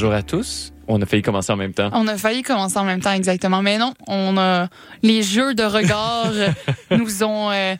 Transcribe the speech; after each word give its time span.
Bonjour 0.00 0.14
à 0.14 0.22
tous. 0.22 0.72
On 0.88 1.02
a 1.02 1.04
failli 1.04 1.20
commencer 1.20 1.52
en 1.52 1.56
même 1.56 1.74
temps. 1.74 1.90
On 1.92 2.08
a 2.08 2.16
failli 2.16 2.42
commencer 2.42 2.78
en 2.78 2.84
même 2.84 3.02
temps, 3.02 3.12
exactement. 3.12 3.60
Mais 3.60 3.76
non, 3.76 3.92
on 4.08 4.38
a 4.38 4.68
les 5.02 5.22
jeux 5.22 5.52
de 5.52 5.62
regard 5.62 6.32
nous 6.90 7.22
ont 7.22 7.50
euh, 7.50 7.74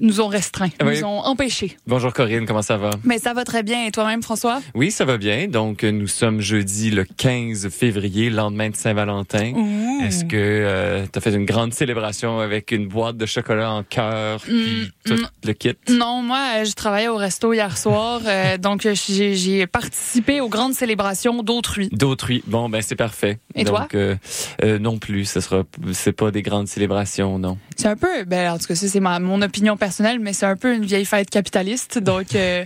nous 0.00 0.20
ont 0.20 0.28
restreints, 0.28 0.70
Oui. 0.82 0.98
nous 1.00 1.04
ont 1.06 1.20
empêchés. 1.20 1.76
Bonjour 1.86 2.12
Corinne, 2.12 2.46
comment 2.46 2.62
ça 2.62 2.76
va? 2.76 2.90
Mais 3.04 3.18
ça 3.18 3.32
va 3.34 3.44
très 3.44 3.62
bien. 3.62 3.86
Et 3.86 3.90
toi-même, 3.90 4.22
François? 4.22 4.60
Oui, 4.74 4.90
ça 4.90 5.04
va 5.04 5.16
bien. 5.18 5.46
Donc, 5.48 5.84
euh, 5.84 5.90
nous 5.90 6.06
sommes 6.06 6.40
jeudi 6.40 6.90
le 6.90 7.04
15 7.04 7.68
février, 7.68 8.30
lendemain 8.30 8.70
de 8.70 8.76
Saint-Valentin. 8.76 9.52
Est-ce 10.02 10.24
que 10.24 11.04
tu 11.12 11.18
as 11.18 11.20
fait 11.20 11.34
une 11.34 11.44
grande 11.44 11.72
célébration 11.74 12.40
avec 12.40 12.72
une 12.72 12.88
boîte 12.88 13.16
de 13.16 13.26
chocolat 13.26 13.70
en 13.72 13.82
cœur, 13.82 14.40
puis 14.40 14.90
tout 15.04 15.14
mm. 15.14 15.26
le 15.44 15.52
kit? 15.52 15.74
Non, 15.90 16.22
moi, 16.22 16.40
euh, 16.56 16.64
je 16.64 16.72
travaillais 16.72 17.08
au 17.08 17.16
resto 17.16 17.52
hier 17.52 17.76
soir, 17.76 18.20
euh, 18.26 18.56
donc 18.58 18.86
euh, 18.86 18.94
j'ai 18.94 19.66
participé 19.66 20.40
aux 20.40 20.48
grandes 20.48 20.74
célébrations 20.74 21.42
d'autrui. 21.42 21.88
D'autrui. 21.92 22.42
Bon, 22.46 22.68
ben 22.68 22.82
c'est 22.82 22.96
parfait. 22.96 23.38
Et 23.54 23.64
Donc, 23.64 23.74
toi? 23.74 23.88
euh, 23.94 24.16
euh, 24.64 24.78
non 24.78 24.98
plus, 24.98 25.24
ce 25.26 25.40
sera, 25.40 25.62
c'est 25.92 26.12
pas 26.12 26.30
des 26.30 26.42
grandes 26.42 26.68
célébrations, 26.68 27.38
non. 27.38 27.58
C'est 27.76 27.88
un 27.88 27.96
peu, 27.96 28.24
ben, 28.24 28.52
en 28.52 28.58
tout 28.58 28.66
cas, 28.66 28.74
c'est 28.74 29.00
mon 29.00 29.42
opinion 29.42 29.76
personnelle, 29.76 29.89
mais 30.20 30.32
c'est 30.32 30.46
un 30.46 30.56
peu 30.56 30.74
une 30.74 30.84
vieille 30.84 31.04
fête 31.04 31.30
capitaliste. 31.30 31.98
Donc, 31.98 32.34
euh, 32.34 32.64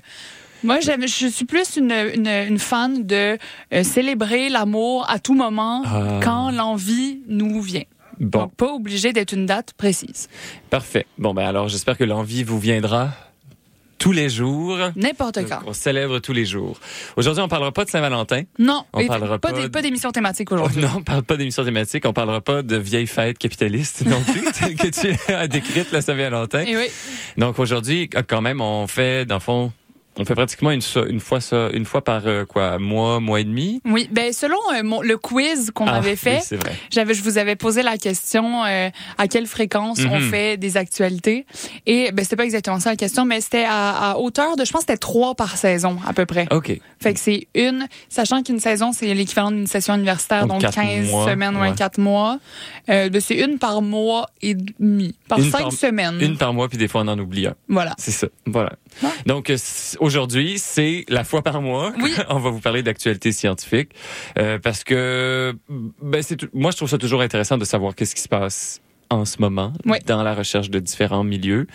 moi, 0.62 0.78
je 0.80 1.26
suis 1.28 1.44
plus 1.44 1.76
une, 1.76 1.92
une, 1.92 2.26
une 2.28 2.58
fan 2.58 3.04
de 3.06 3.36
euh, 3.72 3.82
célébrer 3.84 4.48
l'amour 4.48 5.04
à 5.10 5.18
tout 5.18 5.34
moment 5.34 5.82
Ah. 5.84 6.20
quand 6.22 6.50
l'envie 6.50 7.20
nous 7.28 7.60
vient. 7.60 7.82
Bon, 8.20 8.42
Donc, 8.42 8.54
pas 8.54 8.72
obligé 8.72 9.12
d'être 9.12 9.32
une 9.32 9.44
date 9.46 9.72
précise. 9.74 10.28
parfait. 10.70 11.04
Bon, 11.18 11.34
ben 11.34 11.44
alors, 11.46 11.68
j'espère 11.68 11.98
que 11.98 12.04
l'envie 12.04 12.44
vous 12.44 12.58
viendra 12.60 13.10
tous 14.04 14.12
les 14.12 14.28
jours. 14.28 14.76
N'importe 14.96 15.38
quand. 15.48 15.60
on 15.66 15.72
célèbre 15.72 16.18
tous 16.18 16.34
les 16.34 16.44
jours. 16.44 16.78
Aujourd'hui, 17.16 17.42
on 17.42 17.48
parlera 17.48 17.72
pas 17.72 17.86
de 17.86 17.90
Saint-Valentin. 17.90 18.42
Non, 18.58 18.84
On 18.92 19.06
parlera 19.06 19.38
pas, 19.38 19.50
pas 19.50 19.62
de- 19.62 19.80
d'émission 19.80 20.10
thématique 20.12 20.52
aujourd'hui. 20.52 20.82
non, 20.82 20.90
on 20.96 21.02
parle 21.02 21.22
pas 21.22 21.38
d'émission 21.38 21.64
thématique, 21.64 22.04
on 22.04 22.12
parlera 22.12 22.42
pas 22.42 22.60
de 22.62 22.76
vieilles 22.76 23.06
fêtes 23.06 23.38
capitalistes 23.38 24.04
non 24.04 24.20
plus, 24.20 24.42
telles 24.58 24.74
que 24.76 24.88
tu 24.88 25.32
as 25.32 25.48
décrites 25.48 25.90
la 25.90 26.02
Saint-Valentin. 26.02 26.64
Et 26.66 26.76
oui, 26.76 26.88
Donc 27.38 27.58
aujourd'hui, 27.58 28.10
quand 28.10 28.42
même, 28.42 28.60
on 28.60 28.86
fait, 28.86 29.24
dans 29.24 29.36
le 29.36 29.40
fond, 29.40 29.72
on 30.18 30.24
fait 30.24 30.34
pratiquement 30.34 30.70
une, 30.70 30.80
so- 30.80 31.06
une 31.06 31.20
fois 31.20 31.40
ça, 31.40 31.68
une 31.72 31.84
fois 31.84 32.02
par 32.04 32.22
euh, 32.26 32.44
quoi, 32.44 32.78
mois, 32.78 33.20
mois 33.20 33.40
et 33.40 33.44
demi? 33.44 33.80
oui. 33.84 34.08
Ben, 34.12 34.32
selon 34.32 34.56
euh, 34.74 34.82
mon- 34.82 35.02
le 35.02 35.16
quiz 35.16 35.70
qu'on 35.74 35.86
Ah, 35.86 35.94
avait 35.96 36.16
fait. 36.16 36.40
J'avais, 36.90 37.14
je 37.14 37.22
vous 37.22 37.38
avais 37.38 37.56
posé 37.56 37.82
la 37.82 37.96
question 37.98 38.64
euh, 38.64 38.90
à 39.18 39.28
quelle 39.28 39.46
fréquence 39.46 39.98
on 40.08 40.18
Mhm. 40.20 40.30
fait 40.30 40.56
des 40.56 40.76
actualités 40.76 41.46
et 41.86 42.12
ben 42.12 42.22
c'était 42.22 42.36
pas 42.36 42.44
exactement 42.44 42.80
ça 42.80 42.90
la 42.90 42.96
question, 42.96 43.24
mais 43.24 43.40
c'était 43.40 43.64
à, 43.64 44.12
à 44.12 44.16
hauteur 44.18 44.56
de, 44.56 44.64
je 44.64 44.70
pense, 44.72 44.82
c'était 44.82 44.96
trois 44.96 45.34
par 45.34 45.56
saison 45.56 45.98
à 46.06 46.12
peu 46.12 46.26
près. 46.26 46.46
Ok. 46.50 46.78
Fait 47.00 47.14
que 47.14 47.20
c'est 47.20 47.48
une, 47.54 47.86
sachant 48.08 48.42
qu'une 48.42 48.60
saison 48.60 48.92
c'est 48.92 49.12
l'équivalent 49.14 49.50
d'une 49.50 49.66
session 49.66 49.94
universitaire, 49.94 50.42
Donc, 50.46 50.60
donc, 50.60 50.60
quatre 50.62 50.74
15 50.74 51.10
mois, 51.10 51.28
semaines 51.30 51.56
ou 51.56 51.60
ouais. 51.60 51.74
4 51.74 51.98
mois. 51.98 52.38
Ben, 52.86 53.10
c'est 53.20 53.36
une 53.36 53.58
par 53.58 53.82
mois 53.82 54.26
et 54.42 54.54
demi, 54.54 55.14
par 55.28 55.38
Une 55.38 55.50
cinq 55.50 55.62
par- 55.62 55.72
semaines. 55.72 56.18
Une 56.20 56.36
par 56.36 56.52
mois, 56.52 56.68
puis 56.68 56.78
des 56.78 56.88
fois 56.88 57.02
on 57.02 57.08
en 57.08 57.18
oublie 57.18 57.46
un. 57.46 57.54
Voilà. 57.68 57.94
C'est 57.98 58.10
ça. 58.10 58.26
Voilà. 58.46 58.72
Ouais. 59.02 59.08
Donc 59.26 59.50
euh, 59.50 59.56
aujourd'hui, 60.00 60.58
c'est 60.58 61.04
la 61.08 61.24
fois 61.24 61.42
par 61.42 61.60
mois. 61.62 61.92
Oui. 62.00 62.12
on 62.28 62.38
va 62.38 62.50
vous 62.50 62.60
parler 62.60 62.82
d'actualité 62.82 63.32
scientifique 63.32 63.90
euh, 64.38 64.58
parce 64.58 64.84
que 64.84 65.54
ben 66.02 66.22
c'est 66.22 66.38
moi 66.54 66.70
je 66.70 66.76
trouve 66.76 66.88
ça 66.88 66.98
toujours 66.98 67.20
intéressant 67.20 67.58
de 67.58 67.64
savoir 67.64 67.94
qu'est-ce 67.94 68.14
qui 68.14 68.22
se 68.22 68.28
passe 68.28 68.80
en 69.10 69.24
ce 69.26 69.36
moment 69.38 69.72
Oui. 69.84 69.98
dans 70.06 70.22
la 70.22 70.34
recherche 70.34 70.70
de 70.70 70.78
différents 70.80 71.24
milieux 71.24 71.66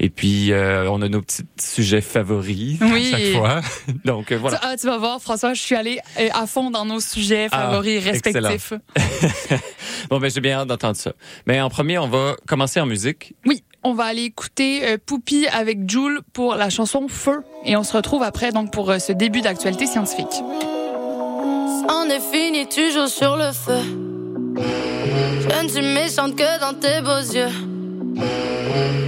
et 0.00 0.10
puis 0.10 0.50
euh, 0.52 0.90
on 0.90 1.00
a 1.00 1.08
nos 1.08 1.22
petits 1.22 1.44
sujets 1.58 2.00
favoris 2.00 2.78
Oui. 2.80 3.12
à 3.14 3.18
chaque 3.18 3.32
fois 3.32 3.60
donc 4.04 4.32
euh, 4.32 4.36
voilà 4.38 4.58
Tu, 4.58 4.66
ah, 4.68 4.76
tu 4.76 4.86
vas 4.86 4.98
voir, 4.98 5.20
François, 5.22 5.54
je 5.54 5.60
suis 5.60 5.76
allée 5.76 6.00
euh, 6.18 6.28
à 6.34 6.46
fond 6.46 6.70
dans 6.70 6.84
nos 6.84 7.00
sujets 7.00 7.46
Ah, 7.52 7.68
favoris 7.70 8.02
respectifs. 8.04 8.72
bon 10.10 10.18
ben 10.18 10.30
j'ai 10.30 10.40
bien 10.40 10.58
hâte 10.58 10.68
d'entendre 10.68 10.96
ça 10.96 11.12
mais 11.46 11.60
en 11.60 11.70
premier 11.70 11.98
on 11.98 12.08
va 12.08 12.34
commencer 12.46 12.80
en 12.80 12.86
musique 12.86 13.34
Oui, 13.46 13.62
on 13.84 13.94
va 13.94 14.04
aller 14.04 14.24
écouter 14.24 14.82
euh, 14.84 14.96
Poupie 15.04 15.46
avec 15.48 15.88
Jules 15.88 16.20
pour 16.32 16.54
la 16.54 16.70
chanson 16.70 17.06
Feu. 17.08 17.42
Et 17.64 17.76
on 17.76 17.82
se 17.82 17.96
retrouve 17.96 18.22
après 18.22 18.52
donc 18.52 18.70
pour 18.72 18.90
euh, 18.90 18.98
ce 18.98 19.12
début 19.12 19.40
d'actualité 19.40 19.86
scientifique. 19.86 20.42
On 21.88 22.08
est 22.08 22.20
fini, 22.20 22.68
tu 22.68 22.90
joues 22.92 23.08
sur 23.08 23.36
le 23.36 23.52
feu. 23.52 23.80
Je 24.56 25.62
ne 25.62 25.68
suis 25.68 25.82
méchante 25.82 26.36
que 26.36 26.60
dans 26.60 26.74
tes 26.74 27.00
beaux 27.00 27.34
yeux. 27.34 27.50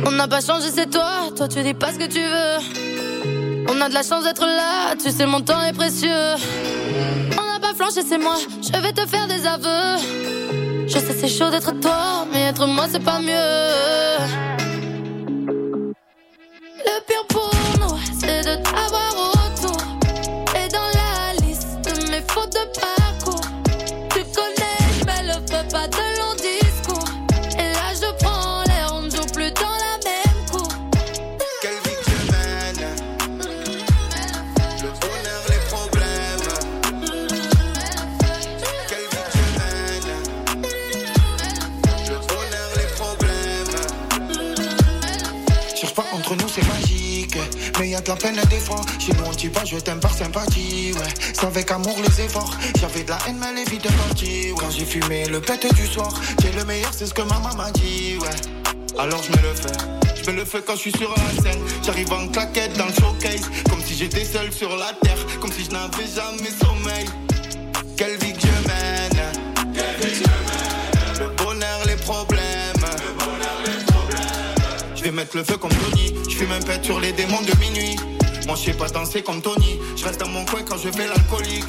On 0.06 0.10
n'a 0.10 0.28
pas 0.28 0.40
changé, 0.40 0.68
c'est 0.72 0.90
toi. 0.90 1.10
Toi, 1.36 1.48
tu 1.48 1.62
dis 1.62 1.74
pas 1.74 1.92
ce 1.92 1.98
que 1.98 2.06
tu 2.06 2.20
veux. 2.20 3.64
On 3.68 3.80
a 3.80 3.88
de 3.88 3.94
la 3.94 4.02
chance 4.02 4.24
d'être 4.24 4.44
là. 4.44 4.94
Tu 5.02 5.10
sais, 5.10 5.26
mon 5.26 5.40
temps 5.40 5.60
est 5.62 5.72
précieux. 5.72 6.10
On 7.32 7.52
n'a 7.52 7.60
pas 7.60 7.74
flanché, 7.74 8.02
c'est 8.06 8.18
moi. 8.18 8.36
Je 8.60 8.80
vais 8.80 8.92
te 8.92 9.06
faire 9.06 9.26
des 9.28 9.46
aveux. 9.46 10.86
Je 10.86 10.98
sais, 10.98 11.14
c'est 11.18 11.28
chaud 11.28 11.50
d'être 11.50 11.72
toi, 11.80 12.26
mais 12.32 12.42
être 12.42 12.66
moi, 12.66 12.86
c'est 12.90 13.02
pas 13.02 13.20
mieux. 13.20 14.63
Le 16.84 17.00
pire 17.06 17.26
pour 17.28 17.63
entre 46.24 46.36
nous, 46.36 46.48
c'est 46.48 46.66
magique 46.68 47.36
Mais 47.78 47.90
y 47.90 47.94
a 47.94 48.00
de 48.00 48.08
la 48.08 48.16
peine 48.16 48.36
des 48.48 48.58
fois 48.58 48.80
Chez 48.98 49.12
nous 49.12 49.24
on 49.26 49.30
dit 49.30 49.50
je 49.66 49.76
t'aime 49.76 50.00
par 50.00 50.14
sympathie 50.14 50.92
Ouais, 50.94 51.14
c'est 51.34 51.44
avec 51.44 51.70
amour 51.70 51.96
les 51.98 52.24
efforts 52.24 52.50
J'avais 52.80 53.04
de 53.04 53.10
la 53.10 53.18
haine 53.28 53.36
mais 53.38 53.52
les 53.52 53.70
vies 53.70 53.78
de 53.78 53.88
partie 53.88 54.52
ouais. 54.52 54.54
Quand 54.58 54.70
j'ai 54.70 54.86
fumé 54.86 55.26
le 55.26 55.40
pète 55.40 55.72
du 55.74 55.86
soir 55.86 56.12
T'es 56.38 56.50
le 56.52 56.64
meilleur 56.64 56.92
c'est 56.92 57.06
ce 57.06 57.14
que 57.14 57.22
maman 57.22 57.54
m'a 57.56 57.70
dit 57.72 58.16
Ouais, 58.20 58.98
alors 58.98 59.22
je 59.22 59.32
mets 59.32 59.42
le 59.42 59.54
feu 59.54 59.72
je 60.16 60.30
mets 60.30 60.36
le 60.38 60.44
feu 60.46 60.62
quand 60.66 60.74
je 60.74 60.80
suis 60.80 60.92
sur 60.92 61.10
la 61.10 61.42
scène. 61.42 61.60
J'arrive 61.82 62.10
en 62.10 62.28
claquette 62.28 62.78
dans 62.78 62.86
le 62.86 62.94
showcase. 62.94 63.50
Comme 63.68 63.82
si 63.82 63.94
j'étais 63.94 64.24
seul 64.24 64.50
sur 64.50 64.74
la 64.74 64.94
terre. 65.02 65.18
Comme 65.38 65.52
si 65.52 65.64
je 65.64 65.70
n'avais 65.70 66.06
jamais 66.06 66.48
sommeil. 66.62 67.04
Mettre 75.14 75.36
le 75.36 75.44
feu 75.44 75.56
comme 75.56 75.70
Tony. 75.70 76.12
Je 76.28 76.36
fume 76.36 76.52
un 76.52 76.60
pet 76.60 76.84
sur 76.84 77.00
les 77.00 77.12
démons 77.12 77.40
de 77.42 77.58
minuit. 77.58 77.96
Moi, 78.46 78.56
je 78.56 78.70
sais 78.70 78.76
pas 78.76 78.88
danser 78.88 79.22
comme 79.22 79.40
Tony. 79.40 79.78
Je 79.96 80.04
reste 80.04 80.20
dans 80.20 80.28
mon 80.28 80.44
coin 80.44 80.62
quand 80.62 80.76
je 80.76 80.90
fais 80.90 81.06
l'alcoolique. 81.06 81.64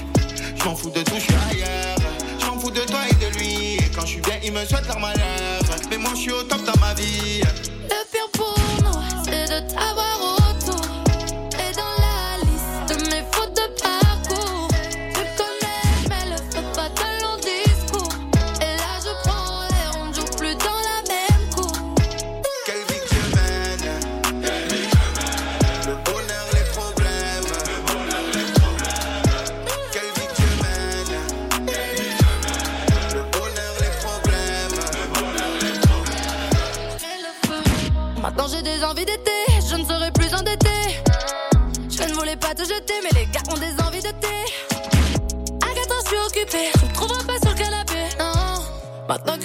Je 0.58 0.64
m'en 0.64 0.76
fous 0.76 0.90
de 0.90 1.02
tout, 1.02 1.16
je 1.16 1.22
suis 1.22 1.36
ailleurs. 1.52 1.96
Je 2.40 2.46
m'en 2.48 2.60
fous 2.60 2.72
de 2.72 2.82
toi 2.82 3.00
et 3.10 3.14
de 3.14 3.38
lui. 3.38 3.76
Et 3.76 3.92
quand 3.94 4.02
je 4.02 4.14
suis 4.14 4.22
bien, 4.22 4.36
il 4.44 4.52
me 4.52 4.66
souhaite 4.66 4.88
leur 4.88 5.00
malheur. 5.00 5.62
Mais 5.90 5.98
moi, 5.98 6.12
je 6.16 6.22
suis 6.22 6.32
au 6.32 6.44
top 6.44 6.64
dans 6.64 6.80
ma 6.80 6.94
vie. 6.96 7.42
Le 7.42 8.12
pire 8.12 8.30
pour 8.34 8.56
nous, 8.84 9.00
c'est 9.24 9.46
de 9.46 9.70
t'avoir 9.70 10.35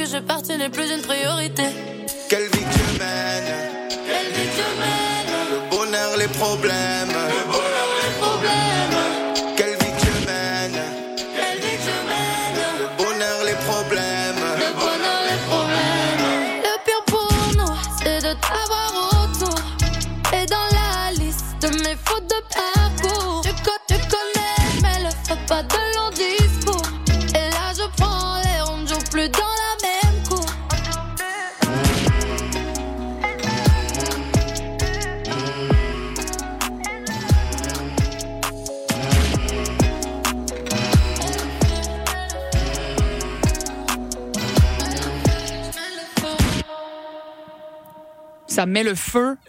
que 0.00 0.06
je 0.06 0.16
pars, 0.16 0.42
tu 0.42 0.56
n'es 0.56 0.70
plus 0.70 0.90
une 0.90 1.02
priorité. 1.02 1.64
Quelle 2.30 2.44
vie 2.44 2.64
que 2.64 2.74
tu 2.74 2.98
mènes 2.98 3.52
Elle 4.08 4.32
dit 4.32 4.48
que 4.48 4.56
je 4.60 4.70
mène 4.80 5.30
Le 5.52 5.76
bonheur, 5.76 6.16
les 6.16 6.28
problèmes 6.28 7.08
les 7.08 8.12
problèmes. 8.18 8.79
Ça 48.60 48.66
met 48.66 48.82
le 48.82 48.94
feu. 48.94 49.36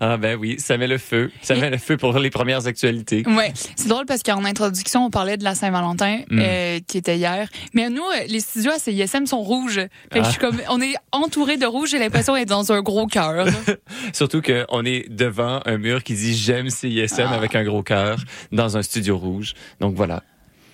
Ah 0.00 0.16
ben 0.16 0.36
oui, 0.36 0.56
ça 0.58 0.78
met 0.78 0.86
le 0.86 0.96
feu. 0.98 1.30
Ça 1.42 1.54
met 1.54 1.68
le 1.70 1.76
feu 1.76 1.96
pour 1.98 2.18
les 2.18 2.30
premières 2.30 2.66
actualités. 2.66 3.22
Ouais, 3.26 3.52
c'est 3.76 3.86
drôle 3.88 4.06
parce 4.06 4.22
qu'en 4.22 4.44
introduction, 4.44 5.04
on 5.04 5.10
parlait 5.10 5.36
de 5.36 5.44
la 5.44 5.54
Saint-Valentin 5.54 6.20
Mm. 6.30 6.38
euh, 6.40 6.78
qui 6.86 6.96
était 6.98 7.16
hier. 7.18 7.48
Mais 7.74 7.90
nous, 7.90 8.02
euh, 8.02 8.24
les 8.28 8.40
studios 8.40 8.72
à 8.72 8.78
CISM 8.78 9.26
sont 9.26 9.42
rouges. 9.42 9.74
Fait 10.10 10.20
que 10.20 10.20
Ah. 10.20 10.22
je 10.24 10.30
suis 10.30 10.38
comme, 10.40 10.60
on 10.70 10.80
est 10.80 10.94
entouré 11.12 11.56
de 11.58 11.66
rouge. 11.66 11.90
J'ai 11.90 11.98
l'impression 11.98 12.34
d'être 12.34 12.48
dans 12.48 12.72
un 12.72 12.80
gros 12.80 13.06
cœur. 13.06 13.46
Surtout 14.14 14.40
qu'on 14.40 14.84
est 14.84 15.08
devant 15.10 15.60
un 15.66 15.76
mur 15.76 16.02
qui 16.02 16.14
dit 16.14 16.34
j'aime 16.34 16.70
CISM 16.70 17.26
Ah. 17.28 17.34
avec 17.34 17.54
un 17.54 17.62
gros 17.64 17.82
cœur 17.82 18.16
dans 18.50 18.76
un 18.78 18.82
studio 18.82 19.18
rouge. 19.18 19.52
Donc 19.80 19.94
voilà, 19.94 20.22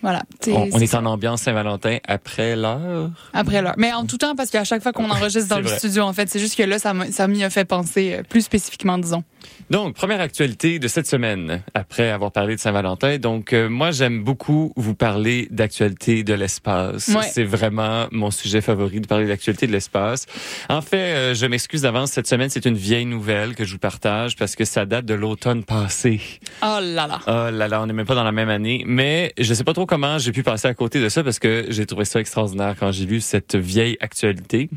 Voilà. 0.03 0.23
On, 0.47 0.79
est 0.79 0.95
en 0.95 1.05
ambiance 1.07 1.43
Saint-Valentin 1.43 1.99
après 2.07 2.55
l'heure. 2.55 3.11
Après 3.33 3.63
l'heure. 3.63 3.75
Mais 3.77 3.93
en 3.93 4.07
tout 4.07 4.19
temps, 4.19 4.37
parce 4.37 4.51
qu'à 4.51 4.65
chaque 4.65 4.83
fois 4.83 4.93
qu'on 4.93 5.11
enregistre 5.11 5.49
dans 5.49 5.59
le 5.59 5.67
vrai. 5.67 5.79
studio, 5.79 6.05
en 6.05 6.13
fait, 6.13 6.29
c'est 6.29 6.39
juste 6.39 6.57
que 6.57 6.63
là, 6.63 6.79
ça 6.79 7.29
m'y 7.29 7.45
a 7.45 7.51
fait 7.51 7.65
penser 7.65 8.15
euh, 8.15 8.23
plus 8.23 8.43
spécifiquement, 8.43 8.99
disons. 8.99 9.25
Donc, 9.71 9.95
première 9.95 10.21
actualité 10.21 10.79
de 10.79 10.89
cette 10.89 11.07
semaine, 11.07 11.63
après 11.75 12.11
avoir 12.11 12.33
parlé 12.33 12.55
de 12.55 12.61
Saint-Valentin. 12.61 13.19
Donc, 13.19 13.53
euh, 13.53 13.69
moi, 13.69 13.91
j'aime 13.91 14.23
beaucoup 14.23 14.73
vous 14.77 14.95
parler 14.95 15.49
d'actualité 15.51 16.25
de 16.25 16.35
l'espace. 16.35 17.09
Ouais. 17.09 17.29
C'est 17.31 17.45
vraiment 17.45 18.07
mon 18.11 18.31
sujet 18.31 18.61
favori 18.61 19.01
de 19.01 19.07
parler 19.07 19.27
d'actualité 19.27 19.67
de 19.67 19.73
l'espace. 19.73 20.27
En 20.69 20.81
fait, 20.81 20.97
euh, 20.97 21.35
je 21.35 21.47
m'excuse 21.47 21.83
d'avance, 21.83 22.13
cette 22.13 22.27
semaine, 22.27 22.51
c'est 22.51 22.65
une 22.67 22.77
vieille 22.77 23.05
nouvelle 23.05 23.55
que 23.55 23.65
je 23.65 23.73
vous 23.73 23.79
partage 23.79 24.37
parce 24.37 24.57
que 24.57 24.65
ça 24.65 24.87
date 24.87 25.05
de 25.05 25.15
l'automne 25.15 25.65
passé. 25.65 26.21
Oh 26.63 26.79
là 26.81 27.07
là. 27.07 27.21
Oh 27.27 27.51
là 27.51 27.69
là, 27.69 27.83
on 27.83 27.87
n'est 27.87 27.93
même 27.93 28.07
pas 28.07 28.15
dans 28.15 28.25
la 28.25 28.33
même 28.33 28.49
année. 28.49 28.85
Mais 28.87 29.33
je 29.39 29.53
sais 29.53 29.65
pas 29.65 29.75
trop 29.75 29.87
comment 29.89 30.19
j'ai 30.19 30.31
pu 30.31 30.45
passer 30.45 30.69
à 30.69 30.75
côté 30.75 31.01
de 31.01 31.09
ça 31.09 31.25
parce 31.25 31.41
que 31.41 31.67
j'ai 31.71 31.87
trouvé 31.87 32.05
ça 32.05 32.21
extraordinaire 32.21 32.77
quand 32.79 32.93
j'ai 32.93 33.07
lu 33.07 33.21
cette 33.21 33.57
vieille 33.57 33.97
actualité. 34.01 34.69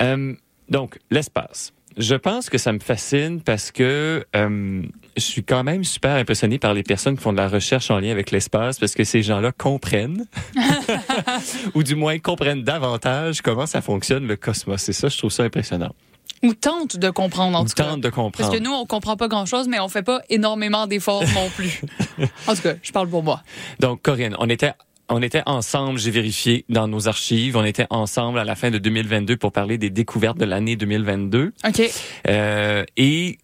Euh, 0.00 0.34
donc, 0.68 0.98
l'espace. 1.10 1.72
Je 1.98 2.14
pense 2.14 2.48
que 2.48 2.56
ça 2.56 2.72
me 2.72 2.78
fascine 2.78 3.42
parce 3.42 3.70
que 3.70 4.24
euh, 4.34 4.82
je 5.16 5.22
suis 5.22 5.44
quand 5.44 5.62
même 5.62 5.84
super 5.84 6.12
impressionné 6.12 6.58
par 6.58 6.72
les 6.72 6.82
personnes 6.82 7.16
qui 7.16 7.22
font 7.22 7.32
de 7.32 7.36
la 7.36 7.48
recherche 7.48 7.90
en 7.90 7.98
lien 7.98 8.10
avec 8.10 8.30
l'espace 8.30 8.78
parce 8.78 8.94
que 8.94 9.04
ces 9.04 9.22
gens-là 9.22 9.52
comprennent, 9.52 10.24
ou 11.74 11.82
du 11.82 11.94
moins 11.94 12.18
comprennent 12.18 12.62
davantage 12.62 13.42
comment 13.42 13.66
ça 13.66 13.82
fonctionne 13.82 14.26
le 14.26 14.36
cosmos. 14.36 14.80
C'est 14.80 14.94
ça, 14.94 15.08
je 15.08 15.18
trouve 15.18 15.30
ça 15.30 15.42
impressionnant. 15.42 15.94
Ou 16.42 16.54
tente 16.54 16.96
de 16.96 17.10
comprendre, 17.10 17.58
en 17.58 17.62
Ou 17.62 17.68
tout 17.68 17.74
cas. 17.74 17.84
tente 17.84 18.00
de 18.00 18.08
comprendre. 18.08 18.36
Parce 18.36 18.50
que 18.50 18.62
nous, 18.62 18.72
on 18.72 18.84
comprend 18.84 19.16
pas 19.16 19.28
grand-chose, 19.28 19.68
mais 19.68 19.78
on 19.78 19.88
fait 19.88 20.02
pas 20.02 20.20
énormément 20.28 20.86
d'efforts 20.86 21.22
non 21.34 21.48
plus. 21.54 21.80
en 22.46 22.54
tout 22.54 22.62
cas, 22.62 22.74
je 22.82 22.92
parle 22.92 23.08
pour 23.08 23.22
moi. 23.22 23.42
Donc, 23.80 24.02
Corinne, 24.02 24.34
on 24.38 24.48
était 24.48 24.72
on 25.08 25.20
était 25.20 25.42
ensemble, 25.46 25.98
j'ai 25.98 26.10
vérifié 26.10 26.64
dans 26.68 26.88
nos 26.88 27.06
archives, 27.06 27.56
on 27.56 27.64
était 27.64 27.86
ensemble 27.90 28.38
à 28.38 28.44
la 28.44 28.54
fin 28.54 28.70
de 28.70 28.78
2022 28.78 29.36
pour 29.36 29.52
parler 29.52 29.76
des 29.76 29.90
découvertes 29.90 30.38
de 30.38 30.44
l'année 30.46 30.74
2022. 30.74 31.52
OK. 31.66 31.90
Euh, 32.28 32.84
et 32.96 33.38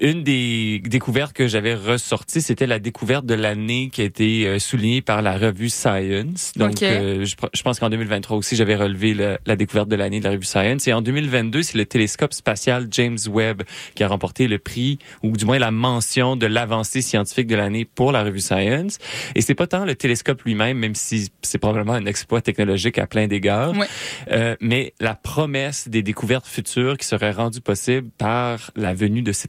une 0.00 0.22
des 0.22 0.80
découvertes 0.84 1.32
que 1.32 1.46
j'avais 1.48 1.74
ressorties, 1.74 2.40
c'était 2.40 2.66
la 2.66 2.78
découverte 2.78 3.26
de 3.26 3.34
l'année 3.34 3.90
qui 3.92 4.00
a 4.02 4.04
été 4.04 4.46
euh, 4.46 4.58
soulignée 4.58 5.02
par 5.02 5.22
la 5.22 5.36
revue 5.36 5.68
Science. 5.68 6.52
Donc, 6.56 6.82
euh, 6.82 7.24
je, 7.24 7.62
pense 7.62 7.78
qu'en 7.80 7.90
2023 7.90 8.36
aussi, 8.36 8.56
j'avais 8.56 8.76
relevé 8.76 9.14
le- 9.14 9.38
la 9.46 9.56
découverte 9.56 9.88
de 9.88 9.96
l'année 9.96 10.20
de 10.20 10.24
la 10.24 10.30
revue 10.30 10.44
Science. 10.44 10.86
Et 10.88 10.92
en 10.92 11.02
2022, 11.02 11.62
c'est 11.62 11.76
le 11.78 11.84
télescope 11.86 12.32
spatial 12.32 12.86
James 12.90 13.18
Webb 13.28 13.62
qui 13.94 14.02
a 14.04 14.08
remporté 14.08 14.48
le 14.48 14.58
prix, 14.58 14.98
ou 15.22 15.36
du 15.36 15.44
moins 15.44 15.58
la 15.58 15.70
mention 15.70 16.36
de 16.36 16.46
l'avancée 16.46 17.02
scientifique 17.02 17.46
de 17.46 17.56
l'année 17.56 17.84
pour 17.84 18.12
la 18.12 18.22
revue 18.22 18.40
Science. 18.40 18.98
Et 19.34 19.40
c'est 19.40 19.54
pas 19.54 19.66
tant 19.66 19.84
le 19.84 19.94
télescope 19.94 20.42
lui-même, 20.42 20.78
même 20.78 20.94
si 20.94 21.28
c'est 21.42 21.58
probablement 21.58 21.94
un 21.94 22.06
exploit 22.06 22.40
technologique 22.40 22.98
à 22.98 23.06
plein 23.06 23.26
d'égards, 23.26 23.76
Ouais. 23.76 23.86
euh, 24.30 24.56
mais 24.60 24.94
la 25.00 25.14
promesse 25.14 25.88
des 25.88 26.02
découvertes 26.02 26.46
futures 26.46 26.96
qui 26.96 27.06
seraient 27.06 27.32
rendues 27.32 27.60
possibles 27.60 28.08
par 28.18 28.70
la 28.76 28.94
venue 28.94 29.22
de 29.22 29.32
ces 29.32 29.48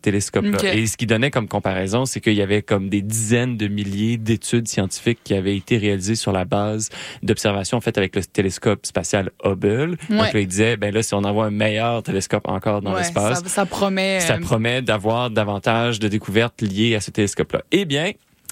Et 0.73 0.87
ce 0.87 0.97
qui 0.97 1.05
donnait 1.05 1.31
comme 1.31 1.47
comparaison, 1.47 2.05
c'est 2.05 2.19
qu'il 2.21 2.33
y 2.33 2.41
avait 2.41 2.61
comme 2.61 2.89
des 2.89 3.01
dizaines 3.01 3.57
de 3.57 3.67
milliers 3.67 4.17
d'études 4.17 4.67
scientifiques 4.67 5.19
qui 5.23 5.33
avaient 5.33 5.55
été 5.55 5.77
réalisées 5.77 6.15
sur 6.15 6.31
la 6.31 6.45
base 6.45 6.89
d'observations 7.23 7.81
faites 7.81 7.97
avec 7.97 8.15
le 8.15 8.23
télescope 8.23 8.85
spatial 8.85 9.31
Hubble. 9.43 9.97
Donc 10.09 10.19
Ouais. 10.21 10.33
là, 10.33 10.39
il 10.39 10.47
disait, 10.47 10.77
ben 10.77 10.93
là, 10.93 11.03
si 11.03 11.13
on 11.13 11.23
envoie 11.23 11.45
un 11.45 11.51
meilleur 11.51 12.03
télescope 12.03 12.47
encore 12.47 12.81
dans 12.81 12.93
Ouais, 12.93 12.99
l'espace, 12.99 13.41
ça, 13.43 13.49
ça 13.49 13.65
promet. 13.65 14.19
ça 14.19 14.35
euh, 14.35 14.39
promet 14.39 14.81
d'avoir 14.81 15.29
davantage 15.29 15.99
de 15.99 16.07
découvertes 16.07 16.61
liées 16.61 16.95
à 16.95 17.01
ce 17.01 17.11
télescope-là. 17.11 17.61
Eh 17.71 17.85
bien, 17.85 18.11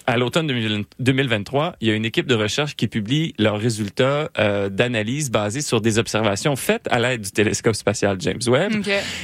à 0.10 0.16
l'automne 0.18 0.48
2000 0.48 0.86
2023, 1.00 1.76
il 1.82 1.88
y 1.90 1.92
a 1.92 1.94
une 1.94 2.06
équipe 2.06 2.28
de 2.28 2.36
recherche 2.36 2.76
qui 2.78 2.88
publie 2.88 3.34
leurs 3.38 3.60
résultats 3.60 4.30
euh, 4.40 4.70
d'analyse 4.70 5.30
basés 5.30 5.60
sur 5.62 5.82
des 5.82 6.00
observations 6.00 6.56
faites 6.56 6.88
à 6.90 7.00
l'aide 7.00 7.22
du 7.22 7.32
télescope 7.32 7.76
spatial 7.76 8.16
James 8.22 8.40
Webb. 8.48 8.72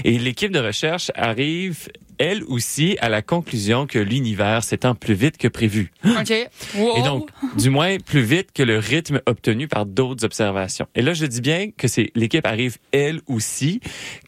Et 0.03 0.17
l'équipe 0.19 0.51
de 0.51 0.59
recherche 0.59 1.09
arrive, 1.15 1.87
elle 2.19 2.43
aussi, 2.45 2.97
à 3.01 3.09
la 3.09 3.21
conclusion 3.21 3.85
que 3.87 3.99
l'univers 3.99 4.63
s'étend 4.63 4.95
plus 4.95 5.13
vite 5.13 5.37
que 5.37 5.47
prévu. 5.47 5.91
Wow. 6.75 6.97
Et 6.97 7.01
donc, 7.03 7.29
du 7.57 7.69
moins 7.69 7.97
plus 7.97 8.21
vite 8.21 8.49
que 8.53 8.63
le 8.63 8.77
rythme 8.79 9.21
obtenu 9.25 9.67
par 9.67 9.85
d'autres 9.85 10.23
observations. 10.25 10.87
Et 10.95 11.01
là, 11.01 11.13
je 11.13 11.25
dis 11.25 11.41
bien 11.41 11.69
que 11.75 11.87
c'est 11.87 12.11
l'équipe 12.15 12.45
arrive 12.45 12.77
elle 12.91 13.21
aussi, 13.27 13.79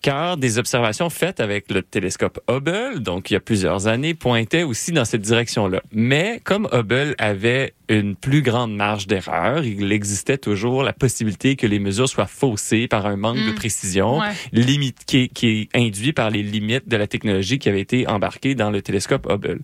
car 0.02 0.38
des 0.38 0.58
observations 0.58 1.10
faites 1.10 1.40
avec 1.40 1.72
le 1.72 1.82
télescope 1.82 2.40
Hubble, 2.50 3.00
donc 3.02 3.30
il 3.32 3.34
y 3.34 3.38
a 3.38 3.40
plusieurs 3.40 3.88
années, 3.88 4.14
pointaient 4.14 4.64
aussi 4.64 4.92
dans 4.92 5.06
cette 5.06 5.22
direction-là. 5.22 5.82
Mais 5.92 6.40
comme 6.44 6.68
Hubble 6.72 7.16
avait 7.18 7.74
une 7.88 8.16
plus 8.16 8.42
grande 8.42 8.76
marge 8.76 9.06
d'erreur, 9.08 9.64
il 9.64 9.92
existait 9.92 10.38
toujours 10.40 10.82
la 10.84 10.94
possibilité 10.94 11.56
que 11.56 11.68
les 11.68 11.78
mesures 11.80 12.10
soient 12.10 12.26
faussées 12.28 12.88
par 12.88 13.06
un 13.06 13.16
manque 13.16 13.38
de 13.38 13.52
Mm. 13.52 13.56
précision, 13.56 14.20
Ouais. 14.20 14.32
limite 14.52 15.00
qui, 15.06 15.30
qui 15.30 15.70
est 15.74 15.78
induit 15.78 16.14
par 16.14 16.30
les 16.32 16.42
limites 16.42 16.88
de 16.88 16.98
la 16.98 17.06
technologie 17.08 17.60
qui 17.60 17.70
avait 17.70 17.75
été 17.80 18.08
embarquée 18.08 18.56
dans 18.56 18.72
le 18.72 18.82
télescope 18.82 19.28
Hubble. 19.30 19.62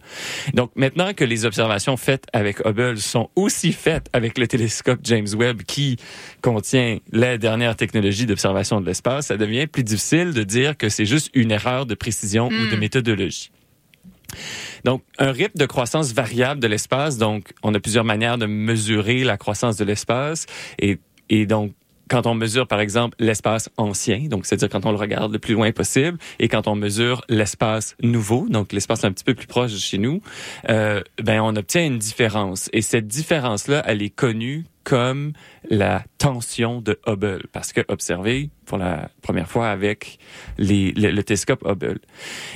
Donc 0.54 0.72
maintenant 0.76 1.14
que 1.14 1.24
les 1.24 1.46
observations 1.46 1.98
faites 1.98 2.26
avec 2.34 2.60
Hubble 2.66 2.98
sont 2.98 3.30
aussi 3.36 3.74
faites 3.74 4.08
avec 4.14 4.38
le 4.38 4.48
télescope 4.48 5.00
James 5.04 5.28
Webb 5.36 5.64
qui 5.64 5.98
contient 6.42 6.98
la 7.12 7.38
dernière 7.38 7.76
technologie 7.76 8.26
d'observation 8.26 8.82
de 8.82 8.86
l'espace, 8.86 9.28
ça 9.28 9.38
devient 9.38 9.68
plus 9.68 9.84
difficile 9.84 10.34
de 10.34 10.44
dire 10.44 10.78
que 10.78 10.90
c'est 10.90 11.06
juste 11.06 11.30
une 11.34 11.52
erreur 11.52 11.86
de 11.86 11.96
précision 11.96 12.48
ou 12.48 12.68
de 12.68 12.76
Hmm. 12.76 12.80
méthodologie. 12.80 13.52
Donc, 14.86 15.04
un 15.20 15.32
rythme 15.32 15.58
de 15.58 15.66
croissance 15.66 16.14
variable 16.14 16.62
de 16.62 16.68
l'espace. 16.68 17.18
Donc, 17.18 17.54
on 17.64 17.74
a 17.74 17.80
plusieurs 17.80 18.06
manières 18.06 18.38
de 18.38 18.46
mesurer 18.46 19.24
la 19.24 19.38
croissance 19.38 19.78
de 19.78 19.86
l'espace. 19.86 20.46
Et, 20.80 21.00
et 21.30 21.46
donc, 21.46 21.74
quand 22.12 22.28
on 22.28 22.34
mesure, 22.34 22.68
par 22.68 22.82
exemple, 22.82 23.16
l'espace 23.20 23.70
ancien, 23.78 24.28
donc 24.28 24.46
c'est-à-dire 24.46 24.68
quand 24.68 24.86
on 24.86 24.92
le 24.92 24.98
regarde 24.98 25.32
le 25.32 25.40
plus 25.40 25.54
loin 25.54 25.72
possible, 25.72 26.18
et 26.40 26.50
quand 26.50 26.68
on 26.68 26.76
mesure 26.76 27.22
l'espace 27.30 27.96
nouveau, 28.04 28.48
donc 28.50 28.74
l'espace 28.74 29.06
un 29.06 29.14
petit 29.14 29.24
peu 29.24 29.34
plus 29.34 29.48
proche 29.48 29.72
de 29.72 29.78
chez 29.78 29.98
nous, 29.98 30.22
euh, 30.70 31.02
ben 31.24 31.40
on 31.40 31.56
obtient 31.56 31.86
une 31.86 32.00
différence. 32.00 32.70
Et 32.74 32.82
cette 32.82 33.08
différence-là, 33.08 33.82
elle 33.86 34.02
est 34.02 34.10
connue 34.10 34.66
comme 34.84 35.34
la 35.70 36.04
tension 36.18 36.82
de 36.82 37.00
Hubble, 37.08 37.48
parce 37.52 37.74
que 37.74 37.82
observé 37.88 38.50
pour 38.66 38.78
la 38.78 39.10
première 39.22 39.50
fois 39.50 39.70
avec 39.70 40.18
les, 40.58 40.92
le, 40.94 41.12
le 41.12 41.24
télescope 41.24 41.64
Hubble. 41.66 42.00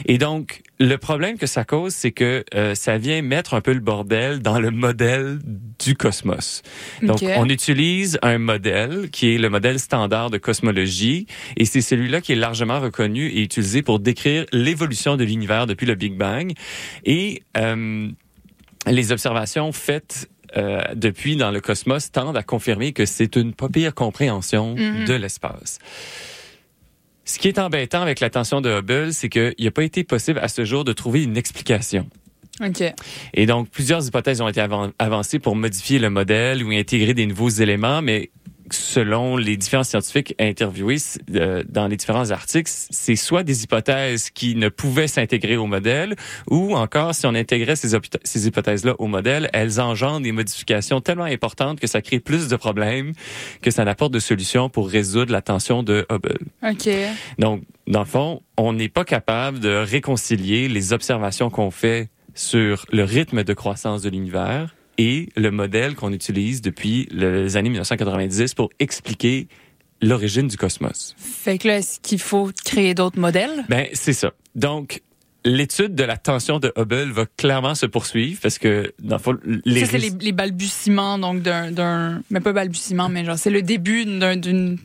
Et 0.05 0.17
donc, 0.17 0.63
le 0.79 0.96
problème 0.98 1.38
que 1.38 1.46
ça 1.46 1.65
cause, 1.65 1.94
c'est 1.94 2.12
que 2.12 2.44
euh, 2.53 2.74
ça 2.75 2.98
vient 2.98 3.22
mettre 3.22 3.53
un 3.53 3.62
peu 3.62 3.74
le 3.74 3.79
bordel 3.79 4.39
dans 4.39 4.60
le 4.60 4.72
modèle 4.72 5.39
du 5.84 5.96
cosmos. 5.96 6.62
Donc, 7.01 7.24
on 7.38 7.50
utilise 7.50 8.17
un 8.22 8.38
modèle 8.38 9.10
qui 9.12 9.36
est 9.36 9.38
le 9.38 9.50
modèle 9.50 9.79
standard 9.79 10.29
de 10.29 10.38
cosmologie, 10.38 11.27
et 11.58 11.65
c'est 11.65 11.82
celui-là 11.82 12.22
qui 12.22 12.32
est 12.32 12.38
largement 12.38 12.79
reconnu 12.79 13.27
et 13.27 13.41
utilisé 13.41 13.82
pour 13.82 14.00
décrire 14.00 14.46
l'évolution 14.51 15.17
de 15.17 15.24
l'univers 15.24 15.67
depuis 15.67 15.86
le 15.86 15.96
Big 15.96 16.15
Bang. 16.17 16.53
Et 17.03 17.44
euh, 17.58 18.10
les 18.88 19.12
observations 19.12 19.72
faites 19.72 20.29
euh, 20.57 20.81
depuis 20.95 21.35
dans 21.35 21.51
le 21.51 21.59
cosmos 21.62 22.12
tendent 22.12 22.38
à 22.38 22.43
confirmer 22.43 22.93
que 22.93 23.05
c'est 23.05 23.35
une 23.35 23.53
pas 23.53 23.69
pire 23.69 23.93
compréhension 23.93 24.75
Mhm. 24.75 25.05
de 25.05 25.13
l'espace. 25.13 25.79
Ce 27.25 27.39
qui 27.39 27.47
est 27.47 27.57
embêtant 27.59 28.01
avec 28.01 28.19
la 28.19 28.29
tension 28.29 28.62
de 28.62 28.69
Hubble, 28.69 29.12
c'est 29.13 29.29
qu'il 29.29 29.55
n'a 29.59 29.71
pas 29.71 29.83
été 29.83 30.03
possible 30.03 30.39
à 30.39 30.47
ce 30.47 30.63
jour 30.63 30.83
de 30.83 30.93
trouver 30.93 31.24
une 31.24 31.38
explication. 31.38 32.07
OK. 32.63 32.83
Et 33.33 33.45
donc, 33.47 33.69
plusieurs 33.69 34.05
hypothèses 34.07 34.39
ont 34.41 34.47
été 34.47 34.62
avan- 34.62 34.91
avancées 35.00 35.39
pour 35.39 35.55
modifier 35.55 36.00
le 36.00 36.09
modèle 36.09 36.63
ou 36.63 36.71
intégrer 36.71 37.13
des 37.13 37.25
nouveaux 37.25 37.50
éléments, 37.50 38.01
mais 38.01 38.29
selon 38.72 39.38
les 39.38 39.57
différents 39.57 39.84
scientifiques 39.84 40.36
interviewés 40.39 40.98
euh, 41.34 41.63
dans 41.67 41.88
les 41.88 41.98
différents 41.98 42.31
articles, 42.31 42.72
c'est 42.89 43.15
soit 43.15 43.43
des 43.43 43.63
hypothèses 43.63 44.29
qui 44.29 44.55
ne 44.55 44.69
pouvaient 44.69 45.07
s'intégrer 45.07 45.57
au 45.57 45.67
modèle, 45.67 46.15
ou 46.50 46.75
encore, 46.75 47.13
si 47.13 47.25
on 47.25 47.36
intégrait 47.36 47.75
ces, 47.75 47.98
ces 48.24 48.48
hypothèses-là 48.48 48.95
au 49.00 49.07
modèle, 49.07 49.50
elles 49.53 49.79
engendrent 49.79 50.22
des 50.22 50.31
modifications 50.31 51.01
tellement 51.01 51.25
importantes 51.25 51.79
que 51.79 51.88
ça 51.88 52.01
crée 52.01 52.19
plus 52.19 52.48
de 52.48 52.55
problèmes 52.55 53.13
que 53.62 53.72
ça 53.72 53.86
n'apporte 53.86 54.13
de 54.13 54.19
solutions 54.19 54.69
pour 54.69 54.89
résoudre 54.89 55.31
la 55.31 55.41
tension 55.41 55.84
de 55.84 56.05
Hubble. 56.10 56.45
OK. 56.63 56.89
Donc, 57.39 57.63
dans 57.88 58.00
le 58.00 58.05
fond, 58.05 58.41
on 58.57 58.74
n'est 58.74 58.89
pas 58.89 59.05
capable 59.05 59.60
de 59.60 59.69
réconcilier 59.69 60.67
les 60.67 60.93
observations 60.93 61.50
qu'on 61.50 61.72
fait 61.72 62.10
sur 62.34 62.86
le 62.91 63.03
rythme 63.03 63.43
de 63.43 63.53
croissance 63.53 64.01
de 64.01 64.10
l'univers 64.10 64.75
et 64.98 65.30
le 65.36 65.52
modèle 65.52 65.96
qu'on 65.96 66.14
utilise 66.14 66.62
depuis 66.62 67.08
les 67.12 67.58
années 67.58 67.70
1990 67.70 68.54
pour 68.54 68.70
expliquer 68.80 69.48
l'origine 70.02 70.48
du 70.48 70.58
cosmos. 70.58 71.16
Fait 71.18 71.58
que 71.58 71.68
là, 71.68 71.78
est-ce 71.78 72.00
qu'il 72.00 72.20
faut 72.20 72.52
créer 72.64 72.94
d'autres 72.94 73.20
modèles? 73.20 73.66
Ben, 73.70 73.88
c'est 73.94 74.14
ça. 74.14 74.34
Donc, 74.56 75.02
l'étude 75.46 75.96
de 75.96 76.04
la 76.04 76.18
tension 76.18 76.60
de 76.60 76.74
Hubble 76.75 77.12
va 77.12 77.25
clairement 77.38 77.75
se 77.75 77.86
poursuivre 77.86 78.40
parce 78.42 78.58
que, 78.58 78.94
dans 79.00 79.18
les... 79.66 79.82
Ça, 79.82 79.92
c'est 79.92 79.98
les, 79.98 80.10
les 80.10 80.32
balbutiements, 80.32 81.18
donc 81.18 81.42
d'un, 81.42 81.72
d'un, 81.72 82.22
mais 82.30 82.40
pas 82.40 82.54
balbutiement, 82.54 83.10
mais 83.10 83.24
genre, 83.24 83.38
c'est 83.38 83.50
le 83.50 83.62
début 83.62 84.06
d'un, 84.06 84.36
d'une, 84.36 84.78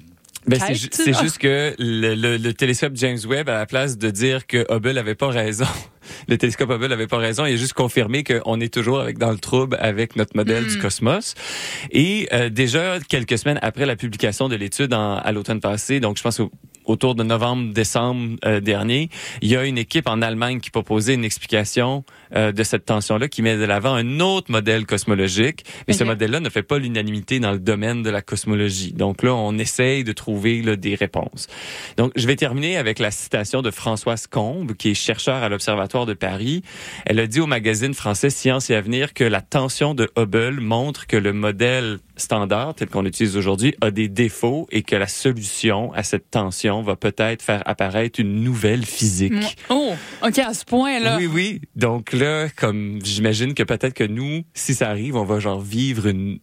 Ben, 0.47 0.59
c'est 0.93 1.13
juste 1.21 1.39
que 1.39 1.75
le, 1.79 2.15
le- 2.15 2.37
le 2.39 2.55
télescope 2.55 2.93
James 2.95 3.19
Webb, 3.27 3.49
à 3.51 3.55
la 3.55 3.67
place 3.67 3.99
de 3.99 4.11
dire 4.11 4.47
que 4.47 4.65
Hubble 4.75 4.97
avait 4.97 5.15
pas 5.15 5.29
raison, 5.29 5.67
le 6.29 6.39
télescope 6.39 6.71
Hubble 6.71 6.93
avait 6.93 7.07
pas 7.07 7.19
raison, 7.19 7.45
il 7.45 7.53
a 7.53 7.57
juste 7.57 7.75
confirmé 7.75 8.25
qu'on 8.25 8.59
est 8.61 8.73
toujours 8.73 9.01
avec 9.01 9.19
dans 9.19 9.31
le 9.31 9.39
trouble 9.39 9.77
avec 9.81 10.17
notre 10.17 10.35
modèle 10.35 10.65
Mm. 10.65 10.69
du 10.69 10.79
cosmos. 10.79 11.35
Et 11.91 12.29
euh, 12.33 12.49
déjà 12.49 12.99
quelques 13.07 13.37
semaines 13.39 13.59
après 13.61 13.85
la 13.85 13.97
publication 13.97 14.49
de 14.49 14.57
l'étude 14.57 14.95
en- 14.95 15.17
à 15.19 15.31
l'automne 15.33 15.61
passé, 15.61 16.01
donc 16.01 16.17
je 16.17 16.23
pense 16.23 16.41
au- 16.41 16.51
autour 16.85 17.15
de 17.15 17.23
novembre-décembre 17.23 18.37
euh, 18.45 18.61
dernier, 18.61 19.11
il 19.43 19.49
y 19.49 19.57
a 19.57 19.65
une 19.65 19.79
équipe 19.79 20.09
en 20.09 20.23
Allemagne 20.23 20.61
qui 20.61 20.71
proposait 20.71 21.15
une 21.15 21.25
explication 21.25 22.05
euh, 22.35 22.53
de 22.53 22.63
cette 22.63 22.85
tension-là, 22.85 23.29
qui 23.29 23.43
met 23.43 23.57
de 23.57 23.65
l'avant 23.65 23.95
un 23.95 24.21
autre 24.21 24.51
modèle 24.51 24.87
cosmologique. 24.87 25.65
Mais 25.89 25.95
ce 25.95 26.05
modèle-là 26.05 26.41
ne 26.41 26.49
fait 26.49 26.63
pas 26.63 26.79
l'unanimité 26.79 27.41
dans 27.41 27.53
le 27.53 27.59
domaine 27.59 28.03
de 28.03 28.11
la 28.11 28.23
cosmologie. 28.23 28.93
Donc 28.93 29.23
là, 29.23 29.35
on 29.35 29.59
essaye 29.59 30.05
de 30.05 30.13
trouver 30.13 30.63
là, 30.63 30.77
des 30.77 30.95
réponses. 30.95 31.47
Donc, 31.97 32.13
je 32.17 32.27
vais 32.27 32.37
terminer 32.37 32.77
avec 32.77 32.99
la 32.99 33.11
citation 33.11 33.63
de 33.63 33.71
Françoise 33.71 34.27
Combe, 34.27 34.75
qui 34.75 34.91
est 34.91 34.95
chercheur 34.95 35.43
à 35.43 35.49
l'Observatoire 35.49 36.07
de 36.07 36.15
Paris. 36.15 36.63
Elle 37.07 37.21
a 37.21 37.27
dit 37.27 37.41
au 37.41 37.47
magazine 37.47 37.95
français 37.95 38.31
Science 38.31 38.71
et 38.71 38.75
Avenir 38.75 39.15
que 39.15 39.25
la 39.25 39.41
tension 39.41 39.95
de 39.95 40.09
Hubble 40.17 40.61
montre 40.61 41.07
que 41.07 41.17
le 41.17 41.33
modèle 41.33 41.99
standard, 42.17 42.75
tel 42.75 42.89
qu'on 42.89 43.03
l'utilise 43.03 43.37
aujourd'hui, 43.37 43.75
a 43.81 43.91
des 43.91 44.09
défauts 44.09 44.69
et 44.71 44.83
que 44.83 44.97
la 44.97 45.09
solution 45.09 45.93
à 45.95 46.03
cette 46.03 46.31
tension 46.31 46.70
va 46.83 46.97
peut-être 46.97 47.43
faire 47.43 47.63
apparaître 47.67 48.21
une 48.21 48.43
nouvelle 48.43 48.85
physique. 48.85 49.57
Oh, 49.69 49.93
OK, 50.25 50.39
à 50.39 50.55
ce 50.55 50.65
point-là. 50.65 51.17
Oui, 51.19 51.27
oui. 51.27 51.61
Donc 51.77 52.13
là, 52.13 52.49
comme 52.49 52.99
j'imagine 53.03 53.55
que 53.55 53.63
peut-être 53.63 53.95
que 53.95 54.05
nous, 54.05 54.43
si 54.55 54.75
ça 54.75 54.89
arrive, 54.89 55.17
on 55.17 55.25
va 55.25 55.41
genre 55.41 55.61
vivre 55.61 56.07
une 56.07 56.39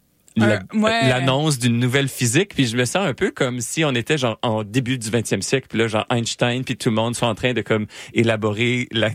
ouais. 0.45 1.09
l'annonce 1.09 1.59
d'une 1.59 1.79
nouvelle 1.79 2.07
physique. 2.07 2.53
Puis 2.55 2.67
je 2.67 2.77
me 2.77 2.85
sens 2.85 3.05
un 3.07 3.13
peu 3.13 3.31
comme 3.31 3.61
si 3.61 3.83
on 3.85 3.91
était 3.95 4.17
genre 4.17 4.37
en 4.41 4.63
début 4.63 4.97
du 4.97 5.09
20e 5.09 5.41
siècle. 5.41 5.67
Puis 5.69 5.79
là, 5.79 5.87
genre 5.87 6.05
Einstein, 6.09 6.63
puis 6.63 6.75
tout 6.77 6.89
le 6.89 6.95
monde 6.95 7.15
sont 7.15 7.25
en 7.25 7.35
train 7.35 7.53
de 7.53 7.61
comme 7.61 7.85
élaborer 8.13 8.87
la, 8.91 9.09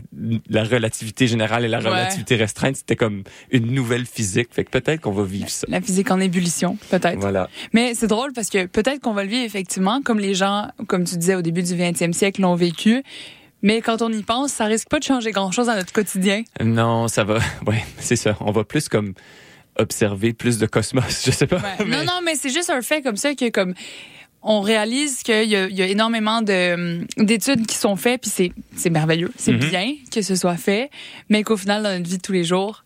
la 0.49 0.63
relativité 0.63 1.27
générale 1.27 1.65
et 1.65 1.67
la 1.67 1.79
Ouais. 1.79 1.89
relativité 1.89 2.35
restreinte. 2.35 2.77
C'était 2.77 2.95
comme 2.95 3.23
une 3.51 3.71
nouvelle 3.73 4.05
physique. 4.05 4.49
Fait 4.51 4.63
que 4.63 4.69
peut-être 4.69 5.01
qu'on 5.01 5.11
va 5.11 5.23
vivre 5.23 5.49
ça. 5.49 5.65
La 5.69 5.81
physique 5.81 6.09
en 6.11 6.19
ébullition, 6.19 6.77
peut-être. 6.89 7.19
Voilà. 7.19 7.49
Mais 7.73 7.93
c'est 7.93 8.07
drôle 8.07 8.31
parce 8.33 8.49
que 8.49 8.65
peut-être 8.65 9.01
qu'on 9.01 9.13
va 9.13 9.23
le 9.23 9.29
vivre 9.29 9.43
effectivement, 9.45 10.01
comme 10.01 10.19
les 10.19 10.33
gens, 10.33 10.67
comme 10.87 11.03
tu 11.03 11.17
disais 11.17 11.35
au 11.35 11.41
début 11.41 11.61
du 11.63 11.73
20e 11.73 12.13
siècle, 12.13 12.41
l'ont 12.41 12.55
vécu. 12.55 13.03
Mais 13.61 13.81
quand 13.81 14.01
on 14.01 14.11
y 14.11 14.23
pense, 14.23 14.51
ça 14.51 14.65
risque 14.65 14.89
pas 14.89 14.99
de 14.99 15.03
changer 15.05 15.31
grand-chose 15.31 15.67
dans 15.67 15.75
notre 15.75 15.93
quotidien. 15.93 16.43
Non, 16.61 17.07
ça 17.07 17.23
va. 17.23 17.39
Ouais, 17.67 17.83
c'est 17.97 18.15
ça. 18.17 18.35
On 18.41 18.51
va 18.51 18.63
plus 18.65 18.89
comme 18.89 19.13
observer 19.77 20.33
plus 20.33 20.57
de 20.57 20.65
cosmos. 20.65 21.23
Je 21.25 21.31
sais 21.31 21.47
pas. 21.47 21.57
Ouais. 21.57 21.85
mais- 21.85 21.97
Non, 21.97 22.03
non, 22.05 22.19
mais 22.23 22.35
c'est 22.35 22.49
juste 22.51 22.69
un 22.69 22.81
fait 22.81 23.01
comme 23.01 23.17
ça 23.17 23.33
que 23.35 23.49
comme 23.49 23.73
on 24.45 24.59
réalise 24.61 25.23
qu'il 25.23 25.43
y, 25.45 25.51
y 25.51 25.81
a 25.81 25.87
énormément 25.87 26.41
de, 26.41 26.73
hum, 26.73 27.07
d'études 27.25 27.65
qui 27.65 27.75
sont 27.77 27.95
faites, 27.95 28.21
puis 28.21 28.29
c'est, 28.29 28.51
c'est 28.75 28.89
merveilleux, 28.89 29.31
c'est 29.37 29.53
Mhm. 29.53 29.69
bien 29.69 29.93
que 30.13 30.21
ce 30.21 30.35
soit 30.35 30.57
fait, 30.57 30.89
mais 31.29 31.43
qu'au 31.43 31.55
final, 31.57 31.81
dans 31.83 31.97
notre 31.97 32.09
vie 32.09 32.17
de 32.17 32.21
tous 32.21 32.33
les 32.33 32.43
jours, 32.43 32.82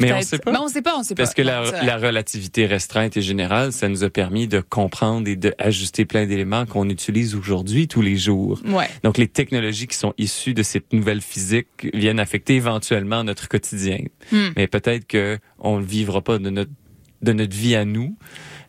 Mais 0.00 0.12
on 0.12 0.16
peut-être- 0.16 0.28
sait 0.28 0.38
pas. 0.38 0.52
Mais 0.52 0.58
on 0.58 0.68
sait 0.68 0.82
pas, 0.82 0.96
on 0.98 1.02
sait 1.02 1.14
Parce 1.14 1.30
pas. 1.34 1.42
que 1.42 1.48
Non, 1.48 1.70
la, 1.72 1.82
la 1.84 1.96
relativité 1.98 2.66
restreinte 2.66 3.16
et 3.16 3.22
générale, 3.22 3.72
ça 3.72 3.88
nous 3.88 4.04
a 4.04 4.10
permis 4.10 4.48
de 4.48 4.60
comprendre 4.60 5.28
et 5.28 5.36
d'ajuster 5.36 6.04
plein 6.04 6.26
d'éléments 6.26 6.64
qu'on 6.66 6.88
utilise 6.88 7.34
aujourd'hui 7.34 7.88
tous 7.88 8.02
les 8.02 8.16
jours. 8.16 8.60
Ouais. 8.66 8.88
Donc, 9.04 9.18
les 9.18 9.28
technologies 9.28 9.86
qui 9.86 9.96
sont 9.96 10.14
issues 10.18 10.54
de 10.54 10.62
cette 10.62 10.92
nouvelle 10.92 11.20
physique 11.20 11.68
viennent 11.94 12.20
affecter 12.20 12.54
éventuellement 12.56 13.22
notre 13.24 13.48
quotidien. 13.48 13.98
Hmm. 14.32 14.48
Mais 14.56 14.66
peut-être 14.66 15.06
que 15.06 15.38
on 15.58 15.78
ne 15.80 15.84
vivra 15.84 16.20
pas 16.22 16.38
de 16.38 16.48
notre, 16.50 16.70
de 17.22 17.32
notre 17.32 17.54
vie 17.54 17.74
à 17.76 17.84
nous, 17.84 18.16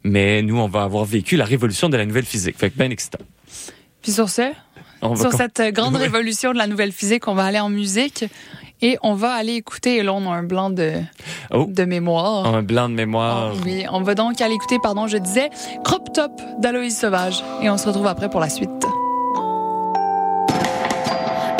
mais 0.03 0.41
nous, 0.41 0.57
on 0.59 0.67
va 0.67 0.83
avoir 0.83 1.05
vécu 1.05 1.37
la 1.37 1.45
révolution 1.45 1.87
de 1.89 1.95
la 1.97 2.05
nouvelle 2.05 2.25
physique. 2.25 2.57
Fait 2.57 2.69
que 2.69 2.77
bien 2.77 2.89
excitant. 2.89 3.19
Puis 4.01 4.11
sur 4.11 4.29
ce, 4.29 4.51
On 5.03 5.15
sur 5.15 5.31
cette 5.31 5.59
euh, 5.59 5.71
grande 5.71 5.93
Ouais. 5.95 6.01
révolution 6.01 6.51
de 6.53 6.57
la 6.57 6.67
nouvelle 6.67 6.91
physique, 6.91 7.27
on 7.27 7.33
va 7.35 7.45
aller 7.45 7.59
en 7.59 7.69
musique 7.69 8.25
et 8.81 8.97
on 9.03 9.13
va 9.13 9.31
aller 9.33 9.53
écouter, 9.53 9.97
et 9.97 10.03
là 10.03 10.13
on 10.13 10.29
a 10.31 10.35
un 10.35 10.43
blanc 10.43 10.69
de, 10.69 10.93
Oh. 11.53 11.65
de 11.67 11.83
mémoire. 11.85 12.45
un 12.47 12.61
blanc 12.63 12.87
de 12.89 12.93
mémoire. 12.95 13.51
Ah 13.53 13.57
Oui, 13.65 13.85
on 13.91 14.01
va 14.01 14.15
donc 14.15 14.39
aller 14.41 14.55
écouter, 14.55 14.77
pardon, 14.81 15.07
je 15.07 15.17
disais, 15.17 15.49
Crop 15.83 16.11
Top 16.13 16.31
d'Aloïse 16.59 16.97
Sauvage. 16.97 17.43
Et 17.61 17.69
on 17.69 17.77
se 17.77 17.87
retrouve 17.87 18.07
après 18.07 18.29
pour 18.29 18.39
la 18.39 18.49
suite. 18.49 18.69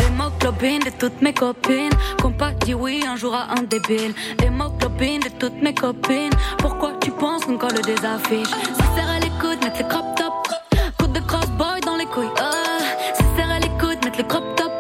Hémoglobine 0.08 0.80
de 0.84 0.90
toutes 0.98 1.22
mes 1.22 1.34
copines 1.34 1.92
Qu'on 2.22 2.32
pas 2.32 2.52
dit 2.52 2.74
oui 2.74 3.04
un 3.08 3.16
jour 3.16 3.34
à 3.36 3.52
un 3.58 3.64
débile 3.64 4.14
Hémoglobine 4.44 5.20
de 5.22 5.30
toutes 5.40 5.62
mes 5.62 5.74
copines 5.74 6.32
Pourquoi 6.58 6.94
tu 7.02 7.12
penses 7.12 7.46
qu'on 7.46 7.58
colle 7.58 7.82
des 7.86 8.06
affiches? 8.06 8.50
Sincère 8.50 9.10
à 9.10 9.20
l'écoute, 9.20 9.64
mettre 9.64 9.78
les 9.80 9.88
crop 9.88 10.06
top 10.16 10.34
Coup 10.98 11.08
de 11.08 11.20
crossboy 11.20 11.80
dans 11.86 11.96
les 11.96 12.06
couilles 12.06 12.28
ah. 12.40 12.52
Sincère 13.14 13.52
à 13.52 13.60
l'écoute, 13.60 14.04
mettre 14.04 14.18
les 14.18 14.28
crop 14.28 14.44
top 14.56 14.71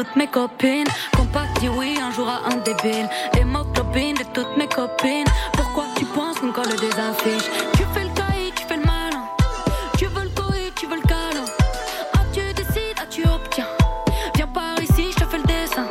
toutes 0.00 0.16
mes 0.16 0.26
copines. 0.26 0.88
Qu'on 1.14 1.26
pas 1.26 1.44
dit 1.60 1.68
oui 1.68 1.98
un 2.00 2.10
jour 2.10 2.26
à 2.26 2.40
un 2.50 2.56
débile. 2.56 3.08
Hémoglobine 3.38 4.16
de 4.16 4.24
toutes 4.32 4.56
mes 4.56 4.66
copines. 4.66 5.26
Pourquoi 5.52 5.84
tu 5.96 6.06
penses 6.06 6.38
qu'on 6.38 6.52
colle 6.52 6.74
des 6.76 6.98
affiches? 6.98 7.50
Tu 7.76 7.84
fais 7.92 8.04
le 8.04 8.14
caïd, 8.14 8.54
tu 8.54 8.64
fais 8.66 8.76
le 8.76 8.84
malin. 8.84 9.24
Tu 9.98 10.06
veux 10.06 10.22
le 10.22 10.30
coït, 10.30 10.74
tu 10.74 10.86
veux 10.86 10.96
le 10.96 11.02
câlin. 11.02 11.44
Ah, 12.14 12.20
tu 12.32 12.40
décides, 12.54 12.96
ah, 12.98 13.06
tu 13.10 13.28
obtiens. 13.28 13.66
Viens 14.36 14.46
par 14.46 14.80
ici, 14.80 15.08
je 15.12 15.22
te 15.22 15.28
fais 15.28 15.38
le 15.38 15.44
dessin. 15.44 15.86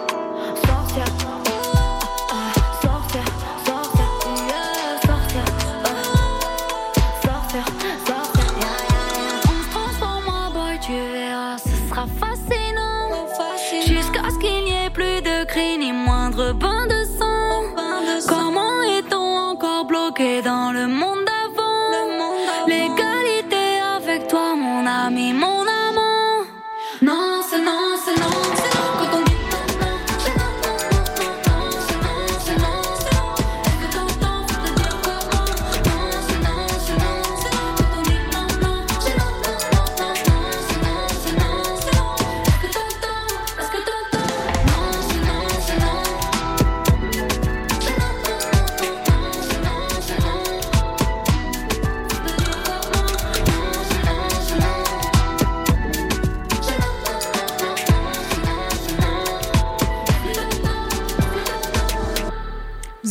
Tu 10.82 10.96
ce 11.64 11.90
sera 11.90 12.08
fascinant. 12.20 12.82
Hein. 12.82 12.89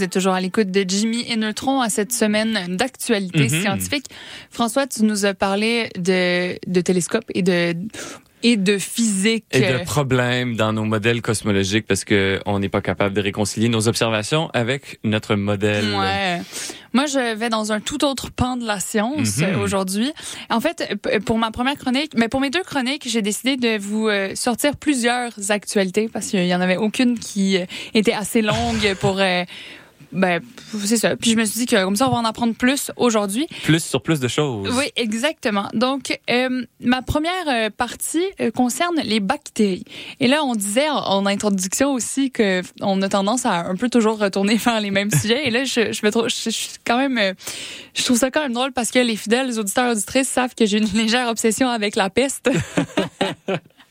Êtes 0.09 0.13
toujours 0.13 0.33
à 0.33 0.41
l'écoute 0.41 0.71
de 0.71 0.85
Jimmy 0.89 1.25
et 1.31 1.37
Neutron 1.37 1.81
à 1.81 1.91
cette 1.91 2.13
semaine 2.13 2.77
d'actualité 2.77 3.41
Mhm. 3.49 3.61
scientifique. 3.61 4.07
François, 4.51 4.87
tu 4.87 5.05
nous 5.05 5.27
as 5.27 5.35
parlé 5.35 5.91
de, 5.99 6.59
de 6.67 6.81
télescopes 6.81 7.31
et 7.35 7.43
de, 7.43 7.75
et 8.43 8.57
de 8.57 8.79
physique. 8.79 9.45
Et 9.53 9.61
de 9.61 9.85
problèmes 9.85 10.57
dans 10.57 10.73
nos 10.73 10.85
modèles 10.85 11.21
cosmologiques 11.23 11.87
parce 11.87 12.05
que 12.05 12.41
on 12.47 12.59
n'est 12.61 12.69
pas 12.69 12.81
capable 12.81 13.15
de 13.15 13.21
réconcilier 13.21 13.69
nos 13.69 13.87
observations 13.89 14.49
avec 14.55 14.99
notre 15.05 15.35
modèle. 15.35 15.85
Ouais. 15.95 16.41
Moi, 16.95 17.05
je 17.05 17.35
vais 17.37 17.51
dans 17.51 17.71
un 17.71 17.81
tout 17.81 18.03
autre 18.05 18.31
pan 18.31 18.57
de 18.57 18.65
la 18.65 18.81
science 18.81 19.39
Mhm. 19.39 19.45
euh, 19.45 19.59
aujourd'hui. 19.59 20.11
En 20.49 20.61
fait, 20.61 20.95
pour 21.27 21.37
ma 21.37 21.51
première 21.51 21.77
chronique, 21.77 22.13
mais 22.17 22.29
pour 22.29 22.41
mes 22.41 22.49
deux 22.49 22.63
chroniques, 22.63 23.07
j'ai 23.07 23.21
décidé 23.23 23.57
de 23.57 23.77
vous 23.79 24.09
euh, 24.09 24.35
sortir 24.35 24.77
plusieurs 24.77 25.33
actualités 25.51 26.09
parce 26.11 26.29
qu'il 26.29 26.47
y 26.47 26.55
en 26.55 26.61
avait 26.63 26.79
aucune 26.79 27.19
qui 27.19 27.59
euh, 27.59 27.67
était 27.93 28.15
assez 28.15 28.41
longue 28.41 28.95
pour. 29.01 29.21
Ben, 30.13 30.41
c'est 30.85 30.97
ça. 30.97 31.17
Puis 31.17 31.33
je 31.33 31.37
me 31.37 31.45
suis 31.45 31.61
dit 31.61 31.67
que 31.67 31.83
comme 31.85 31.97
ça, 31.97 32.09
on 32.09 32.13
va 32.13 32.19
en 32.19 32.25
apprendre 32.25 32.55
plus 32.55 32.91
aujourd'hui. 32.97 33.47
Plus 33.65 33.85
sur 33.85 34.03
plus 34.03 34.21
de 34.21 34.29
choses. 34.29 34.75
Oui, 34.77 34.91
exactement. 34.97 35.69
Donc, 35.75 36.19
euh, 36.31 36.65
ma 36.81 37.03
première 37.03 37.49
euh, 37.49 37.71
partie 37.71 38.25
euh, 38.41 38.51
concerne 38.51 38.97
les 39.05 39.21
bactéries. 39.21 39.85
Et 40.21 40.29
là, 40.29 40.45
on 40.45 40.55
disait 40.55 40.89
en, 40.91 41.27
introduction 41.27 41.93
aussi 41.93 42.31
que 42.31 42.63
on 42.81 43.03
a 43.03 43.09
tendance 43.09 43.45
à 43.45 43.67
un 43.67 43.77
peu 43.77 43.91
toujours 43.91 44.19
retourner 44.19 44.57
vers 44.65 44.81
les 44.81 44.91
mêmes 44.91 45.11
sujets. 45.23 45.47
Et 45.47 45.51
là, 45.51 45.65
je, 45.65 45.93
je 45.93 46.07
me 46.07 46.11
trouve, 46.11 46.29
je, 46.29 46.45
je 46.45 46.51
suis 46.51 46.79
quand 46.87 46.97
même, 46.97 47.35
je 47.95 48.05
trouve 48.05 48.17
ça 48.17 48.31
quand 48.31 48.41
même 48.41 48.55
drôle 48.55 48.73
parce 48.73 48.91
que 48.91 48.99
les 48.99 49.17
fidèles 49.17 49.59
auditeurs 49.59 49.93
auditrices 49.93 50.29
savent 50.29 50.55
que 50.55 50.65
j'ai 50.65 50.79
une 50.79 50.89
légère 50.95 51.29
obsession 51.29 51.69
avec 51.69 51.97
la 51.97 52.09
peste. 52.09 52.51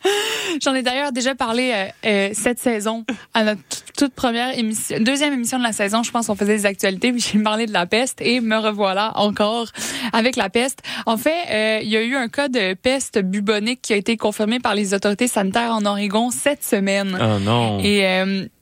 J'en 0.63 0.73
ai 0.73 0.81
d'ailleurs 0.81 1.11
déjà 1.11 1.35
parlé 1.35 1.71
euh, 1.73 1.85
euh, 2.05 2.29
cette 2.33 2.59
saison 2.59 3.05
à 3.33 3.43
notre 3.43 3.61
toute- 3.97 4.13
première 4.13 4.57
émission, 4.57 4.97
deuxième 4.99 5.33
émission 5.33 5.57
de 5.57 5.63
la 5.63 5.73
saison. 5.73 6.03
Je 6.03 6.11
pense 6.11 6.27
qu'on 6.27 6.35
faisait 6.35 6.55
des 6.57 6.65
actualités, 6.65 7.11
puis 7.11 7.21
j'ai 7.21 7.39
parlé 7.39 7.65
de 7.65 7.73
la 7.73 7.85
peste 7.85 8.21
et 8.21 8.39
me 8.41 8.57
revoilà 8.57 9.11
encore 9.17 9.67
avec 10.13 10.35
la 10.35 10.49
peste. 10.49 10.79
En 11.05 11.17
fait, 11.17 11.35
euh, 11.51 11.79
il 11.83 11.89
y 11.89 11.97
a 11.97 12.01
eu 12.03 12.15
un 12.15 12.27
cas 12.27 12.47
de 12.47 12.73
peste 12.73 13.19
bubonique 13.19 13.81
qui 13.81 13.93
a 13.93 13.95
été 13.95 14.17
confirmé 14.17 14.59
par 14.59 14.75
les 14.75 14.93
autorités 14.93 15.27
sanitaires 15.27 15.71
en 15.71 15.85
Oregon 15.85 16.29
cette 16.31 16.63
semaine. 16.63 17.17
Oh 17.19 17.39
non. 17.39 17.79
Et 17.83 18.01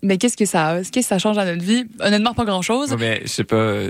ben, 0.03 0.17
qu'est-ce 0.17 0.37
que 0.37 0.45
ça, 0.45 0.77
qu'est-ce 0.77 0.91
que 0.91 1.01
ça 1.01 1.19
change 1.19 1.37
à 1.37 1.45
notre 1.45 1.63
vie? 1.63 1.85
Honnêtement, 1.99 2.33
pas 2.33 2.45
grand-chose. 2.45 2.95
Ben, 2.97 3.19
je 3.23 3.27
sais 3.27 3.43
pas. 3.43 3.83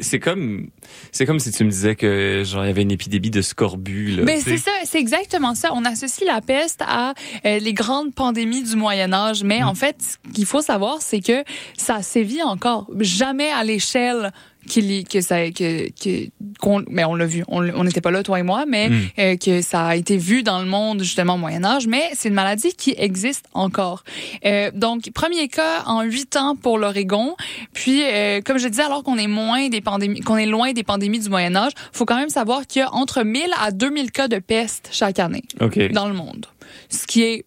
C'est 0.00 0.18
comme, 0.18 0.68
c'est 1.12 1.26
comme 1.26 1.38
si 1.38 1.50
tu 1.50 1.64
me 1.64 1.70
disais 1.70 1.96
que 1.96 2.42
genre 2.44 2.64
il 2.64 2.68
y 2.68 2.70
avait 2.70 2.82
une 2.82 2.90
épidémie 2.90 3.30
de 3.30 3.42
scorbut. 3.42 4.16
Là, 4.16 4.24
Ben, 4.24 4.40
c'est 4.40 4.56
ça, 4.56 4.70
c'est 4.84 4.98
exactement 4.98 5.54
ça. 5.54 5.70
On 5.74 5.84
associe 5.84 6.26
la 6.26 6.40
peste 6.40 6.82
à 6.86 7.14
euh, 7.44 7.58
les 7.58 7.72
grandes 7.72 8.14
pandémies 8.14 8.62
du 8.62 8.76
Moyen 8.76 9.12
Âge, 9.12 9.44
mais 9.44 9.62
en 9.62 9.74
fait, 9.74 9.96
ce 10.00 10.32
qu'il 10.32 10.46
faut 10.46 10.62
savoir, 10.62 10.98
c'est 11.00 11.20
que 11.20 11.44
ça 11.76 12.02
sévit 12.02 12.42
encore, 12.42 12.90
jamais 12.98 13.50
à 13.50 13.64
l'échelle 13.64 14.32
qu'il 14.68 15.04
que 15.08 15.20
ça 15.20 15.50
que 15.50 15.88
que 15.90 16.28
qu'on 16.60 16.84
mais 16.88 17.04
on 17.04 17.14
l'a 17.14 17.26
vu. 17.26 17.44
On 17.48 17.84
n'était 17.84 18.00
pas 18.00 18.10
là 18.10 18.22
toi 18.22 18.38
et 18.38 18.42
moi 18.42 18.64
mais 18.66 18.88
Mm. 18.90 19.00
euh, 19.18 19.36
que 19.36 19.62
ça 19.62 19.86
a 19.86 19.96
été 19.96 20.16
vu 20.16 20.42
dans 20.42 20.60
le 20.60 20.66
monde 20.66 21.02
justement 21.02 21.34
au 21.34 21.38
Moyen 21.38 21.64
Âge 21.64 21.86
mais 21.86 22.10
c'est 22.14 22.28
une 22.28 22.34
maladie 22.34 22.72
qui 22.74 22.94
existe 22.96 23.46
encore. 23.54 24.04
Euh, 24.44 24.70
donc 24.74 25.10
premier 25.14 25.48
cas 25.48 25.82
en 25.86 26.02
huit 26.02 26.36
ans 26.36 26.56
pour 26.56 26.78
l'Oregon. 26.78 27.36
Puis 27.72 28.02
euh, 28.04 28.40
comme 28.42 28.58
je 28.58 28.68
disais 28.68 28.82
alors 28.82 29.02
qu'on 29.02 29.18
est 29.18 29.26
moins 29.26 29.68
des 29.68 29.80
pandémies 29.80 30.20
qu'on 30.20 30.36
est 30.36 30.46
loin 30.46 30.72
des 30.72 30.82
pandémies 30.84 31.20
du 31.20 31.28
Moyen 31.30 31.56
Âge 31.56 31.72
faut 31.92 32.04
quand 32.04 32.16
même 32.18 32.28
savoir 32.30 32.66
qu'il 32.66 32.80
y 32.80 32.82
a 32.84 32.92
entre 32.94 33.22
1000 33.22 33.42
à 33.60 33.70
2000 33.70 34.10
cas 34.12 34.28
de 34.28 34.38
peste 34.38 34.88
chaque 34.92 35.18
année 35.18 35.42
Ok. 35.60 35.90
dans 35.92 36.06
le 36.08 36.14
monde. 36.14 36.46
Ce 36.88 37.06
qui 37.06 37.22
est 37.22 37.44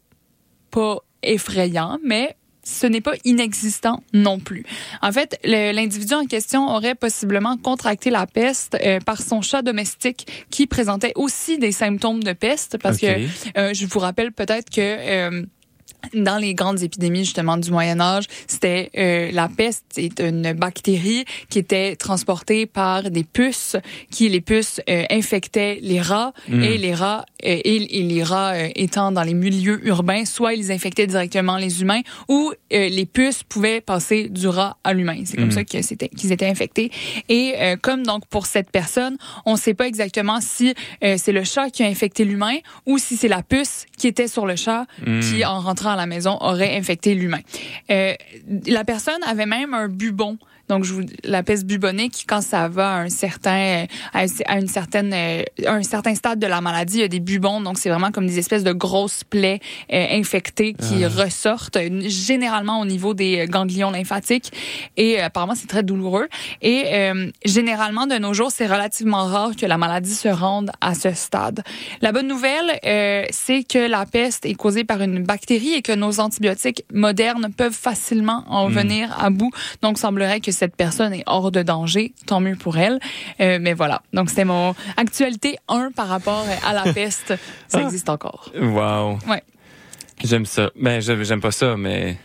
pas 0.71 0.97
effrayant 1.21 1.99
mais 2.04 2.36
ce 2.63 2.88
n'est 2.88 3.02
pas 3.02 3.13
inexistant 3.26 4.04
non 4.13 4.39
plus. 4.39 4.63
En 5.02 5.12
fait, 5.12 5.39
l'individu 5.43 6.13
en 6.13 6.26
question 6.26 6.67
aurait 6.67 6.95
possiblement 6.95 7.58
contracté 7.58 8.10
la 8.10 8.26
peste 8.26 8.78
euh, 8.84 8.99
par 8.99 9.21
son 9.21 9.41
chat 9.41 9.62
domestique 9.62 10.28
qui 10.49 10.67
présentait 10.67 11.13
aussi 11.15 11.58
des 11.58 11.71
symptômes 11.71 12.23
de 12.23 12.34
peste 12.34 12.78
parce 12.78 12.97
que 12.97 13.08
euh, 13.58 13.73
je 13.73 13.86
vous 13.86 13.99
rappelle 13.99 14.32
peut-être 14.32 14.69
que 14.69 14.82
euh, 14.82 15.43
dans 16.13 16.37
les 16.37 16.53
grandes 16.53 16.81
épidémies 16.83 17.23
justement 17.25 17.57
du 17.57 17.71
Moyen 17.71 17.99
Âge, 17.99 18.25
c'était 18.47 18.89
euh, 18.97 19.31
la 19.31 19.47
peste, 19.47 19.85
c'est 19.89 20.19
une 20.19 20.53
bactérie 20.53 21.25
qui 21.49 21.59
était 21.59 21.95
transportée 21.95 22.65
par 22.65 23.03
des 23.09 23.23
puces, 23.23 23.75
qui 24.11 24.29
les 24.29 24.41
puces 24.41 24.81
euh, 24.89 25.03
infectaient 25.09 25.79
les 25.81 26.01
rats 26.01 26.33
Mm. 26.47 26.63
et 26.63 26.77
les 26.77 26.93
rats 26.93 27.25
euh, 27.45 27.59
et, 27.63 27.99
et 27.99 28.03
les 28.03 28.23
rats 28.23 28.53
euh, 28.53 28.69
étant 28.75 29.11
dans 29.11 29.23
les 29.23 29.33
milieux 29.33 29.79
urbains, 29.87 30.25
soit 30.25 30.53
ils 30.55 30.71
infectaient 30.71 31.07
directement 31.07 31.57
les 31.57 31.81
humains 31.81 32.01
ou 32.27 32.51
euh, 32.73 32.89
les 32.89 33.05
puces 33.05 33.43
pouvaient 33.43 33.81
passer 33.81 34.29
du 34.29 34.47
rat 34.47 34.77
à 34.83 34.93
l'humain. 34.93 35.21
C'est 35.25 35.37
comme 35.37 35.47
Mm. 35.47 35.51
ça 35.51 35.63
que 35.63 35.81
c'était 35.81 36.09
qu'ils 36.09 36.31
étaient 36.31 36.47
infectés. 36.47 36.91
Et 37.29 37.53
euh, 37.57 37.75
comme 37.81 38.03
donc 38.05 38.25
pour 38.27 38.45
cette 38.45 38.69
personne, 38.71 39.17
on 39.45 39.53
ne 39.53 39.57
sait 39.57 39.73
pas 39.73 39.87
exactement 39.87 40.39
si 40.41 40.73
euh, 41.03 41.15
c'est 41.17 41.31
le 41.31 41.43
chat 41.43 41.69
qui 41.69 41.83
a 41.83 41.87
infecté 41.87 42.25
l'humain 42.25 42.57
ou 42.85 42.97
si 42.97 43.15
c'est 43.17 43.27
la 43.27 43.41
puce 43.43 43.85
qui 43.97 44.07
était 44.07 44.27
sur 44.27 44.45
le 44.45 44.55
chat 44.55 44.85
Mm. 45.05 45.19
qui, 45.21 45.45
en 45.45 45.59
rentrant 45.59 45.92
la 45.95 46.06
maison, 46.06 46.38
aurait 46.41 46.77
infecté 46.77 47.15
l'humain. 47.15 47.41
Euh, 47.89 48.13
la 48.67 48.84
personne 48.84 49.21
avait 49.25 49.45
même 49.45 49.73
un 49.73 49.88
bubon. 49.88 50.38
Donc, 50.69 50.84
je 50.86 50.93
vous, 50.93 51.02
la 51.23 51.43
peste 51.43 51.65
bubonique, 51.65 52.26
quand 52.28 52.41
ça 52.41 52.67
va 52.69 52.93
à 52.93 52.97
un 53.02 53.10
certain, 53.10 53.86
à 54.13 54.58
une 54.58 54.67
certaine, 54.67 55.13
à 55.13 55.71
un 55.71 55.84
certain 55.84 56.15
stade 56.15 56.39
de 56.39 56.47
la 56.47 56.62
maladie, 56.62 56.97
il 56.99 57.02
y 57.02 57.04
a 57.04 57.08
des 57.08 57.19
bubons. 57.19 57.62
Donc, 57.62 57.78
c'est 57.78 57.89
vraiment 57.89 58.12
comme 58.12 58.28
des 58.28 58.39
espèces 58.39 58.63
de 58.63 58.71
grosses 58.71 59.23
plaies 59.23 59.60
euh, 59.91 60.06
infectées 60.12 60.73
qui 60.73 61.06
ressortent, 61.06 61.78
euh, 61.78 62.02
généralement 62.08 62.80
au 62.80 62.86
niveau 62.86 63.13
des 63.13 63.39
euh, 63.39 63.45
ganglions 63.45 63.91
lymphatiques. 63.91 64.52
Et 64.97 65.19
euh, 65.19 65.26
apparemment, 65.26 65.56
c'est 65.56 65.67
très 65.67 65.84
douloureux. 65.84 66.28
Et 66.62 66.86
généralement, 67.45 68.08
de 68.08 68.15
nos 68.15 68.34
jours, 68.34 68.52
c'est 68.52 68.67
relativement 68.67 69.26
rare 69.26 69.56
que 69.56 69.65
la 69.65 69.78
maladie 69.78 70.13
se 70.15 70.28
rende 70.30 70.71
à 70.82 70.95
ce 70.95 71.12
stade. 71.12 71.63
La 72.02 72.12
bonne 72.12 72.28
nouvelle, 72.28 72.80
c'est 73.32 73.63
que 73.63 73.88
la 73.88 74.06
peste 74.06 74.45
est 74.45 74.54
causée 74.54 74.84
par 74.84 75.02
une 75.02 75.23
bactérie 75.23 75.73
et 75.73 75.82
que 75.82 75.91
nos 75.91 76.19
antibiotiques 76.19 76.84
modernes 76.93 77.49
peuvent 77.56 77.73
facilement 77.73 78.43
en 78.47 78.69
Mm. 78.69 78.73
venir 78.73 79.15
à 79.19 79.30
bout. 79.30 79.52
Donc, 79.82 79.97
semblerait 79.97 80.39
que 80.39 80.52
cette 80.53 80.75
personne 80.75 81.13
est 81.13 81.23
hors 81.25 81.51
de 81.51 81.61
danger. 81.63 82.13
Tant 82.27 82.39
mieux 82.39 82.55
pour 82.55 82.77
elle. 82.77 82.99
Euh, 83.41 83.57
mais 83.61 83.73
voilà. 83.73 84.01
Donc, 84.13 84.29
c'était 84.29 84.45
mon 84.45 84.75
actualité 84.97 85.57
1 85.67 85.91
par 85.95 86.07
rapport 86.07 86.45
à 86.65 86.73
la 86.73 86.93
peste. 86.93 87.33
Ça 87.67 87.79
Ah. 87.79 87.81
existe 87.81 88.09
encore. 88.09 88.51
Wow. 88.59 89.19
Ouais. 89.27 89.43
J'aime 90.23 90.45
ça. 90.45 90.69
Ben, 90.79 91.01
j'aime 91.01 91.23
j'aime 91.23 91.41
pas 91.41 91.51
ça, 91.51 91.75
mais. 91.75 92.17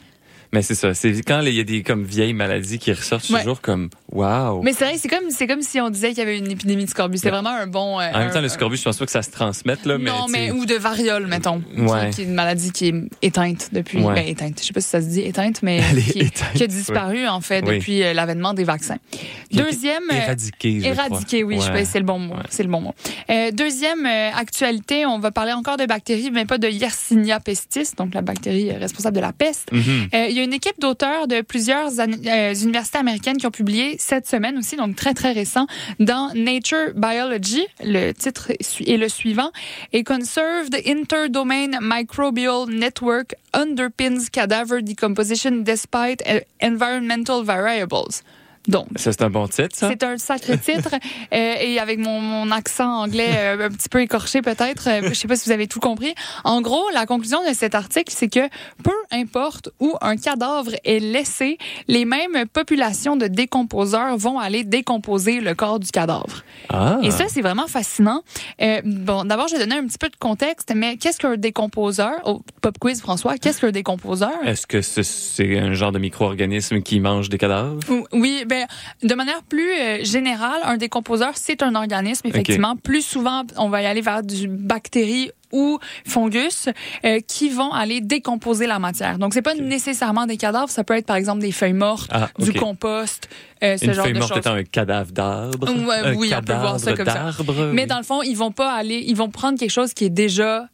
Mais 0.53 0.63
c'est 0.63 0.75
ça. 0.75 0.95
C'est 0.95 1.13
quand 1.23 1.41
il 1.43 1.53
y 1.55 1.61
a 1.61 1.65
des 1.65 1.83
comme 1.83 2.05
vieilles 2.05 2.33
maladies 2.33 2.79
qui 2.79 2.91
ressortent, 2.93 3.29
Ouais. 3.31 3.41
toujours 3.41 3.61
comme 3.61 3.91
wow. 4.13 4.63
Mais 4.63 4.73
c'est 4.73 4.85
vrai, 4.87 4.97
c'est 4.97 5.09
comme, 5.09 5.31
c'est 5.31 5.47
comme 5.47 5.61
si 5.61 5.81
on 5.81 5.91
disait 5.91 6.09
qu'il 6.11 6.19
y 6.19 6.23
avait 6.23 6.39
une 6.39 6.51
épidémie 6.51 6.85
de 6.87 6.91
scorbut. 6.91 7.19
C'est 7.19 7.29
vraiment 7.31 7.51
un 7.51 7.67
bon. 7.67 8.01
euh, 8.01 8.11
en 8.15 8.19
même 8.19 8.31
temps, 8.31 8.39
un- 8.39 8.43
le 8.43 8.49
scorbut, 8.49 8.77
je 8.79 8.85
pense 8.85 8.97
pas 8.99 9.05
que 9.05 9.11
ça 9.13 9.23
se 9.23 9.31
transmette 9.31 9.85
là, 9.85 9.99
non, 9.99 10.27
mais 10.31 10.51
ou 10.51 10.65
de 10.65 10.75
variole, 10.75 11.27
mettons, 11.27 11.61
qui- 11.61 11.81
Ouais. 11.83 12.11
qui, 12.11 12.23
est 12.23 12.25
une 12.25 12.35
maladie 12.35 12.73
qui 12.73 12.89
est 12.89 12.95
éteinte 13.21 13.69
depuis, 13.73 13.99
ben, 14.03 14.17
éteinte. 14.27 14.59
Je 14.61 14.67
sais 14.67 14.73
pas 14.73 14.81
si 14.81 14.89
ça 14.89 15.03
se 15.03 15.07
dit 15.09 15.21
éteinte, 15.21 15.63
mais 15.63 15.83
Elle 15.91 15.99
est 15.99 16.03
qui, 16.13 16.19
éteinte, 16.21 16.53
qui 16.55 16.63
a 16.63 16.67
disparu 16.67 17.27
en 17.29 17.41
fait 17.43 17.61
depuis 17.63 18.03
euh, 18.03 18.15
l'avènement 18.15 18.55
des 18.55 18.65
vaccins. 18.65 18.97
Qui 19.11 19.57
Deuxième, 19.59 20.03
euh, 20.11 20.17
éradiqué. 20.17 20.81
je 20.81 20.87
éradiqué, 20.87 21.45
oui, 21.45 21.59
je 21.61 21.85
c'est 21.85 21.99
le 21.99 22.05
bon 22.07 22.19
mot, 22.19 22.35
c'est 22.49 22.63
le 22.63 22.69
bon 22.71 22.81
mot. 22.81 22.95
Euh, 23.31 23.51
deuxième 23.51 24.07
euh, 24.07 24.31
actualité, 24.35 25.05
on 25.07 25.19
va 25.19 25.31
parler 25.31 25.53
encore 25.53 25.77
de 25.77 25.85
bactéries, 25.87 26.31
mais 26.33 26.45
pas 26.47 26.59
de 26.59 26.69
Yersinia 26.69 27.39
pestis, 27.41 27.91
donc 27.97 28.15
la 28.15 28.23
bactérie 28.23 28.73
responsable 28.73 29.17
de 29.17 29.21
la 29.21 29.33
peste. 29.33 29.69
Euh, 29.75 30.27
il 30.31 30.38
y 30.39 30.41
a 30.41 30.45
une 30.45 30.53
équipe 30.53 30.81
d'auteurs 30.81 31.27
de 31.29 31.41
plusieurs 31.41 31.91
euh, 31.99 32.55
universités 32.55 32.99
américaines 32.99 33.37
qui 33.37 33.47
ont 33.47 33.51
publié 33.51 33.97
cette 33.99 34.27
semaine 34.27 34.57
aussi, 34.59 34.77
donc 34.77 34.97
très 34.97 35.15
très 35.15 35.33
récent, 35.33 35.67
dans 36.01 36.33
Nature 36.35 36.93
Biology. 36.95 37.67
Le 37.83 38.13
titre 38.13 38.51
est 38.51 38.97
le 38.97 39.09
suivant. 39.09 39.51
A 39.93 40.03
conserved 40.03 40.75
interdomain 40.87 41.79
microbial 41.81 42.69
network 42.69 43.35
underpins 43.53 44.29
cadaver 44.31 44.83
decomposition 44.83 45.63
despite 45.63 46.23
uh, 46.27 46.41
environmental 46.63 47.43
variables. 47.43 48.23
Donc, 48.69 48.87
Ça, 48.97 49.11
c'est 49.13 49.23
un 49.23 49.31
bon 49.31 49.49
titre, 49.49 49.75
ça? 49.75 49.89
c'est 49.89 50.03
un 50.05 50.19
sacré 50.19 50.59
titre. 50.59 50.91
Euh, 51.35 51.55
et 51.61 51.79
avec 51.79 51.99
mon, 51.99 52.21
mon 52.21 52.51
accent 52.51 53.03
anglais 53.03 53.29
euh, 53.35 53.67
un 53.67 53.71
petit 53.71 53.89
peu 53.91 54.01
écorché 54.01 54.41
peut-être, 54.41 54.89
euh, 54.89 55.09
je 55.09 55.15
sais 55.15 55.29
pas 55.29 55.37
si 55.37 55.47
vous 55.47 55.53
avez 55.53 55.67
tout 55.67 55.81
compris. 55.81 56.15
En 56.45 56.63
gros, 56.63 56.89
la 56.95 57.05
conclusion 57.07 57.39
de 57.47 57.53
cet 57.55 57.75
article, 57.75 58.13
c'est 58.17 58.29
que 58.29 58.49
peu 58.83 58.93
importe 59.11 59.69
où 59.79 59.95
un 60.01 60.17
cadavre 60.17 60.71
est 60.85 61.01
laissé, 61.01 61.59
les 61.87 62.05
mêmes 62.07 62.47
populations 62.51 63.17
de 63.17 63.27
décomposeurs 63.27 64.17
vont 64.17 64.39
aller 64.39 64.65
décomposer 64.65 65.41
le 65.41 65.55
corps 65.55 65.81
du 65.81 65.91
cadavre. 65.91 66.43
Ah. 66.71 66.99
Et 67.03 67.11
ça, 67.11 67.25
c'est 67.29 67.43
vraiment 67.43 67.67
fascinant. 67.67 68.23
Euh, 68.63 68.81
bon, 68.85 69.25
d'abord, 69.25 69.49
je 69.49 69.55
vais 69.57 69.61
donner 69.61 69.77
un 69.77 69.87
petit 69.87 69.99
peu 69.99 70.09
de 70.09 70.17
contexte, 70.17 70.73
mais 70.75 70.97
qu'est-ce 70.97 71.19
qu'un 71.19 71.37
décomposeur? 71.37 72.13
Oh, 72.25 72.43
pop 72.63 72.79
quiz, 72.79 73.01
François, 73.01 73.37
qu'est-ce 73.39 73.61
qu'un 73.61 73.71
décomposeur? 73.71 74.33
Est-ce 74.45 74.67
que 74.67 74.81
ce- 74.83 75.03
c'est 75.03 75.59
un 75.59 75.75
genre 75.75 75.93
de 75.93 75.99
micro-organisme 75.99 76.81
qui 76.81 77.01
mange 77.01 77.29
des 77.29 77.39
cadavres? 77.39 77.79
Oui, 78.13 78.45
ben, 78.47 78.58
de 79.03 79.15
manière 79.15 79.43
plus 79.43 79.73
euh, 79.73 80.05
générale, 80.05 80.61
un 80.65 80.77
décomposeur, 80.77 81.33
c'est 81.37 81.63
un 81.63 81.75
organisme, 81.75 82.27
effectivement. 82.27 82.77
Plus 82.77 83.03
souvent, 83.03 83.43
on 83.57 83.69
va 83.69 83.83
y 83.83 83.87
aller 83.87 84.01
vers 84.01 84.23
du 84.23 84.49
bactéries 84.49 85.31
ou 85.51 85.79
fungus 86.07 86.69
euh, 87.07 87.21
qui 87.27 87.49
vont 87.49 87.73
aller 87.73 88.01
décomposer 88.03 88.67
la 88.67 88.79
matière. 88.79 89.19
Donc, 89.19 89.33
c'est 89.33 89.41
pas 89.43 89.55
nécessairement 89.55 90.27
des 90.27 90.37
cadavres, 90.37 90.69
ça 90.69 90.85
peut 90.85 90.95
être 90.95 91.07
par 91.07 91.17
exemple 91.17 91.41
des 91.41 91.53
feuilles 91.53 91.73
mortes, 91.73 92.11
Ah, 92.13 92.29
du 92.39 92.53
compost, 92.53 93.29
euh, 93.63 93.77
ce 93.79 93.87
Une 93.87 93.93
genre 93.95 94.05
feuille 94.05 94.13
de 94.15 94.19
morte 94.19 94.29
choses. 94.31 94.39
étant 94.41 94.53
un 94.55 94.65
cadavre 94.65 95.11
d'arbre. 95.13 95.69
Ouais, 95.87 96.15
oui, 96.17 96.33
on 96.37 96.43
peut 96.43 96.53
voir 96.53 96.79
ça 96.79 96.93
comme 96.93 97.07
ça. 97.07 97.31
Mais 97.73 97.83
oui. 97.83 97.87
dans 97.87 97.97
le 97.99 98.05
fond, 98.05 98.23
ils 98.23 98.37
vont 98.37 98.53
pas 98.53 98.73
aller, 98.73 99.03
ils 99.07 99.17
vont 99.17 99.31
prendre 99.31 99.59
quelque 99.59 99.71
chose 99.71 99.95
qui 99.95 100.05
est 100.05 100.11
déjà 100.11 100.69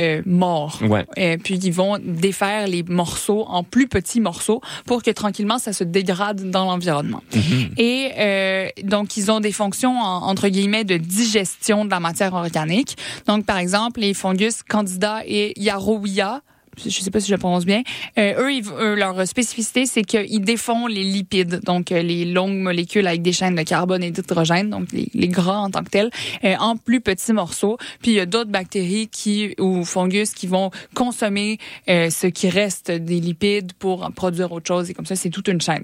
euh, 0.00 0.22
mort. 0.26 0.80
Ouais. 0.82 1.04
Et 1.16 1.38
puis 1.38 1.56
ils 1.58 1.72
vont 1.72 1.98
défaire 2.02 2.66
les 2.66 2.82
morceaux 2.82 3.44
en 3.48 3.62
plus 3.62 3.86
petits 3.88 4.20
morceaux 4.20 4.60
pour 4.86 5.02
que 5.02 5.10
tranquillement 5.10 5.58
ça 5.58 5.72
se 5.72 5.84
dégrade 5.84 6.50
dans 6.50 6.64
l'environnement. 6.64 7.22
Mhm. 7.34 7.70
Et 7.78 8.10
euh, 8.18 8.68
donc 8.82 9.16
ils 9.16 9.30
ont 9.30 9.40
des 9.40 9.52
fonctions 9.52 9.96
en- 9.98 10.26
entre 10.28 10.48
guillemets 10.48 10.84
de 10.84 10.96
digestion 10.96 11.84
de 11.84 11.90
la 11.90 12.00
matière 12.00 12.34
organique. 12.34 12.96
Donc 13.26 13.46
par 13.46 13.58
exemple 13.58 14.00
les 14.00 14.14
fungus 14.14 14.62
Candida 14.62 15.20
et 15.26 15.52
Yarrowia 15.60 16.40
je 16.82 16.90
sais 16.90 17.10
pas 17.10 17.20
si 17.20 17.30
je 17.30 17.36
prononce 17.36 17.64
bien. 17.64 17.82
Euh, 18.18 18.42
eux, 18.42 18.52
ils- 18.52 18.64
leur 18.96 19.26
spécificité, 19.26 19.86
c'est 19.86 20.02
qu'ils 20.02 20.40
défont 20.42 20.86
les 20.86 21.04
lipides, 21.04 21.60
donc 21.64 21.92
euh, 21.92 22.02
les 22.02 22.24
longues 22.24 22.56
molécules 22.58 23.06
avec 23.06 23.22
des 23.22 23.32
chaînes 23.32 23.54
de 23.54 23.62
carbone 23.62 24.02
et 24.02 24.10
d'hydrogène, 24.10 24.70
donc 24.70 24.92
les, 24.92 25.08
les 25.14 25.28
gras 25.28 25.58
en 25.58 25.70
tant 25.70 25.82
que 25.82 25.90
tels, 25.90 26.10
euh, 26.44 26.54
en 26.58 26.76
plus 26.76 27.00
petits 27.00 27.32
morceaux. 27.32 27.78
Puis 28.02 28.12
il 28.12 28.14
y 28.14 28.20
a 28.20 28.26
d'autres 28.26 28.50
bactéries 28.50 29.08
qui 29.08 29.54
ou 29.58 29.84
fungus 29.84 30.32
qui 30.32 30.46
vont 30.46 30.70
consommer 30.94 31.58
euh, 31.88 32.10
ce 32.10 32.26
qui 32.26 32.48
reste 32.48 32.90
des 32.90 33.20
lipides 33.20 33.72
pour 33.74 34.04
en 34.04 34.10
produire 34.10 34.52
autre 34.52 34.66
chose. 34.68 34.90
Et 34.90 34.94
comme 34.94 35.06
ça, 35.06 35.16
c'est 35.16 35.30
toute 35.30 35.48
une 35.48 35.60
chaîne 35.60 35.82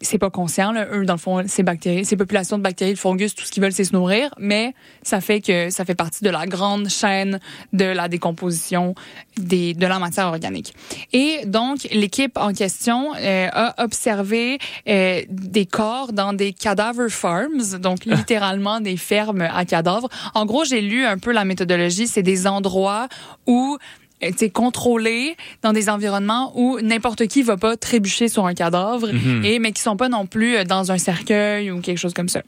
c'est 0.00 0.18
pas 0.18 0.30
conscient 0.30 0.72
là. 0.72 0.86
eux 0.92 1.04
dans 1.04 1.14
le 1.14 1.18
fond 1.18 1.42
ces 1.46 1.62
bactéries 1.62 2.04
ces 2.04 2.16
populations 2.16 2.58
de 2.58 2.62
bactéries 2.62 2.94
de 2.94 2.98
fungus 2.98 3.34
tout 3.34 3.44
ce 3.44 3.50
qu'ils 3.50 3.62
veulent 3.62 3.72
c'est 3.72 3.84
se 3.84 3.92
nourrir 3.92 4.34
mais 4.38 4.74
ça 5.02 5.20
fait 5.20 5.40
que 5.40 5.70
ça 5.70 5.84
fait 5.84 5.94
partie 5.94 6.24
de 6.24 6.30
la 6.30 6.46
grande 6.46 6.88
chaîne 6.88 7.40
de 7.72 7.84
la 7.84 8.08
décomposition 8.08 8.94
des 9.36 9.74
de 9.74 9.86
la 9.86 9.98
matière 9.98 10.26
organique. 10.26 10.74
Et 11.12 11.44
donc 11.46 11.86
l'équipe 11.90 12.36
en 12.36 12.52
question 12.52 13.14
euh, 13.16 13.48
a 13.52 13.82
observé 13.82 14.58
euh, 14.88 15.22
des 15.28 15.66
corps 15.66 16.12
dans 16.12 16.32
des 16.32 16.52
cadaver 16.52 17.08
farms 17.08 17.78
donc 17.80 18.04
littéralement 18.04 18.80
des 18.80 18.96
fermes 18.96 19.42
à 19.42 19.64
cadavres. 19.64 20.08
En 20.34 20.46
gros 20.46 20.64
j'ai 20.64 20.80
lu 20.80 21.04
un 21.04 21.18
peu 21.18 21.32
la 21.32 21.44
méthodologie. 21.44 22.06
C'est 22.06 22.22
des 22.22 22.46
endroits 22.46 23.08
où 23.46 23.78
euh, 24.22 24.30
tu 24.30 24.38
sais, 24.38 24.50
contrôlé 24.50 25.36
dans 25.62 25.72
des 25.72 25.88
environnements 25.88 26.52
où 26.54 26.80
n'importe 26.80 27.26
qui 27.26 27.42
va 27.42 27.56
pas 27.56 27.76
trébucher 27.76 28.28
sur 28.28 28.46
un 28.46 28.54
cadavre 28.54 29.08
et 29.44 29.58
mais 29.58 29.72
qui 29.72 29.82
sont 29.82 29.96
pas 29.96 30.08
non 30.08 30.26
plus 30.26 30.56
euh, 30.56 30.64
dans 30.64 30.92
un 30.92 30.98
cercueil 30.98 31.70
ou 31.70 31.80
quelque 31.80 31.98
chose 31.98 32.14
comme 32.14 32.28
ça. 32.28 32.42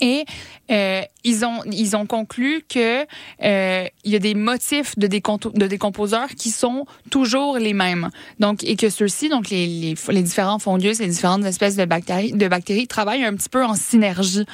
Et 0.00 0.24
euh, 0.70 1.02
ils 1.24 1.44
ont 1.44 1.62
ils 1.70 1.96
ont 1.96 2.06
conclu 2.06 2.62
que 2.68 3.06
euh, 3.42 3.86
il 4.04 4.12
y 4.12 4.16
a 4.16 4.18
des 4.18 4.34
motifs 4.34 4.98
de, 4.98 5.06
de 5.06 5.66
décomposeurs 5.66 6.28
qui 6.36 6.50
sont 6.50 6.86
toujours 7.10 7.58
les 7.58 7.72
mêmes. 7.72 8.10
Donc 8.38 8.62
et 8.64 8.76
que 8.76 8.90
ceux-ci 8.90 9.28
donc 9.28 9.48
les, 9.50 9.66
les, 9.66 9.94
les 10.10 10.22
différents 10.22 10.58
fungus, 10.58 10.98
les 10.98 11.08
différentes 11.08 11.44
espèces 11.44 11.76
de 11.76 11.84
bactéries 11.86 12.32
de 12.32 12.48
bactéries 12.48 12.88
travaillent 12.88 13.24
un 13.24 13.34
petit 13.34 13.48
peu 13.48 13.64
en 13.64 13.74
synergie. 13.74 14.44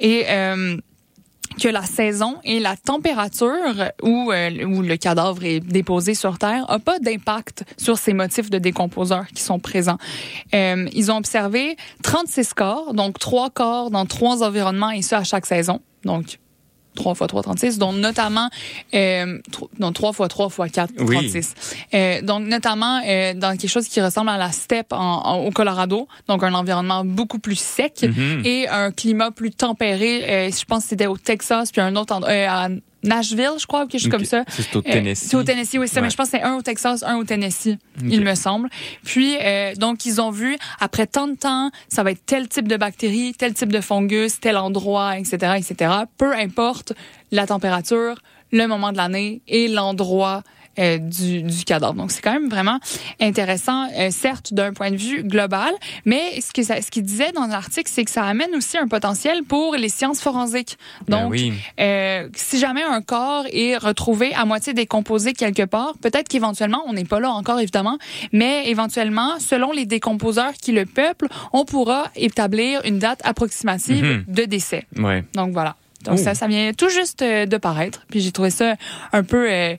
Et 0.00 0.24
euh, 0.28 0.76
que 1.60 1.68
la 1.68 1.82
saison 1.82 2.36
et 2.44 2.60
la 2.60 2.76
température 2.76 3.90
où, 4.02 4.32
euh, 4.32 4.64
où 4.64 4.82
le 4.82 4.96
cadavre 4.96 5.44
est 5.44 5.60
déposé 5.60 6.14
sur 6.14 6.38
Terre 6.38 6.64
a 6.68 6.78
pas 6.78 6.98
d'impact 6.98 7.64
sur 7.76 7.98
ces 7.98 8.12
motifs 8.12 8.50
de 8.50 8.58
décomposeurs 8.58 9.26
qui 9.28 9.42
sont 9.42 9.58
présents. 9.58 9.98
Euh, 10.54 10.88
ils 10.92 11.10
ont 11.10 11.16
observé 11.16 11.76
36 12.02 12.54
corps, 12.54 12.94
donc 12.94 13.18
trois 13.18 13.50
corps 13.50 13.90
dans 13.90 14.06
trois 14.06 14.42
environnements 14.42 14.90
et 14.90 15.02
ça 15.02 15.18
à 15.18 15.24
chaque 15.24 15.46
saison. 15.46 15.80
Donc 16.04 16.38
3 16.94 17.14
fois 17.14 17.26
3, 17.26 17.42
36, 17.42 17.78
dont 17.78 17.92
notamment, 17.92 18.48
euh, 18.94 19.38
non, 19.78 19.92
3 19.92 20.12
fois 20.12 20.28
3 20.28 20.48
fois 20.50 20.68
4, 20.68 20.90
Oui. 21.00 21.16
36. 21.16 21.54
Euh, 21.94 22.20
donc, 22.22 22.46
notamment 22.46 23.00
euh, 23.06 23.34
dans 23.34 23.56
quelque 23.56 23.70
chose 23.70 23.88
qui 23.88 24.00
ressemble 24.00 24.28
à 24.30 24.36
la 24.38 24.52
steppe 24.52 24.92
en, 24.92 24.98
en- 25.26 25.38
au 25.46 25.50
Colorado, 25.50 26.06
donc 26.28 26.42
un 26.42 26.54
environnement 26.54 27.04
beaucoup 27.04 27.38
plus 27.38 27.58
sec 27.58 28.02
Mhm. 28.02 28.42
et 28.44 28.68
un 28.68 28.90
climat 28.92 29.30
plus 29.30 29.50
tempéré. 29.52 30.24
Euh, 30.48 30.50
je 30.50 30.64
pense 30.64 30.82
que 30.84 30.88
c'était 30.90 31.06
au 31.06 31.16
Texas, 31.16 31.72
puis 31.72 31.80
un 31.80 31.96
autre 31.96 32.14
endroit, 32.14 32.30
euh, 32.30 32.68
Nashville, 33.02 33.50
je 33.58 33.66
crois, 33.66 33.84
ou 33.84 33.86
quelque 33.86 34.00
chose 34.02 34.10
comme 34.10 34.24
ça. 34.24 34.44
C'est 34.48 34.74
au 34.76 34.78
Euh, 34.80 34.82
Tennessee. 34.82 35.28
c'est 35.28 35.36
au 35.36 35.42
Tennessee, 35.42 35.74
oui, 35.78 35.88
c'est 35.88 35.94
ça. 35.94 36.00
Ouais. 36.00 36.06
Mais 36.06 36.10
je 36.10 36.16
pense 36.16 36.30
que 36.30 36.38
c'est 36.38 36.42
un 36.42 36.54
au 36.56 36.62
Texas, 36.62 37.02
un 37.02 37.16
au 37.16 37.24
Tennessee, 37.24 37.76
il 38.04 38.20
me 38.22 38.34
semble. 38.34 38.68
Puis, 39.04 39.36
euh, 39.40 39.74
donc, 39.74 40.06
ils 40.06 40.20
ont 40.20 40.30
vu, 40.30 40.56
après 40.80 41.06
tant 41.06 41.26
de 41.28 41.34
temps, 41.34 41.70
ça 41.88 42.02
va 42.02 42.12
être 42.12 42.24
tel 42.26 42.48
type 42.48 42.68
de 42.68 42.76
bactérie, 42.76 43.34
tel 43.36 43.54
type 43.54 43.72
de 43.72 43.80
fungus, 43.80 44.38
tel 44.40 44.56
endroit, 44.56 45.18
etc., 45.18 45.54
etc. 45.56 45.90
Peu 46.18 46.32
importe 46.34 46.92
la 47.30 47.46
température, 47.46 48.16
le 48.52 48.66
moment 48.66 48.92
de 48.92 48.98
l'année 48.98 49.42
et 49.48 49.68
l'endroit 49.68 50.42
euh, 50.78 50.98
du, 50.98 51.42
du 51.42 51.64
cadavre. 51.64 51.94
Donc, 51.94 52.10
c'est 52.12 52.20
quand 52.22 52.32
même 52.32 52.48
vraiment 52.48 52.78
intéressant, 53.20 53.88
euh, 53.98 54.08
certes, 54.10 54.52
d'un 54.54 54.72
point 54.72 54.90
de 54.90 54.96
vue 54.96 55.22
global, 55.22 55.70
mais 56.04 56.40
ce 56.40 56.52
que 56.52 56.62
ça, 56.62 56.80
ce 56.80 56.90
qu'il 56.90 57.02
disait 57.04 57.32
dans 57.32 57.46
l'article, 57.46 57.90
c'est 57.92 58.04
que 58.04 58.10
ça 58.10 58.24
amène 58.24 58.54
aussi 58.54 58.78
un 58.78 58.88
potentiel 58.88 59.42
pour 59.44 59.74
les 59.76 59.88
sciences 59.88 60.20
forensiques. 60.20 60.78
Ben 61.08 61.22
Donc, 61.24 61.32
oui. 61.32 61.52
euh, 61.80 62.28
si 62.34 62.58
jamais 62.58 62.82
un 62.82 63.02
corps 63.02 63.44
est 63.52 63.76
retrouvé 63.76 64.32
à 64.34 64.44
moitié 64.44 64.72
décomposé 64.74 65.32
quelque 65.32 65.64
part, 65.64 65.94
peut-être 66.00 66.28
qu'éventuellement, 66.28 66.82
on 66.86 66.92
n'est 66.92 67.04
pas 67.04 67.20
là 67.20 67.30
encore 67.30 67.60
évidemment, 67.60 67.98
mais 68.32 68.68
éventuellement, 68.68 69.38
selon 69.38 69.72
les 69.72 69.86
décomposeurs 69.86 70.52
qui 70.54 70.72
le 70.72 70.86
peuplent, 70.86 71.28
on 71.52 71.64
pourra 71.64 72.04
établir 72.16 72.80
une 72.84 72.98
date 72.98 73.20
approximative 73.24 74.04
Mhm. 74.04 74.24
de 74.28 74.44
décès. 74.44 74.86
Ouais. 74.96 75.24
Donc 75.34 75.52
voilà. 75.52 75.76
Donc 76.04 76.18
ça, 76.18 76.34
ça 76.34 76.46
vient 76.48 76.72
tout 76.72 76.88
juste 76.88 77.22
euh, 77.22 77.46
de 77.46 77.56
paraître. 77.58 78.04
Puis 78.10 78.20
j'ai 78.20 78.32
trouvé 78.32 78.50
ça 78.50 78.74
un 79.12 79.22
peu 79.22 79.46
euh, 79.50 79.76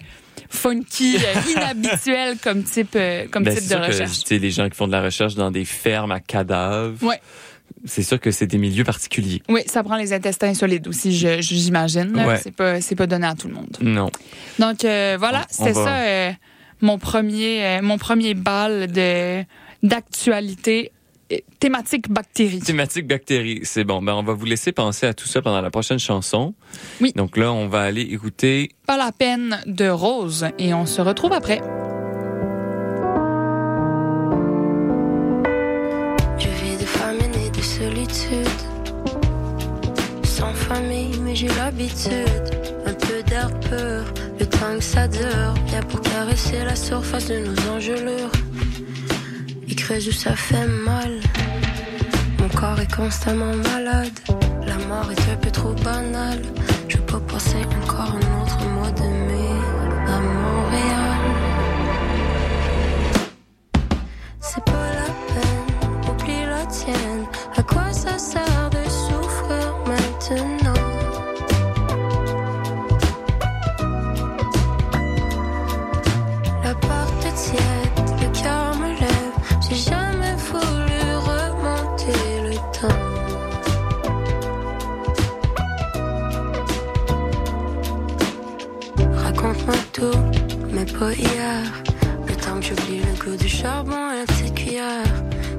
funky, 0.54 1.18
euh, 1.18 1.52
inhabituel 1.56 2.38
comme 2.44 2.64
type, 2.64 2.96
euh, 2.96 3.26
comme 3.32 3.44
Ben, 3.44 3.54
type 3.56 3.64
c'est 3.68 3.76
de 3.76 3.82
que, 3.82 3.88
recherche. 3.88 4.20
tu 4.20 4.28
sais, 4.28 4.38
les 4.40 4.52
gens 4.52 4.70
qui 4.70 4.76
font 4.76 4.88
de 4.88 4.92
la 4.92 5.02
recherche 5.02 5.36
dans 5.36 5.52
des 5.52 5.66
fermes 5.66 6.12
à 6.12 6.20
cadavres, 6.20 7.02
Ouais. 7.04 7.20
c'est 7.86 8.04
sûr 8.04 8.20
que 8.20 8.32
c'est 8.32 8.48
des 8.48 8.58
milieux 8.58 8.84
particuliers. 8.84 9.42
Oui, 9.50 9.62
ça 9.66 9.84
prend 9.84 9.96
les 9.98 10.14
intestins 10.14 10.54
solides 10.54 10.88
aussi, 10.88 11.12
j'imagine. 11.42 12.16
Ouais. 12.16 12.38
C'est 12.42 12.56
pas, 12.56 12.80
c'est 12.82 12.96
pas 12.96 13.08
donné 13.08 13.26
à 13.28 13.34
tout 13.36 13.48
le 13.48 13.56
monde. 13.56 13.78
Non. 13.82 14.10
Donc 14.60 14.86
euh, 14.86 15.16
voilà, 15.20 15.46
va- 15.60 15.74
ça 15.74 15.98
euh, 15.98 16.32
mon 16.82 16.98
premier 17.00 17.66
euh, 17.66 17.82
mon 17.82 17.98
premier 17.98 18.34
bal 18.34 18.88
de 18.92 19.44
d'actualité 19.82 20.92
thématique 21.60 22.10
bactéries. 22.10 22.60
Thématique 22.60 23.08
bactéries, 23.08 23.62
c'est 23.64 23.84
bon. 23.84 24.02
Ben, 24.02 24.14
on 24.14 24.24
va 24.24 24.34
vous 24.34 24.46
laisser 24.46 24.72
penser 24.72 25.06
à 25.06 25.14
tout 25.14 25.28
ça 25.28 25.42
pendant 25.42 25.62
la 25.62 25.72
prochaine 25.72 26.00
chanson. 26.00 26.54
Oui. 27.02 27.14
Donc 27.16 27.38
là, 27.38 27.52
on 27.52 27.68
va 27.68 27.82
aller 27.82 28.02
écouter 28.02 28.72
Pas 28.86 28.98
la 28.98 29.12
peine 29.12 29.62
de 29.66 29.88
rose 29.90 30.48
et 30.60 30.74
on 30.74 30.86
se 30.86 31.02
retrouve 31.02 31.34
après. 31.34 31.62
Je 36.38 36.48
vis 36.48 36.78
de 36.78 36.86
famine 36.86 37.34
et 37.46 37.50
de 37.50 37.62
solitude. 37.62 38.48
Sans 40.24 40.54
famille, 40.54 41.18
mais 41.24 41.36
j'ai 41.36 41.48
l'habitude. 41.48 42.52
Un 42.86 42.94
peu 42.94 43.24
d'air 43.24 43.50
pur, 43.62 44.04
le 44.40 44.46
temps 44.46 44.78
que 44.78 44.84
ça 44.84 45.08
dure. 45.08 45.54
Bien 45.68 45.82
pour 45.84 46.02
caresser 46.02 46.64
la 46.66 46.76
surface 46.76 47.28
de 47.28 47.40
nos 47.40 47.70
engelures. 47.72 48.32
Creuse 49.84 50.12
ça 50.12 50.34
fait 50.34 50.66
mal. 50.66 51.20
Mon 52.40 52.48
corps 52.48 52.80
est 52.80 52.96
constamment 52.96 53.54
malade. 53.54 54.18
La 54.66 54.78
mort 54.88 55.12
est 55.12 55.30
un 55.30 55.36
peu 55.36 55.52
trop 55.52 55.74
banale. 55.74 56.42
Je 56.88 56.96
peux 56.96 57.20
pas 57.20 57.34
passer 57.34 57.58
encore 57.82 58.16
un 58.16 58.42
autre 58.42 58.64
mois 58.76 58.92
de 58.92 59.02
mai 59.28 59.52
à 60.08 60.20
Montréal. 60.22 61.20
C'est 64.40 64.64
pas 64.64 64.88
la 65.00 65.10
peine, 65.34 65.68
oublie 66.10 66.46
la 66.46 66.66
tienne. 66.68 67.26
du 93.38 93.48
charbon 93.48 93.96
à 93.96 94.16
la 94.16 94.26
petite 94.26 94.54
cuillère. 94.54 95.04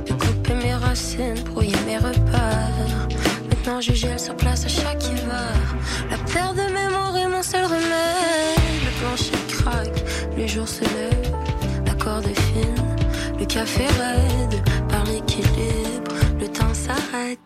De 0.07 0.13
couper 0.13 0.55
mes 0.55 0.75
racines, 0.75 1.41
brouiller 1.51 1.77
mes 1.87 1.99
repères. 1.99 3.09
Maintenant 3.49 3.81
je 3.81 3.93
gèle 3.93 4.19
sur 4.19 4.37
place 4.37 4.65
à 4.65 4.69
chaque 4.69 5.05
hiver. 5.05 5.77
La 6.11 6.19
perte 6.19 6.57
de 6.57 6.73
mémoire 6.73 7.17
est 7.17 7.29
mon 7.29 7.43
seul 7.43 7.65
remède. 7.65 8.59
Le 8.85 9.01
plancher 9.01 9.33
craque, 9.49 10.05
le 10.37 10.47
jour 10.47 10.69
se 10.69 10.83
lève. 10.83 11.33
La 11.87 11.95
corde 11.95 12.27
est 12.27 12.41
fine, 12.41 12.97
le 13.39 13.47
café 13.47 13.87
raide. 13.87 14.63
Par 14.89 15.05
l'équilibre, 15.07 16.13
le 16.41 16.49
temps 16.49 16.75
s'arrête. 16.75 17.44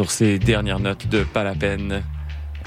Sur 0.00 0.10
ces 0.10 0.38
dernières 0.38 0.80
notes 0.80 1.08
de 1.08 1.24
Pas 1.24 1.44
la 1.44 1.54
peine, 1.54 2.02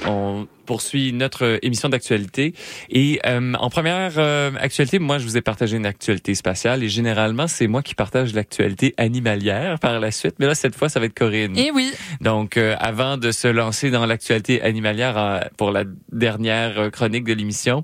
on 0.06 0.46
poursuit 0.66 1.12
notre 1.12 1.58
émission 1.62 1.88
d'actualité. 1.88 2.54
Et 2.90 3.18
euh, 3.26 3.54
en 3.54 3.70
première 3.70 4.12
euh, 4.18 4.52
actualité, 4.60 5.00
moi, 5.00 5.18
je 5.18 5.24
vous 5.24 5.36
ai 5.36 5.40
partagé 5.40 5.76
une 5.76 5.84
actualité 5.84 6.36
spatiale. 6.36 6.84
Et 6.84 6.88
généralement, 6.88 7.48
c'est 7.48 7.66
moi 7.66 7.82
qui 7.82 7.96
partage 7.96 8.34
l'actualité 8.34 8.94
animalière 8.98 9.80
par 9.80 9.98
la 9.98 10.12
suite. 10.12 10.36
Mais 10.38 10.46
là, 10.46 10.54
cette 10.54 10.76
fois, 10.76 10.88
ça 10.88 11.00
va 11.00 11.06
être 11.06 11.14
Corinne. 11.14 11.58
Et 11.58 11.72
oui. 11.72 11.92
Donc, 12.20 12.56
euh, 12.56 12.76
avant 12.78 13.16
de 13.16 13.32
se 13.32 13.48
lancer 13.48 13.90
dans 13.90 14.06
l'actualité 14.06 14.62
animalière 14.62 15.48
pour 15.56 15.72
la 15.72 15.82
dernière 16.12 16.92
chronique 16.92 17.24
de 17.24 17.32
l'émission, 17.32 17.82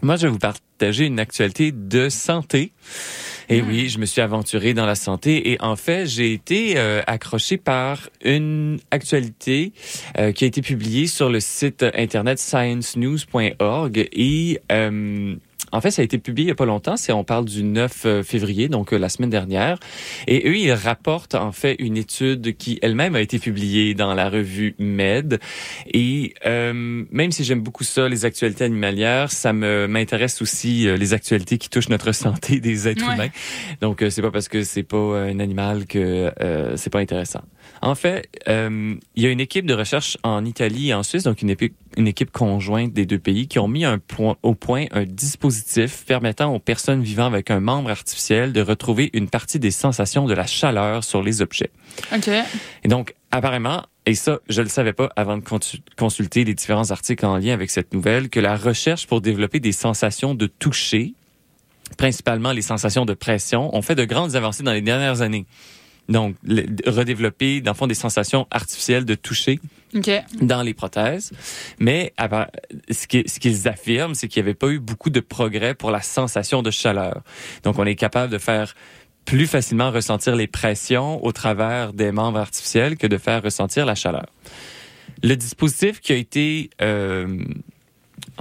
moi, 0.00 0.16
je 0.16 0.22
vais 0.22 0.32
vous 0.32 0.38
partager 0.38 1.04
une 1.04 1.20
actualité 1.20 1.72
de 1.72 2.08
santé. 2.08 2.72
Et 3.52 3.60
oui, 3.60 3.90
je 3.90 3.98
me 3.98 4.06
suis 4.06 4.22
aventuré 4.22 4.72
dans 4.72 4.86
la 4.86 4.94
santé 4.94 5.52
et 5.52 5.60
en 5.60 5.76
fait, 5.76 6.06
j'ai 6.06 6.32
été 6.32 6.78
euh, 6.78 7.02
accroché 7.06 7.58
par 7.58 8.08
une 8.24 8.78
actualité 8.90 9.74
euh, 10.18 10.32
qui 10.32 10.44
a 10.44 10.46
été 10.46 10.62
publiée 10.62 11.06
sur 11.06 11.28
le 11.28 11.38
site 11.38 11.84
internet 11.94 12.38
sciencenews.org 12.38 14.08
et 14.10 14.58
euh, 14.72 15.34
en 15.70 15.80
fait, 15.80 15.90
ça 15.90 16.02
a 16.02 16.04
été 16.04 16.18
publié 16.18 16.46
il 16.46 16.48
y 16.48 16.52
a 16.52 16.54
pas 16.56 16.66
longtemps. 16.66 16.96
C'est 16.96 17.12
on 17.12 17.24
parle 17.24 17.44
du 17.46 17.62
9 17.62 18.02
euh, 18.04 18.22
février, 18.22 18.68
donc 18.68 18.92
euh, 18.92 18.98
la 18.98 19.08
semaine 19.08 19.30
dernière. 19.30 19.78
Et 20.26 20.48
eux, 20.48 20.56
ils 20.56 20.72
rapportent 20.72 21.34
en 21.34 21.52
fait 21.52 21.76
une 21.78 21.96
étude 21.96 22.56
qui 22.56 22.78
elle-même 22.82 23.14
a 23.14 23.20
été 23.20 23.38
publiée 23.38 23.94
dans 23.94 24.12
la 24.14 24.28
revue 24.28 24.74
Med. 24.78 25.38
Et 25.92 26.34
euh, 26.46 27.04
même 27.10 27.32
si 27.32 27.44
j'aime 27.44 27.60
beaucoup 27.60 27.84
ça, 27.84 28.08
les 28.08 28.24
actualités 28.24 28.64
animalières, 28.64 29.30
ça 29.30 29.52
me 29.52 29.86
m'intéresse 29.86 30.42
aussi 30.42 30.86
euh, 30.88 30.96
les 30.96 31.14
actualités 31.14 31.58
qui 31.58 31.70
touchent 31.70 31.88
notre 31.88 32.12
santé 32.12 32.60
des 32.60 32.88
êtres 32.88 33.06
Ouais. 33.06 33.14
humains. 33.14 33.28
Donc 33.80 34.02
euh, 34.02 34.10
c'est 34.10 34.22
pas 34.22 34.30
parce 34.30 34.48
que 34.48 34.62
c'est 34.64 34.82
pas 34.82 34.96
un 35.20 35.38
animal 35.40 35.86
que 35.86 36.32
euh, 36.40 36.76
c'est 36.76 36.90
pas 36.90 37.00
intéressant. 37.00 37.42
En 37.84 37.96
fait, 37.96 38.28
euh, 38.48 38.94
il 39.16 39.22
y 39.22 39.26
a 39.26 39.30
une 39.30 39.40
équipe 39.40 39.66
de 39.66 39.74
recherche 39.74 40.16
en 40.22 40.44
Italie 40.44 40.90
et 40.90 40.94
en 40.94 41.02
Suisse, 41.02 41.24
donc 41.24 41.42
une 41.42 41.50
équipe, 41.50 41.74
une 41.96 42.06
équipe 42.06 42.30
conjointe 42.30 42.92
des 42.92 43.06
deux 43.06 43.18
pays, 43.18 43.48
qui 43.48 43.58
ont 43.58 43.66
mis 43.66 43.84
un 43.84 43.98
point, 43.98 44.36
au 44.44 44.54
point 44.54 44.86
un 44.92 45.04
dispositif 45.04 46.04
permettant 46.06 46.54
aux 46.54 46.60
personnes 46.60 47.02
vivant 47.02 47.26
avec 47.26 47.50
un 47.50 47.58
membre 47.58 47.90
artificiel 47.90 48.52
de 48.52 48.60
retrouver 48.60 49.10
une 49.14 49.28
partie 49.28 49.58
des 49.58 49.72
sensations 49.72 50.26
de 50.26 50.32
la 50.32 50.46
chaleur 50.46 51.02
sur 51.02 51.24
les 51.24 51.42
objets. 51.42 51.70
OK. 52.14 52.28
Et 52.84 52.88
donc, 52.88 53.14
apparemment, 53.32 53.84
et 54.06 54.14
ça, 54.14 54.38
je 54.48 54.62
le 54.62 54.68
savais 54.68 54.92
pas 54.92 55.10
avant 55.16 55.36
de 55.36 55.42
consu- 55.42 55.80
consulter 55.98 56.44
les 56.44 56.54
différents 56.54 56.92
articles 56.92 57.26
en 57.26 57.36
lien 57.36 57.52
avec 57.52 57.70
cette 57.70 57.92
nouvelle, 57.94 58.28
que 58.30 58.38
la 58.38 58.56
recherche 58.56 59.08
pour 59.08 59.20
développer 59.20 59.58
des 59.58 59.72
sensations 59.72 60.36
de 60.36 60.46
toucher, 60.46 61.14
principalement 61.98 62.52
les 62.52 62.62
sensations 62.62 63.04
de 63.04 63.14
pression, 63.14 63.74
ont 63.76 63.82
fait 63.82 63.96
de 63.96 64.04
grandes 64.04 64.36
avancées 64.36 64.62
dans 64.62 64.72
les 64.72 64.82
dernières 64.82 65.20
années. 65.20 65.46
Donc, 66.12 66.36
le- 66.44 66.66
redévelopper, 66.90 67.60
dans 67.60 67.72
le 67.72 67.76
fond, 67.76 67.86
des 67.86 67.94
sensations 68.06 68.46
artificielles 68.50 69.04
de 69.04 69.14
toucher 69.14 69.58
dans 70.40 70.62
les 70.62 70.74
prothèses. 70.74 71.32
Mais 71.78 72.12
ce 72.90 73.06
qu'ils 73.38 73.68
affirment, 73.68 74.14
c'est 74.14 74.28
qu'il 74.28 74.42
n'y 74.42 74.48
avait 74.48 74.54
pas 74.64 74.68
eu 74.68 74.78
beaucoup 74.78 75.10
de 75.10 75.20
progrès 75.20 75.74
pour 75.74 75.90
la 75.90 76.02
sensation 76.02 76.62
de 76.62 76.70
chaleur. 76.70 77.22
Donc, 77.64 77.78
on 77.78 77.86
est 77.86 77.94
capable 77.96 78.32
de 78.32 78.38
faire 78.38 78.74
plus 79.24 79.46
facilement 79.46 79.90
ressentir 79.90 80.34
les 80.36 80.48
pressions 80.48 81.24
au 81.24 81.32
travers 81.32 81.92
des 81.92 82.10
membres 82.12 82.40
artificiels 82.40 82.96
que 82.96 83.06
de 83.06 83.18
faire 83.18 83.42
ressentir 83.42 83.86
la 83.86 83.94
chaleur. 83.94 84.26
Le 85.22 85.34
dispositif 85.36 86.00
qui 86.00 86.12
a 86.12 86.16
été 86.16 86.70
euh, 86.80 87.38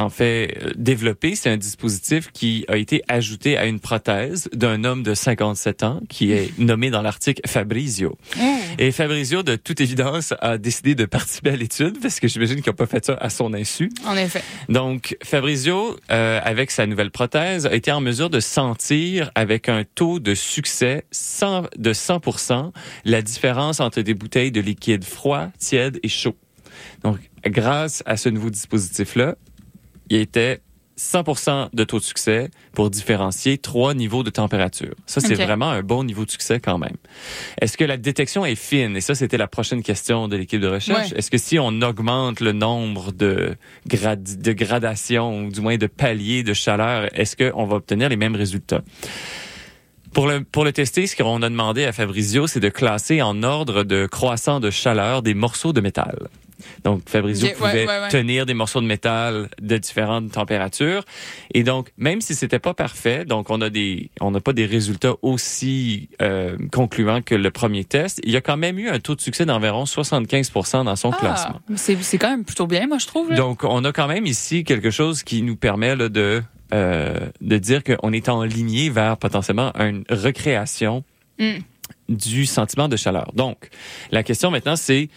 en 0.01 0.09
fait 0.09 0.57
euh, 0.61 0.71
développé, 0.75 1.35
c'est 1.35 1.49
un 1.49 1.57
dispositif 1.57 2.31
qui 2.31 2.65
a 2.67 2.77
été 2.77 3.03
ajouté 3.07 3.57
à 3.57 3.65
une 3.65 3.79
prothèse 3.79 4.49
d'un 4.53 4.83
homme 4.83 5.03
de 5.03 5.13
57 5.13 5.83
ans 5.83 6.01
qui 6.09 6.31
est 6.31 6.51
nommé 6.59 6.89
dans 6.89 7.01
l'article 7.01 7.41
Fabrizio. 7.47 8.17
Et 8.77 8.91
Fabrizio, 8.91 9.43
de 9.43 9.55
toute 9.55 9.81
évidence, 9.81 10.33
a 10.39 10.57
décidé 10.57 10.95
de 10.95 11.05
participer 11.05 11.51
à 11.51 11.55
l'étude 11.55 11.99
parce 12.01 12.19
que 12.19 12.27
j'imagine 12.27 12.61
qu'il 12.61 12.71
n'a 12.71 12.73
pas 12.75 12.87
fait 12.87 13.05
ça 13.05 13.13
à 13.19 13.29
son 13.29 13.53
insu. 13.53 13.91
En 14.05 14.15
effet. 14.15 14.43
Donc, 14.69 15.17
Fabrizio, 15.23 15.97
euh, 16.11 16.39
avec 16.43 16.71
sa 16.71 16.85
nouvelle 16.85 17.11
prothèse, 17.11 17.65
a 17.65 17.73
été 17.73 17.91
en 17.91 18.01
mesure 18.01 18.29
de 18.29 18.39
sentir 18.39 19.31
avec 19.35 19.69
un 19.69 19.83
taux 19.83 20.19
de 20.19 20.33
succès 20.33 21.05
100 21.11 21.67
de 21.77 21.93
100 21.93 22.21
la 23.05 23.21
différence 23.21 23.79
entre 23.79 24.01
des 24.01 24.13
bouteilles 24.13 24.51
de 24.51 24.61
liquide 24.61 25.03
froid, 25.03 25.47
tiède 25.59 25.99
et 26.03 26.07
chaud. 26.07 26.35
Donc, 27.03 27.17
grâce 27.45 28.03
à 28.05 28.17
ce 28.17 28.29
nouveau 28.29 28.49
dispositif-là, 28.49 29.35
il 30.12 30.19
était 30.21 30.62
100% 31.00 31.69
de 31.74 31.84
taux 31.84 31.97
de 31.97 32.04
succès 32.04 32.52
pour 32.74 32.89
différencier 32.91 33.58
trois 33.58 33.93
niveaux 33.95 34.21
de 34.24 34.30
température. 34.30 34.93
Ça, 35.08 35.19
c'est 35.19 35.34
vraiment 35.45 35.69
un 35.69 35.82
bon 35.82 36.04
niveau 36.04 36.26
de 36.26 36.30
succès 36.30 36.60
quand 36.60 36.78
même. 36.78 36.97
Est-ce 37.60 37.76
que 37.78 37.86
la 37.86 37.97
détection 37.97 38.45
est 38.45 38.56
fine? 38.56 38.95
Et 38.95 39.02
ça, 39.02 39.15
c'était 39.15 39.38
la 39.38 39.47
prochaine 39.47 39.82
question 39.82 40.28
de 40.28 40.36
l'équipe 40.36 40.62
de 40.62 40.67
recherche. 40.67 41.12
Ouais. 41.12 41.17
Est-ce 41.17 41.32
que 41.32 41.39
si 41.39 41.58
on 41.58 41.82
augmente 41.82 42.39
le 42.39 42.52
nombre 42.52 43.12
de, 43.13 43.56
grad- 43.88 44.41
de 44.41 44.52
gradations, 44.52 45.45
ou 45.45 45.50
du 45.50 45.62
moins 45.62 45.78
de 45.78 45.88
paliers 45.88 46.43
de 46.43 46.54
chaleur, 46.54 47.08
est-ce 47.17 47.36
qu'on 47.36 47.65
va 47.65 47.78
obtenir 47.78 48.10
les 48.10 48.17
mêmes 48.17 48.36
résultats? 48.36 48.84
Pour 50.13 50.28
le, 50.28 50.43
pour 50.43 50.65
le 50.65 50.74
tester, 50.74 51.08
ce 51.08 51.15
qu'on 51.15 51.41
a 51.41 51.50
demandé 51.50 51.86
à 51.86 51.93
Fabrizio, 51.93 52.45
c'est 52.45 52.60
de 52.60 52.69
classer 52.69 53.21
en 53.21 53.43
ordre 53.43 53.84
de 53.84 54.08
croissant 54.08 54.60
de 54.60 54.69
chaleur 54.69 55.21
des 55.24 55.34
morceaux 55.34 55.71
de 55.71 55.80
métal. 55.80 56.28
Donc, 56.84 57.02
Fabrizio 57.08 57.50
pouvait 57.58 57.86
ouais, 57.86 58.00
ouais. 58.02 58.08
tenir 58.10 58.45
des 58.45 58.54
morceaux 58.54 58.82
de 58.82 58.86
métal 58.86 59.50
de 59.62 59.78
différentes 59.78 60.32
températures. 60.32 61.04
Et 61.54 61.63
donc, 61.63 61.91
même 61.97 62.21
si 62.21 62.36
c'était 62.36 62.60
pas 62.60 62.74
parfait, 62.74 63.26
donc 63.26 63.50
on 63.50 63.62
a 63.62 63.69
des, 63.69 64.10
on 64.19 64.32
n'a 64.32 64.39
pas 64.39 64.54
des 64.54 64.65
résultats 64.65 65.13
aussi 65.21 66.10
euh, 66.21 66.58
concluants 66.71 67.21
que 67.21 67.36
le 67.36 67.52
premier 67.52 67.84
test, 67.84 68.19
il 68.24 68.32
y 68.32 68.38
a 68.38 68.41
quand 68.41 68.58
même 68.58 68.80
eu 68.80 68.89
un 68.89 69.00
taux 69.00 69.15
de 69.15 69.21
succès 69.21 69.45
d'environ 69.45 69.84
75% 69.84 70.86
dans 70.86 70.95
son 70.95 71.12
classement. 71.12 71.60
Ah, 71.69 71.74
c'est 71.76 72.02
c'est 72.02 72.17
quand 72.17 72.30
même 72.30 72.45
plutôt 72.45 72.67
bien, 72.67 72.88
moi, 72.88 72.97
je 72.97 73.08
trouve. 73.08 73.30
là. 73.30 73.36
Donc, 73.36 73.63
on 73.63 73.84
a 73.86 73.91
quand 73.91 74.08
même 74.08 74.26
ici 74.26 74.63
quelque 74.63 74.91
chose 74.91 75.24
qui 75.24 75.41
nous 75.43 75.56
permet 75.56 75.95
là, 75.95 76.10
de, 76.10 76.41
euh, 76.74 77.30
de 77.41 77.58
dire 77.58 77.84
qu'on 77.84 78.12
est 78.12 78.30
en 78.30 78.43
lignée 78.43 78.89
vers 78.89 79.17
potentiellement 79.17 79.71
une 79.80 80.04
recréation 80.10 81.04
Mm. 81.39 81.60
du 82.10 82.45
sentiment 82.45 82.88
de 82.88 82.97
chaleur. 82.97 83.32
Donc, 83.34 83.69
la 84.12 84.21
question 84.21 84.52
maintenant, 84.52 84.76
c'est 84.76 85.10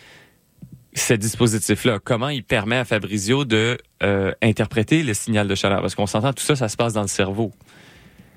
ce 0.95 1.15
dispositif-là, 1.15 1.99
comment 2.03 2.29
il 2.29 2.45
permet 2.45 2.77
à 2.77 2.85
Fabrizio 2.85 3.45
de 3.45 3.79
euh, 4.03 4.33
interpréter 4.43 5.03
le 5.03 5.15
signal 5.15 5.49
de 5.49 5.55
chaleur? 5.55 5.81
Parce 5.81 5.95
qu'on 5.95 6.07
s'entend, 6.07 6.33
tout 6.33 6.45
ça, 6.45 6.57
ça 6.57 6.69
se 6.69 6.77
passe 6.77 6.93
dans 6.93 7.03
le 7.03 7.09
cerveau. 7.09 7.53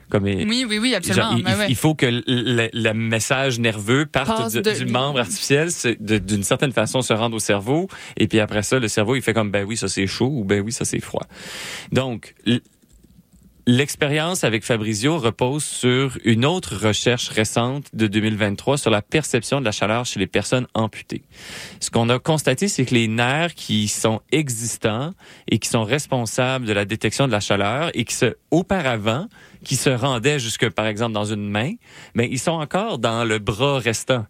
Comme 0.10 0.24
Oui, 0.24 0.65
oui, 0.70 0.80
oui, 0.80 0.96
absolument. 0.96 1.32
Genre, 1.32 1.39
il, 1.39 1.46
Ouais, 1.46 1.74
faut 1.76 1.93
que 1.93 2.06
le, 2.06 2.70
le- 2.74 2.93
message 2.93 3.60
nerveux 3.60 4.06
parte 4.06 4.52
du, 4.54 4.62
de- 4.62 4.72
du 4.72 4.86
membre 4.86 5.20
artificiel, 5.20 5.67
d'une 6.00 6.43
certaine 6.43 6.72
façon 6.72 7.02
se 7.02 7.12
rende 7.12 7.34
au 7.34 7.39
cerveau, 7.39 7.89
et 8.15 8.28
puis 8.30 8.39
après 8.39 8.63
ça, 8.63 8.80
le 8.80 8.88
cerveau, 8.88 9.15
il 9.17 9.22
fait 9.22 9.34
comme, 9.34 9.52
ben 9.52 9.65
oui, 9.67 9.76
ça 9.76 9.89
c'est 9.89 10.08
chaud, 10.08 10.30
ou 10.32 10.46
ben 10.46 10.62
oui, 10.62 10.72
ça 10.72 10.86
c'est 10.86 11.02
froid. 11.02 11.26
Donc, 11.91 12.36
L'expérience 13.69 14.45
avec 14.45 14.63
Fabrizio 14.63 15.17
repose 15.17 15.65
sur 15.65 16.17
une 16.23 16.45
autre 16.45 16.77
recherche 16.88 17.27
récente 17.27 17.93
de 17.93 18.08
2023 18.08 18.77
sur 18.77 18.89
la 18.89 19.01
perception 19.01 19.60
de 19.60 19.65
la 19.65 19.73
chaleur 19.73 20.06
chez 20.06 20.21
les 20.21 20.25
personnes 20.25 20.67
amputées. 20.73 21.23
Ce 21.82 21.91
qu'on 21.91 22.08
a 22.08 22.17
constaté, 22.17 22.69
c'est 22.69 22.86
que 22.86 22.95
les 22.95 23.10
nerfs 23.10 23.56
qui 23.56 23.89
sont 23.89 24.21
existants 24.32 25.13
et 25.49 25.60
qui 25.60 25.67
sont 25.67 25.84
responsables 25.84 26.65
de 26.65 26.71
la 26.71 26.86
détection 26.86 27.27
de 27.27 27.34
la 27.34 27.41
chaleur 27.41 27.91
et 27.93 28.06
qui 28.06 28.15
se, 28.15 28.38
auparavant, 28.51 29.27
qui 29.65 29.75
se 29.75 29.89
rendaient 29.89 30.39
jusque, 30.39 30.69
par 30.69 30.88
exemple, 30.88 31.12
dans 31.12 31.25
une 31.25 31.49
main, 31.49 31.73
mais 32.15 32.30
ils 32.32 32.39
sont 32.39 32.51
encore 32.51 32.99
dans 32.99 33.25
le 33.25 33.38
bras 33.38 33.80
restant. 33.80 34.27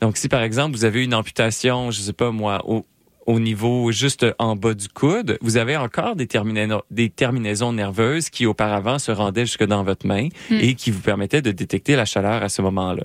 Donc, 0.00 0.16
si 0.16 0.28
par 0.28 0.42
exemple, 0.42 0.74
vous 0.74 0.86
avez 0.86 1.04
une 1.04 1.12
amputation, 1.12 1.90
je 1.90 2.00
sais 2.00 2.14
pas 2.14 2.30
moi, 2.30 2.62
au, 2.66 2.86
au 3.28 3.40
niveau 3.40 3.92
juste 3.92 4.24
en 4.38 4.56
bas 4.56 4.72
du 4.72 4.88
coude, 4.88 5.36
vous 5.42 5.58
avez 5.58 5.76
encore 5.76 6.16
des, 6.16 6.26
terminaisons, 6.26 6.80
des 6.90 7.10
terminaisons 7.10 7.74
nerveuses 7.74 8.30
qui 8.30 8.46
auparavant 8.46 8.98
se 8.98 9.12
rendaient 9.12 9.44
jusque 9.44 9.66
dans 9.66 9.82
votre 9.84 10.06
main 10.06 10.28
et 10.50 10.74
qui 10.74 10.90
vous 10.90 11.02
permettaient 11.02 11.42
de 11.42 11.50
détecter 11.50 11.94
la 11.94 12.06
chaleur 12.06 12.42
à 12.42 12.48
ce 12.48 12.62
moment-là. 12.62 13.04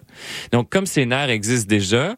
Donc, 0.54 0.70
comme 0.70 0.86
ces 0.86 1.06
nerfs 1.06 1.30
existent 1.30 1.68
déjà, 1.68 2.16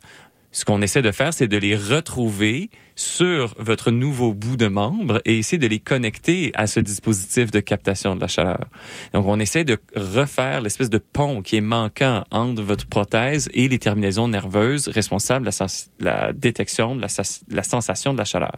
ce 0.51 0.65
qu'on 0.65 0.83
essaie 0.83 1.01
de 1.01 1.11
faire, 1.11 1.33
c'est 1.33 1.47
de 1.47 1.57
les 1.57 1.75
retrouver 1.75 2.69
sur 2.95 3.53
votre 3.57 3.91
nouveau 3.91 4.33
bout 4.33 4.57
de 4.57 4.67
membre 4.67 5.21
et 5.25 5.37
essayer 5.37 5.57
de 5.57 5.67
les 5.67 5.79
connecter 5.79 6.51
à 6.55 6.67
ce 6.67 6.79
dispositif 6.79 7.51
de 7.51 7.59
captation 7.59 8.15
de 8.15 8.21
la 8.21 8.27
chaleur. 8.27 8.65
Donc, 9.13 9.25
on 9.27 9.39
essaie 9.39 9.63
de 9.63 9.77
refaire 9.95 10.61
l'espèce 10.61 10.89
de 10.89 10.97
pont 10.97 11.41
qui 11.41 11.57
est 11.57 11.61
manquant 11.61 12.23
entre 12.31 12.61
votre 12.61 12.85
prothèse 12.85 13.49
et 13.53 13.67
les 13.67 13.79
terminaisons 13.79 14.27
nerveuses 14.27 14.87
responsables 14.87 15.45
de 15.45 15.51
la, 15.99 16.33
détection 16.33 16.95
de 16.95 17.01
la 17.01 17.63
sensation 17.63 18.13
de 18.13 18.17
la 18.17 18.25
chaleur. 18.25 18.55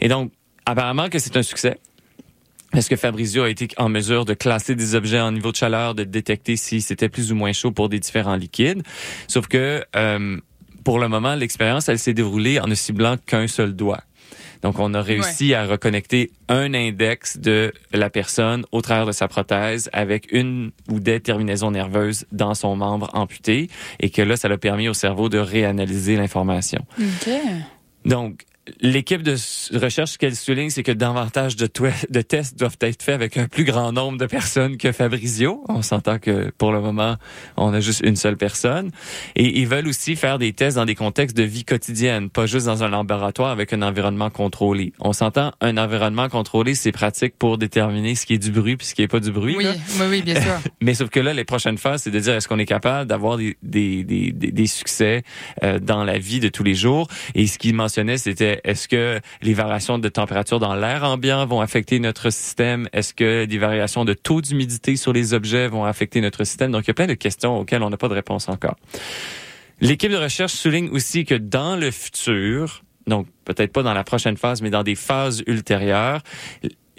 Et 0.00 0.08
donc, 0.08 0.32
apparemment 0.64 1.08
que 1.08 1.18
c'est 1.18 1.36
un 1.36 1.42
succès. 1.42 1.78
Est-ce 2.74 2.90
que 2.90 2.96
Fabrizio 2.96 3.44
a 3.44 3.50
été 3.50 3.68
en 3.78 3.88
mesure 3.88 4.26
de 4.26 4.34
classer 4.34 4.74
des 4.74 4.94
objets 4.94 5.20
en 5.20 5.32
niveau 5.32 5.52
de 5.52 5.56
chaleur, 5.56 5.94
de 5.94 6.04
détecter 6.04 6.56
si 6.56 6.82
c'était 6.82 7.08
plus 7.08 7.32
ou 7.32 7.34
moins 7.34 7.52
chaud 7.52 7.72
pour 7.72 7.88
des 7.88 7.98
différents 7.98 8.36
liquides? 8.36 8.82
Sauf 9.26 9.46
que 9.46 9.82
euh, 9.96 10.38
pour 10.88 10.98
le 10.98 11.08
moment, 11.08 11.34
l'expérience, 11.34 11.90
elle 11.90 11.98
s'est 11.98 12.14
déroulée 12.14 12.58
en 12.60 12.66
ne 12.66 12.74
ciblant 12.74 13.16
qu'un 13.26 13.46
seul 13.46 13.76
doigt. 13.76 14.00
Donc, 14.62 14.78
on 14.78 14.94
a 14.94 15.02
réussi 15.02 15.52
à 15.52 15.66
reconnecter 15.66 16.30
un 16.48 16.72
index 16.72 17.36
de 17.36 17.74
la 17.92 18.08
personne 18.08 18.64
au 18.72 18.80
travers 18.80 19.04
de 19.04 19.12
sa 19.12 19.28
prothèse 19.28 19.90
avec 19.92 20.32
une 20.32 20.70
ou 20.90 20.98
des 20.98 21.20
terminaisons 21.20 21.72
nerveuses 21.72 22.24
dans 22.32 22.54
son 22.54 22.74
membre 22.74 23.10
amputé 23.12 23.68
et 24.00 24.08
que 24.08 24.22
là, 24.22 24.38
ça 24.38 24.48
l'a 24.48 24.56
permis 24.56 24.88
au 24.88 24.94
cerveau 24.94 25.28
de 25.28 25.36
réanalyser 25.36 26.16
l'information. 26.16 26.86
OK. 26.98 27.32
Donc, 28.06 28.46
l'équipe 28.80 29.22
de 29.22 29.36
recherche, 29.78 30.12
ce 30.12 30.18
qu'elle 30.18 30.36
souligne, 30.36 30.70
c'est 30.70 30.82
que 30.82 30.92
davantage 30.92 31.56
de, 31.56 31.66
tests 31.66 32.58
doivent 32.58 32.76
être 32.80 33.02
faits 33.02 33.14
avec 33.14 33.36
un 33.36 33.46
plus 33.46 33.64
grand 33.64 33.92
nombre 33.92 34.18
de 34.18 34.26
personnes 34.26 34.76
que 34.76 34.92
Fabrizio. 34.92 35.64
On 35.68 35.82
s'entend 35.82 36.18
que 36.18 36.50
pour 36.58 36.72
le 36.72 36.80
moment, 36.80 37.16
on 37.56 37.72
a 37.72 37.80
juste 37.80 38.00
une 38.04 38.16
seule 38.16 38.36
personne. 38.36 38.90
Et 39.36 39.60
ils 39.60 39.66
veulent 39.66 39.88
aussi 39.88 40.16
faire 40.16 40.38
des 40.38 40.52
tests 40.52 40.76
dans 40.76 40.84
des 40.84 40.94
contextes 40.94 41.36
de 41.36 41.42
vie 41.42 41.64
quotidienne, 41.64 42.30
pas 42.30 42.46
juste 42.46 42.66
dans 42.66 42.82
un 42.84 42.88
laboratoire 42.88 43.50
avec 43.50 43.72
un 43.72 43.82
environnement 43.82 44.30
contrôlé. 44.30 44.92
On 45.00 45.12
s'entend, 45.12 45.52
un 45.60 45.76
environnement 45.76 46.28
contrôlé, 46.28 46.74
c'est 46.74 46.92
pratique 46.92 47.34
pour 47.38 47.58
déterminer 47.58 48.14
ce 48.14 48.26
qui 48.26 48.34
est 48.34 48.38
du 48.38 48.50
bruit 48.50 48.76
puis 48.76 48.86
ce 48.86 48.94
qui 48.94 49.02
est 49.02 49.08
pas 49.08 49.20
du 49.20 49.30
bruit. 49.30 49.56
Oui, 49.56 49.64
là. 49.64 49.74
oui, 50.00 50.06
oui, 50.10 50.22
bien 50.22 50.40
sûr. 50.40 50.58
Mais 50.80 50.94
sauf 50.94 51.10
que 51.10 51.20
là, 51.20 51.32
les 51.34 51.44
prochaines 51.44 51.78
phases, 51.78 52.02
c'est 52.02 52.10
de 52.10 52.18
dire 52.18 52.34
est-ce 52.34 52.48
qu'on 52.48 52.58
est 52.58 52.66
capable 52.66 53.08
d'avoir 53.08 53.36
des, 53.36 53.56
des, 53.62 54.04
des, 54.04 54.32
des, 54.32 54.52
des 54.52 54.66
succès 54.66 55.22
euh, 55.62 55.78
dans 55.78 56.04
la 56.04 56.18
vie 56.18 56.40
de 56.40 56.48
tous 56.48 56.64
les 56.64 56.74
jours? 56.74 57.08
Et 57.34 57.46
ce 57.46 57.58
qu'il 57.58 57.74
mentionnait, 57.74 58.18
c'était 58.18 58.57
est-ce 58.64 58.88
que 58.88 59.20
les 59.42 59.54
variations 59.54 59.98
de 59.98 60.08
température 60.08 60.58
dans 60.58 60.74
l'air 60.74 61.04
ambiant 61.04 61.46
vont 61.46 61.60
affecter 61.60 61.98
notre 61.98 62.30
système? 62.30 62.88
Est-ce 62.92 63.14
que 63.14 63.44
des 63.44 63.58
variations 63.58 64.04
de 64.04 64.14
taux 64.14 64.40
d'humidité 64.40 64.96
sur 64.96 65.12
les 65.12 65.34
objets 65.34 65.68
vont 65.68 65.84
affecter 65.84 66.20
notre 66.20 66.44
système? 66.44 66.72
Donc, 66.72 66.84
il 66.84 66.88
y 66.88 66.90
a 66.90 66.94
plein 66.94 67.06
de 67.06 67.14
questions 67.14 67.58
auxquelles 67.58 67.82
on 67.82 67.90
n'a 67.90 67.96
pas 67.96 68.08
de 68.08 68.14
réponse 68.14 68.48
encore. 68.48 68.76
L'équipe 69.80 70.10
de 70.10 70.16
recherche 70.16 70.52
souligne 70.52 70.88
aussi 70.90 71.24
que 71.24 71.34
dans 71.34 71.76
le 71.76 71.90
futur, 71.90 72.82
donc 73.06 73.26
peut-être 73.44 73.72
pas 73.72 73.82
dans 73.82 73.94
la 73.94 74.04
prochaine 74.04 74.36
phase, 74.36 74.60
mais 74.60 74.70
dans 74.70 74.82
des 74.82 74.96
phases 74.96 75.42
ultérieures, 75.46 76.20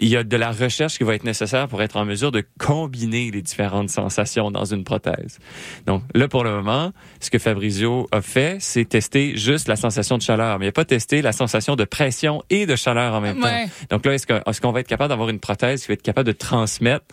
il 0.00 0.08
y 0.08 0.16
a 0.16 0.24
de 0.24 0.36
la 0.36 0.50
recherche 0.50 0.96
qui 0.98 1.04
va 1.04 1.14
être 1.14 1.24
nécessaire 1.24 1.68
pour 1.68 1.82
être 1.82 1.96
en 1.96 2.04
mesure 2.04 2.32
de 2.32 2.42
combiner 2.58 3.30
les 3.30 3.42
différentes 3.42 3.90
sensations 3.90 4.50
dans 4.50 4.64
une 4.64 4.82
prothèse. 4.82 5.38
Donc 5.86 6.02
là, 6.14 6.26
pour 6.26 6.42
le 6.42 6.50
moment, 6.52 6.92
ce 7.20 7.28
que 7.30 7.38
Fabrizio 7.38 8.08
a 8.10 8.22
fait, 8.22 8.56
c'est 8.60 8.86
tester 8.86 9.36
juste 9.36 9.68
la 9.68 9.76
sensation 9.76 10.16
de 10.16 10.22
chaleur, 10.22 10.58
mais 10.58 10.64
il 10.64 10.68
n'a 10.68 10.72
pas 10.72 10.84
testé 10.86 11.20
la 11.22 11.32
sensation 11.32 11.76
de 11.76 11.84
pression 11.84 12.42
et 12.48 12.64
de 12.66 12.76
chaleur 12.76 13.14
en 13.14 13.20
même 13.20 13.42
Ouais. 13.42 13.66
temps. 13.66 13.96
Donc 13.96 14.06
là, 14.06 14.14
est-ce 14.14 14.60
qu'on 14.60 14.72
va 14.72 14.80
être 14.80 14.88
capable 14.88 15.10
d'avoir 15.10 15.28
une 15.28 15.38
prothèse 15.40 15.82
qui 15.82 15.88
va 15.88 15.94
être 15.94 16.02
capable 16.02 16.26
de 16.26 16.32
transmettre 16.32 17.04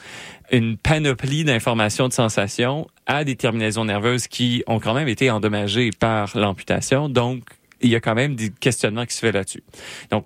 une 0.52 0.78
panoplie 0.78 1.44
d'informations, 1.44 2.08
de 2.08 2.14
sensations 2.14 2.88
à 3.06 3.24
des 3.26 3.36
terminaisons 3.36 3.84
nerveuses 3.86 4.28
qui 4.28 4.64
ont 4.66 4.80
quand 4.80 4.94
même 4.94 5.10
été 5.10 5.30
endommagées 5.30 5.90
par 5.98 6.38
l'amputation? 6.38 7.10
Donc, 7.10 7.44
il 7.82 7.90
y 7.90 7.96
a 7.96 8.00
quand 8.00 8.16
même 8.16 8.36
des 8.36 8.50
questionnements 8.50 9.06
qui 9.06 9.14
se 9.14 9.20
fait 9.20 9.32
là-dessus. 9.32 9.64
Donc, 10.10 10.26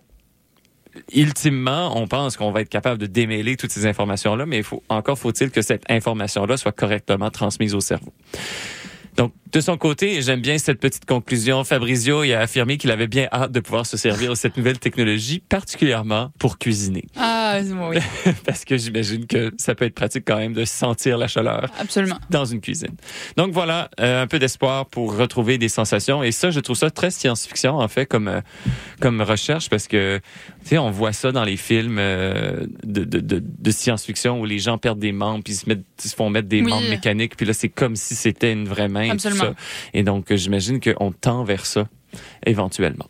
ultimement, 1.13 1.97
on 1.97 2.07
pense 2.07 2.37
qu'on 2.37 2.51
va 2.51 2.61
être 2.61 2.69
capable 2.69 2.99
de 2.99 3.05
démêler 3.05 3.55
toutes 3.55 3.71
ces 3.71 3.85
informations-là, 3.85 4.45
mais 4.45 4.61
encore 4.89 5.17
faut-il 5.17 5.51
que 5.51 5.61
cette 5.61 5.89
information-là 5.89 6.57
soit 6.57 6.71
correctement 6.71 7.29
transmise 7.29 7.75
au 7.75 7.81
cerveau. 7.81 8.13
Donc, 9.17 9.33
de 9.51 9.59
son 9.59 9.77
côté, 9.77 10.21
j'aime 10.21 10.41
bien 10.41 10.57
cette 10.57 10.79
petite 10.79 11.05
conclusion. 11.05 11.63
Fabrizio 11.63 12.21
a 12.21 12.37
affirmé 12.37 12.77
qu'il 12.77 12.91
avait 12.91 13.07
bien 13.07 13.27
hâte 13.31 13.51
de 13.51 13.59
pouvoir 13.59 13.85
se 13.85 13.97
servir 13.97 14.29
de 14.31 14.35
cette 14.35 14.55
nouvelle 14.55 14.79
technologie, 14.79 15.43
particulièrement 15.49 16.31
pour 16.39 16.57
cuisiner. 16.57 17.03
Ah, 17.17 17.40
oui, 17.89 17.97
Parce 18.45 18.65
que 18.65 18.77
j'imagine 18.77 19.25
que 19.27 19.51
ça 19.57 19.75
peut 19.75 19.85
être 19.85 19.95
pratique 19.95 20.23
quand 20.25 20.37
même 20.37 20.53
de 20.53 20.65
sentir 20.65 21.17
la 21.17 21.27
chaleur 21.27 21.69
absolument. 21.79 22.17
dans 22.29 22.45
une 22.45 22.61
cuisine. 22.61 22.95
Donc 23.37 23.51
voilà, 23.51 23.89
euh, 23.99 24.23
un 24.23 24.27
peu 24.27 24.39
d'espoir 24.39 24.85
pour 24.87 25.15
retrouver 25.15 25.57
des 25.57 25.69
sensations. 25.69 26.23
Et 26.23 26.31
ça, 26.31 26.51
je 26.51 26.59
trouve 26.59 26.75
ça 26.75 26.89
très 26.91 27.11
science-fiction, 27.11 27.77
en 27.77 27.87
fait, 27.87 28.05
comme, 28.05 28.27
euh, 28.27 28.41
comme 28.99 29.21
recherche, 29.21 29.69
parce 29.69 29.87
que, 29.87 30.19
tu 30.63 30.69
sais, 30.69 30.77
on 30.77 30.91
voit 30.91 31.13
ça 31.13 31.31
dans 31.31 31.43
les 31.43 31.57
films 31.57 31.97
euh, 31.99 32.65
de, 32.83 33.03
de, 33.03 33.19
de, 33.19 33.41
de 33.43 33.71
science-fiction 33.71 34.39
où 34.39 34.45
les 34.45 34.59
gens 34.59 34.77
perdent 34.77 34.99
des 34.99 35.11
membres, 35.11 35.43
puis 35.43 35.53
ils 35.53 35.57
se, 35.57 35.69
mettent, 35.69 35.85
ils 36.03 36.09
se 36.09 36.15
font 36.15 36.29
mettre 36.29 36.47
des 36.47 36.61
Oui. 36.61 36.69
membres 36.69 36.89
mécaniques, 36.89 37.35
puis 37.35 37.45
là, 37.45 37.53
c'est 37.53 37.69
comme 37.69 37.95
si 37.95 38.15
c'était 38.15 38.51
une 38.53 38.67
vraie 38.67 38.87
main. 38.87 39.03
et 39.03 39.07
tout 39.09 39.13
Absolument. 39.13 39.43
ça. 39.43 39.53
Et 39.93 40.03
donc, 40.03 40.33
j'imagine 40.33 40.79
qu'on 40.79 41.11
tend 41.11 41.43
vers 41.43 41.65
ça, 41.65 41.87
éventuellement. 42.45 43.07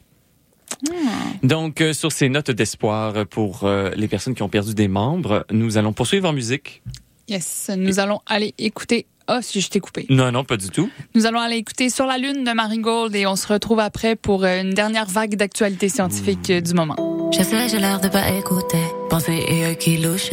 Hmm. 0.89 1.47
Donc, 1.47 1.81
euh, 1.81 1.93
sur 1.93 2.11
ces 2.11 2.29
notes 2.29 2.51
d'espoir 2.51 3.25
pour 3.27 3.63
euh, 3.63 3.91
les 3.95 4.07
personnes 4.07 4.35
qui 4.35 4.43
ont 4.43 4.49
perdu 4.49 4.73
des 4.73 4.87
membres, 4.87 5.45
nous 5.51 5.77
allons 5.77 5.93
poursuivre 5.93 6.29
en 6.29 6.33
musique. 6.33 6.81
Yes, 7.27 7.71
nous 7.77 7.99
allons 7.99 8.19
aller 8.25 8.53
écouter. 8.57 9.05
Ah, 9.27 9.41
si 9.41 9.61
je 9.61 9.69
t'ai 9.69 9.79
coupé. 9.79 10.05
Non, 10.09 10.31
non, 10.31 10.43
pas 10.43 10.57
du 10.57 10.69
tout. 10.69 10.89
Nous 11.15 11.25
allons 11.25 11.39
aller 11.39 11.55
écouter 11.55 11.89
Sur 11.89 12.05
la 12.05 12.17
Lune 12.17 12.43
de 12.43 12.51
Marigold 12.51 13.15
et 13.15 13.25
on 13.27 13.37
se 13.37 13.47
retrouve 13.47 13.79
après 13.79 14.17
pour 14.17 14.43
euh, 14.43 14.61
une 14.61 14.73
dernière 14.73 15.05
vague 15.05 15.35
d'actualité 15.35 15.87
scientifique 15.87 16.49
euh, 16.49 16.59
du 16.59 16.73
moment. 16.73 17.29
Je 17.31 17.41
sais, 17.41 17.69
j'ai 17.69 17.79
l'air 17.79 18.01
de 18.01 18.09
pas 18.09 18.29
écouter. 18.31 18.83
Penser 19.09 19.45
et 19.47 19.77
qui 19.77 19.97
louche. 19.97 20.31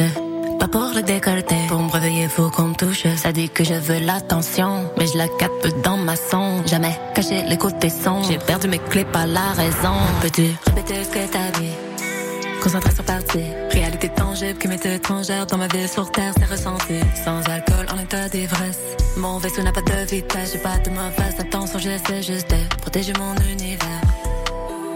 Pas 0.59 0.67
pour 0.67 0.91
le 0.93 1.01
décolleté. 1.01 1.55
Pour 1.67 1.81
me 1.81 1.89
réveiller, 1.91 2.27
faut 2.27 2.49
qu'on 2.49 2.69
me 2.69 2.75
touche. 2.75 3.03
Ça 3.15 3.31
dit 3.31 3.49
que 3.49 3.63
je 3.63 3.73
veux 3.73 3.99
l'attention. 3.99 4.91
Mais 4.97 5.07
je 5.07 5.17
la 5.17 5.27
capte 5.27 5.67
dans 5.83 5.97
ma 5.97 6.15
sonde. 6.15 6.67
Jamais 6.67 6.99
cacher 7.15 7.43
les 7.43 7.57
côtés 7.57 7.89
sombres. 7.89 8.27
J'ai 8.29 8.37
perdu 8.37 8.67
mes 8.67 8.79
clés, 8.79 9.05
pas 9.05 9.25
la 9.25 9.53
raison. 9.53 9.95
Peux-tu 10.21 10.55
répéter 10.67 11.03
ce 11.03 11.09
que 11.09 11.31
t'as 11.31 11.59
dit? 11.59 11.71
Concentration 12.61 13.03
partie. 13.03 13.45
Réalité 13.71 14.09
tangible 14.09 14.59
qui 14.59 14.67
m'est 14.67 14.85
étrangère 14.85 15.45
dans 15.45 15.57
ma 15.57 15.67
vie 15.67 15.87
sur 15.87 16.11
terre, 16.11 16.33
c'est 16.37 16.51
ressenti. 16.51 16.99
Sans 17.23 17.39
alcool, 17.49 17.85
en 17.93 17.97
état 17.97 18.27
d'ivresse. 18.27 18.79
Mon 19.15 19.37
vaisseau 19.37 19.63
n'a 19.63 19.71
pas 19.71 19.81
de 19.81 20.05
vitesse, 20.09 20.51
j'ai 20.53 20.59
pas 20.59 20.77
de 20.79 20.89
mauvaise 20.89 21.39
intention, 21.39 21.79
j'essaie 21.79 22.21
juste 22.21 22.49
de 22.49 22.75
protéger 22.81 23.13
mon 23.13 23.33
univers. 23.49 24.01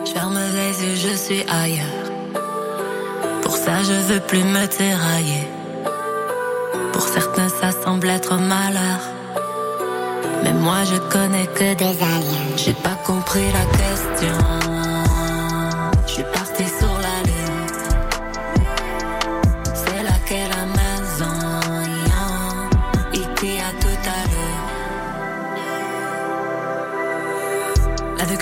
Je 0.06 0.12
ferme 0.12 0.38
les 0.38 0.86
yeux, 0.86 1.10
je 1.10 1.16
suis 1.16 1.46
ailleurs. 1.50 2.13
Pour 3.44 3.56
ça, 3.58 3.84
je 3.84 3.94
veux 4.14 4.20
plus 4.22 4.44
me 4.44 4.66
tirailler. 4.68 5.48
Pour 6.94 7.08
certains, 7.08 7.50
ça 7.50 7.72
semble 7.84 8.10
être 8.10 8.36
malheur. 8.36 9.02
Mais 10.44 10.54
moi, 10.54 10.84
je 10.86 10.98
connais 11.12 11.48
que 11.48 11.74
des 11.76 11.86
aliens. 11.86 12.58
J'ai 12.58 12.74
pas 12.74 12.98
compris 13.06 13.48
la 13.52 13.66
question. 13.78 14.64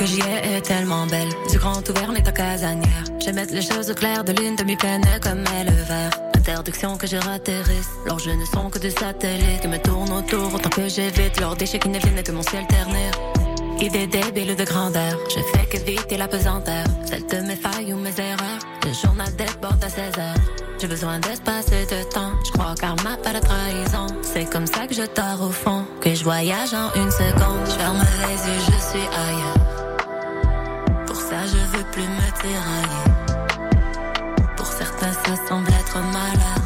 Que 0.01 0.07
j'y 0.07 0.19
ai 0.21 0.55
est 0.55 0.61
tellement 0.61 1.05
belle. 1.05 1.29
Du 1.51 1.59
grand 1.59 1.87
ouvert, 1.87 2.07
on 2.09 2.15
est 2.15 2.27
en 2.27 2.31
casanière. 2.31 3.03
Je 3.23 3.29
mettre 3.29 3.53
les 3.53 3.61
choses 3.61 3.91
au 3.91 3.93
clair 3.93 4.23
de 4.23 4.31
lune, 4.31 4.55
demi-pleine 4.55 5.03
comme 5.21 5.43
est 5.55 5.63
le 5.63 5.77
verre. 5.83 6.09
Interdiction 6.35 6.97
que 6.97 7.05
je 7.05 7.17
ratterrisse. 7.17 7.91
Leurs 8.07 8.17
jeux 8.17 8.33
ne 8.33 8.45
sont 8.45 8.71
que 8.71 8.79
des 8.79 8.89
satellites 8.89 9.61
qui 9.61 9.67
me 9.67 9.77
tournent 9.77 10.11
autour 10.11 10.55
autant 10.55 10.69
que 10.69 10.89
j'évite 10.89 11.39
leurs 11.39 11.55
déchets 11.55 11.77
qui 11.77 11.89
ne 11.89 11.99
viennent 11.99 12.23
que 12.23 12.31
mon 12.31 12.41
ciel 12.41 12.65
ternir. 12.65 13.11
Idée 13.79 14.07
débile 14.07 14.55
de 14.55 14.63
grandeur, 14.63 15.19
je 15.29 15.39
fais 15.51 15.65
que 15.67 15.77
vite 15.83 16.07
et 16.09 16.17
la 16.17 16.27
pesanteur, 16.27 16.85
celle 17.05 17.27
de 17.27 17.37
mes 17.47 17.55
failles 17.55 17.93
ou 17.93 17.97
mes 17.97 18.19
erreurs. 18.19 18.61
Le 18.83 18.93
journal 18.93 19.29
déborde 19.35 19.83
à 19.83 19.89
16 19.89 20.17
heures. 20.17 20.35
J'ai 20.79 20.87
besoin 20.87 21.19
d'espace 21.19 21.67
et 21.67 21.85
de 21.85 22.03
temps. 22.09 22.33
Je 22.43 22.51
crois 22.53 22.71
au 22.71 22.75
karma, 22.75 23.17
pas 23.17 23.33
de 23.33 23.39
trahison. 23.39 24.07
C'est 24.23 24.49
comme 24.49 24.65
ça 24.65 24.87
que 24.87 24.95
je 24.95 25.03
dors 25.15 25.47
au 25.47 25.51
fond, 25.51 25.85
que 26.01 26.15
je 26.15 26.23
voyage 26.23 26.73
en 26.73 26.91
une 26.99 27.11
seconde. 27.11 27.65
Je 27.65 27.71
ferme 27.73 27.99
les 27.99 28.51
yeux, 28.51 28.61
je 28.65 28.89
suis 28.89 29.07
ailleurs. 29.15 29.70
Plus. 32.39 32.51
Pour 34.55 34.65
certains, 34.65 35.13
ça 35.13 35.35
semble 35.47 35.69
être 35.69 35.97
malheur. 35.97 36.61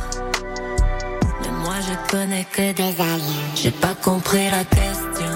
Mais 1.42 1.52
moi, 1.64 1.76
je 1.82 2.12
connais 2.12 2.46
que 2.52 2.72
des 2.74 3.02
alliés. 3.02 3.46
J'ai 3.56 3.72
pas 3.72 3.96
compris 4.04 4.50
la 4.50 4.64
question. 4.64 5.35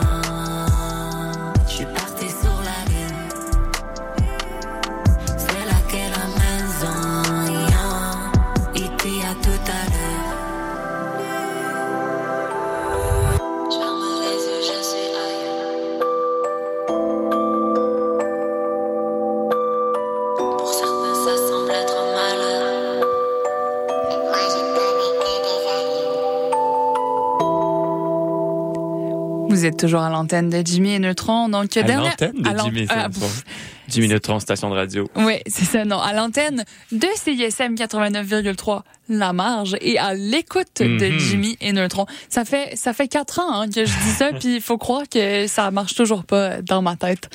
Toujours 29.80 30.02
à 30.02 30.10
l'antenne 30.10 30.50
de 30.50 30.62
Jimmy 30.66 30.94
et 30.94 31.00
Neutron. 31.00 31.50
Donc, 31.50 31.76
À 31.78 31.84
dernière- 31.84 32.12
l'antenne 32.12 32.42
de 32.42 32.60
Jimmy 32.64 32.86
ah, 32.90 33.08
Neutron. 33.08 33.20
pff. 33.28 33.44
Jimmy 33.88 34.08
Neutron, 34.08 34.40
station 34.40 34.70
de 34.70 34.76
radio. 34.76 35.10
Oui, 35.16 35.38
c'est 35.48 35.66
ça, 35.66 35.84
non. 35.86 36.00
À 36.00 36.14
l'antenne 36.14 36.64
de 36.92 37.08
CISM 37.16 37.74
89,3, 37.76 38.84
La 39.10 39.34
Marge, 39.34 39.76
et 39.82 39.98
à 39.98 40.14
l'écoute 40.14 40.68
de 40.80 40.84
Mhm. 41.10 41.20
Jimmy 41.20 41.58
et 41.60 41.72
Neutron. 41.74 42.06
Ça 42.30 42.46
fait, 42.46 42.76
ça 42.76 42.94
fait 42.94 43.08
quatre 43.08 43.40
ans 43.40 43.62
hein, 43.62 43.66
que 43.68 43.86
je 43.86 43.92
dis 43.92 44.12
ça, 44.16 44.32
puis 44.40 44.56
il 44.58 44.62
faut 44.62 44.78
croire 44.78 45.10
que 45.10 45.48
ça 45.48 45.72
marche 45.72 45.96
toujours 45.96 46.24
pas 46.24 46.62
dans 46.62 46.82
ma 46.84 46.96
tête. 46.98 47.30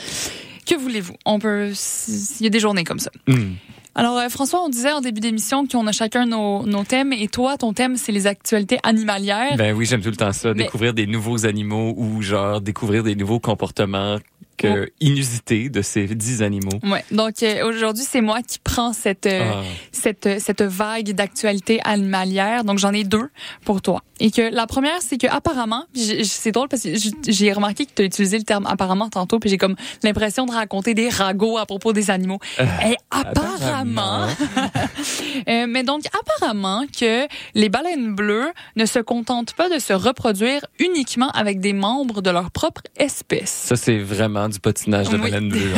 Que 0.66 0.76
voulez-vous? 0.76 1.14
On 1.26 1.38
peut, 1.40 1.72
il 1.72 2.44
y 2.44 2.46
a 2.46 2.50
des 2.50 2.60
journées 2.60 2.84
comme 2.84 3.00
ça. 3.00 3.10
Hmm. 3.26 3.54
Alors, 3.96 4.18
euh, 4.18 4.28
François, 4.28 4.60
on 4.64 4.68
disait 4.68 4.90
en 4.92 5.00
début 5.00 5.20
d'émission 5.20 5.66
qu'on 5.66 5.86
a 5.86 5.92
chacun 5.92 6.26
nos, 6.26 6.66
nos 6.66 6.82
thèmes, 6.84 7.12
et 7.12 7.28
toi, 7.28 7.56
ton 7.56 7.72
thème, 7.72 7.96
c'est 7.96 8.10
les 8.12 8.26
actualités 8.26 8.78
animalières. 8.82 9.56
Ben 9.56 9.74
oui, 9.74 9.86
j'aime 9.86 10.00
tout 10.00 10.10
le 10.10 10.16
temps 10.16 10.32
ça. 10.32 10.52
Mais- 10.52 10.64
Découvrir 10.64 10.94
des 10.94 11.06
nouveaux 11.06 11.46
animaux 11.46 11.94
ou 11.96 12.20
genre 12.22 12.60
découvrir 12.60 13.04
des 13.04 13.14
nouveaux 13.14 13.38
comportements 13.40 14.18
que, 14.56 14.90
inusités 15.00 15.68
de 15.68 15.82
ces 15.82 16.06
dix 16.06 16.42
animaux. 16.42 16.78
Ouais. 16.82 17.04
Donc, 17.10 17.42
euh, 17.42 17.66
aujourd'hui, 17.68 18.04
c'est 18.08 18.20
moi 18.20 18.40
qui 18.42 18.58
prends 18.58 18.92
cette, 18.92 19.26
euh, 19.26 19.50
Ah. 19.54 19.62
cette, 19.92 20.40
cette 20.40 20.62
vague 20.62 21.10
d'actualité 21.12 21.80
animalière. 21.84 22.64
Donc, 22.64 22.78
j'en 22.78 22.92
ai 22.92 23.04
deux 23.04 23.28
pour 23.64 23.82
toi. 23.82 24.02
Et 24.20 24.30
que 24.30 24.42
la 24.42 24.66
première, 24.66 25.00
c'est 25.02 25.18
que 25.18 25.26
apparemment, 25.26 25.84
j'ai- 25.94 26.22
c'est 26.24 26.52
drôle 26.52 26.68
parce 26.68 26.82
que 26.84 26.90
j'ai- 27.26 27.52
remarqué 27.52 27.84
que 27.86 27.90
tu 27.94 28.02
as 28.02 28.04
utilisé 28.04 28.38
le 28.38 28.44
terme 28.44 28.66
apparemment 28.66 29.08
tantôt, 29.10 29.38
puis 29.40 29.50
j'ai 29.50 29.58
comme 29.58 29.74
l'impression 30.02 30.46
de 30.46 30.52
raconter 30.52 30.94
des 30.94 31.08
ragots 31.08 31.58
à 31.58 31.66
propos 31.66 31.92
des 31.92 32.10
animaux. 32.10 32.38
Et 32.58 32.96
apparemment, 33.10 34.26
Euh, 35.48 35.66
mais 35.68 35.82
donc 35.82 36.02
apparemment 36.18 36.84
que 36.98 37.26
les 37.54 37.68
baleines 37.68 38.14
bleues 38.14 38.50
ne 38.76 38.86
se 38.86 38.98
contentent 38.98 39.52
pas 39.54 39.68
de 39.68 39.78
se 39.78 39.92
reproduire 39.92 40.64
uniquement 40.78 41.28
avec 41.30 41.60
des 41.60 41.72
membres 41.72 42.22
de 42.22 42.30
leur 42.30 42.50
propre 42.50 42.80
espèce. 42.96 43.50
Ça, 43.50 43.76
c'est 43.76 43.98
vraiment 43.98 44.43
du 44.48 44.60
patinage 44.60 45.08
de 45.08 45.16
Oui. 45.16 45.22
baleine 45.22 45.48
bleue. 45.48 45.72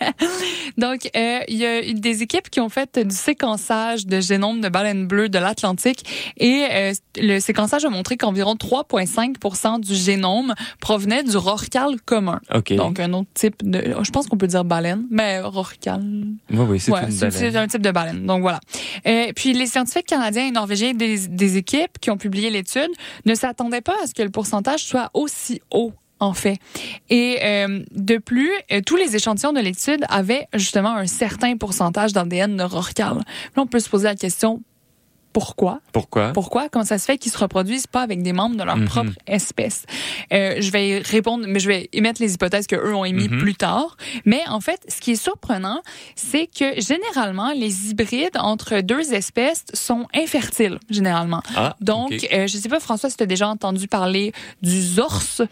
Donc, 0.78 1.08
euh, 1.16 1.40
il 1.48 1.56
y 1.56 1.64
a 1.66 1.86
eu 1.86 1.94
des 1.94 2.22
équipes 2.22 2.50
qui 2.50 2.60
ont 2.60 2.68
fait 2.68 2.98
du 2.98 3.14
séquençage 3.14 4.06
de 4.06 4.20
génome 4.20 4.60
de 4.60 4.68
baleines 4.68 5.06
bleues 5.06 5.28
de 5.28 5.38
l'Atlantique 5.38 6.04
et 6.36 6.66
euh, 6.70 6.92
le 7.16 7.40
séquençage 7.40 7.84
a 7.84 7.88
montré 7.90 8.16
qu'environ 8.16 8.54
3,5 8.54 9.80
du 9.80 9.94
génome 9.94 10.54
provenait 10.80 11.22
du 11.22 11.36
rorqual 11.36 12.00
commun. 12.04 12.40
OK. 12.54 12.74
Donc, 12.74 13.00
un 13.00 13.12
autre 13.14 13.28
type 13.34 13.68
de... 13.68 13.94
Je 14.02 14.10
pense 14.10 14.26
qu'on 14.26 14.36
peut 14.36 14.46
dire 14.46 14.64
baleine, 14.64 15.06
mais 15.10 15.40
rorqual... 15.40 16.02
oui, 16.50 16.58
oui, 16.68 16.82
Ouais, 16.88 17.10
c'est 17.10 17.56
un 17.56 17.66
type 17.66 17.82
de 17.82 17.90
baleine. 17.90 18.26
Donc 18.26 18.42
voilà. 18.42 18.60
Euh, 19.06 19.32
puis 19.34 19.52
les 19.52 19.66
scientifiques 19.66 20.06
canadiens 20.06 20.46
et 20.46 20.50
norvégiens 20.50 20.94
des, 20.94 21.26
des 21.28 21.56
équipes 21.56 21.98
qui 22.00 22.10
ont 22.10 22.16
publié 22.16 22.50
l'étude 22.50 22.90
ne 23.24 23.34
s'attendaient 23.34 23.80
pas 23.80 23.96
à 24.02 24.06
ce 24.06 24.14
que 24.14 24.22
le 24.22 24.30
pourcentage 24.30 24.84
soit 24.84 25.10
aussi 25.14 25.60
haut. 25.70 25.92
En 26.18 26.32
fait. 26.32 26.58
Et 27.10 27.38
euh, 27.42 27.82
de 27.92 28.16
plus, 28.16 28.50
euh, 28.72 28.80
tous 28.84 28.96
les 28.96 29.16
échantillons 29.16 29.52
de 29.52 29.60
l'étude 29.60 30.04
avaient 30.08 30.46
justement 30.54 30.96
un 30.96 31.06
certain 31.06 31.56
pourcentage 31.56 32.12
d'ADN 32.14 32.56
de 32.56 32.62
rorqual. 32.62 33.16
Là, 33.16 33.22
on 33.56 33.66
peut 33.66 33.80
se 33.80 33.90
poser 33.90 34.04
la 34.04 34.14
question 34.14 34.62
pourquoi? 35.36 35.80
Pourquoi? 35.92 36.32
pourquoi? 36.32 36.70
Comment 36.70 36.86
ça 36.86 36.96
se 36.96 37.04
fait 37.04 37.18
qu'ils 37.18 37.30
se 37.30 37.36
reproduisent 37.36 37.86
pas 37.86 38.00
avec 38.00 38.22
des 38.22 38.32
membres 38.32 38.56
de 38.56 38.62
leur 38.62 38.78
Mhm. 38.78 38.86
propre 38.86 39.10
espèce? 39.26 39.84
Euh, 40.32 40.56
je 40.60 40.70
vais 40.70 40.88
y 40.88 40.98
répondre, 41.00 41.44
mais 41.46 41.60
je 41.60 41.68
vais 41.68 41.90
émettre 41.92 42.22
les 42.22 42.32
hypothèses 42.32 42.66
que 42.66 42.74
eux 42.74 42.94
ont 42.94 43.04
émises 43.04 43.28
Mhm. 43.28 43.40
plus 43.40 43.54
tard. 43.54 43.98
Mais 44.24 44.40
en 44.48 44.60
fait, 44.60 44.80
ce 44.88 44.98
qui 44.98 45.10
est 45.10 45.22
surprenant, 45.22 45.82
c'est 46.14 46.46
que 46.46 46.80
généralement, 46.80 47.52
les 47.52 47.90
hybrides 47.90 48.38
entre 48.38 48.80
deux 48.80 49.12
espèces 49.12 49.66
sont 49.74 50.06
infertiles, 50.14 50.78
généralement. 50.88 51.42
Ah, 51.54 51.76
Donc, 51.82 52.12
OK. 52.12 52.28
euh, 52.32 52.46
je 52.46 52.56
sais 52.56 52.70
pas, 52.70 52.80
François, 52.80 53.10
si 53.10 53.18
tu 53.18 53.22
as 53.22 53.26
déjà 53.26 53.46
entendu 53.46 53.88
parler 53.88 54.32
du 54.62 54.80
zorse 54.80 55.42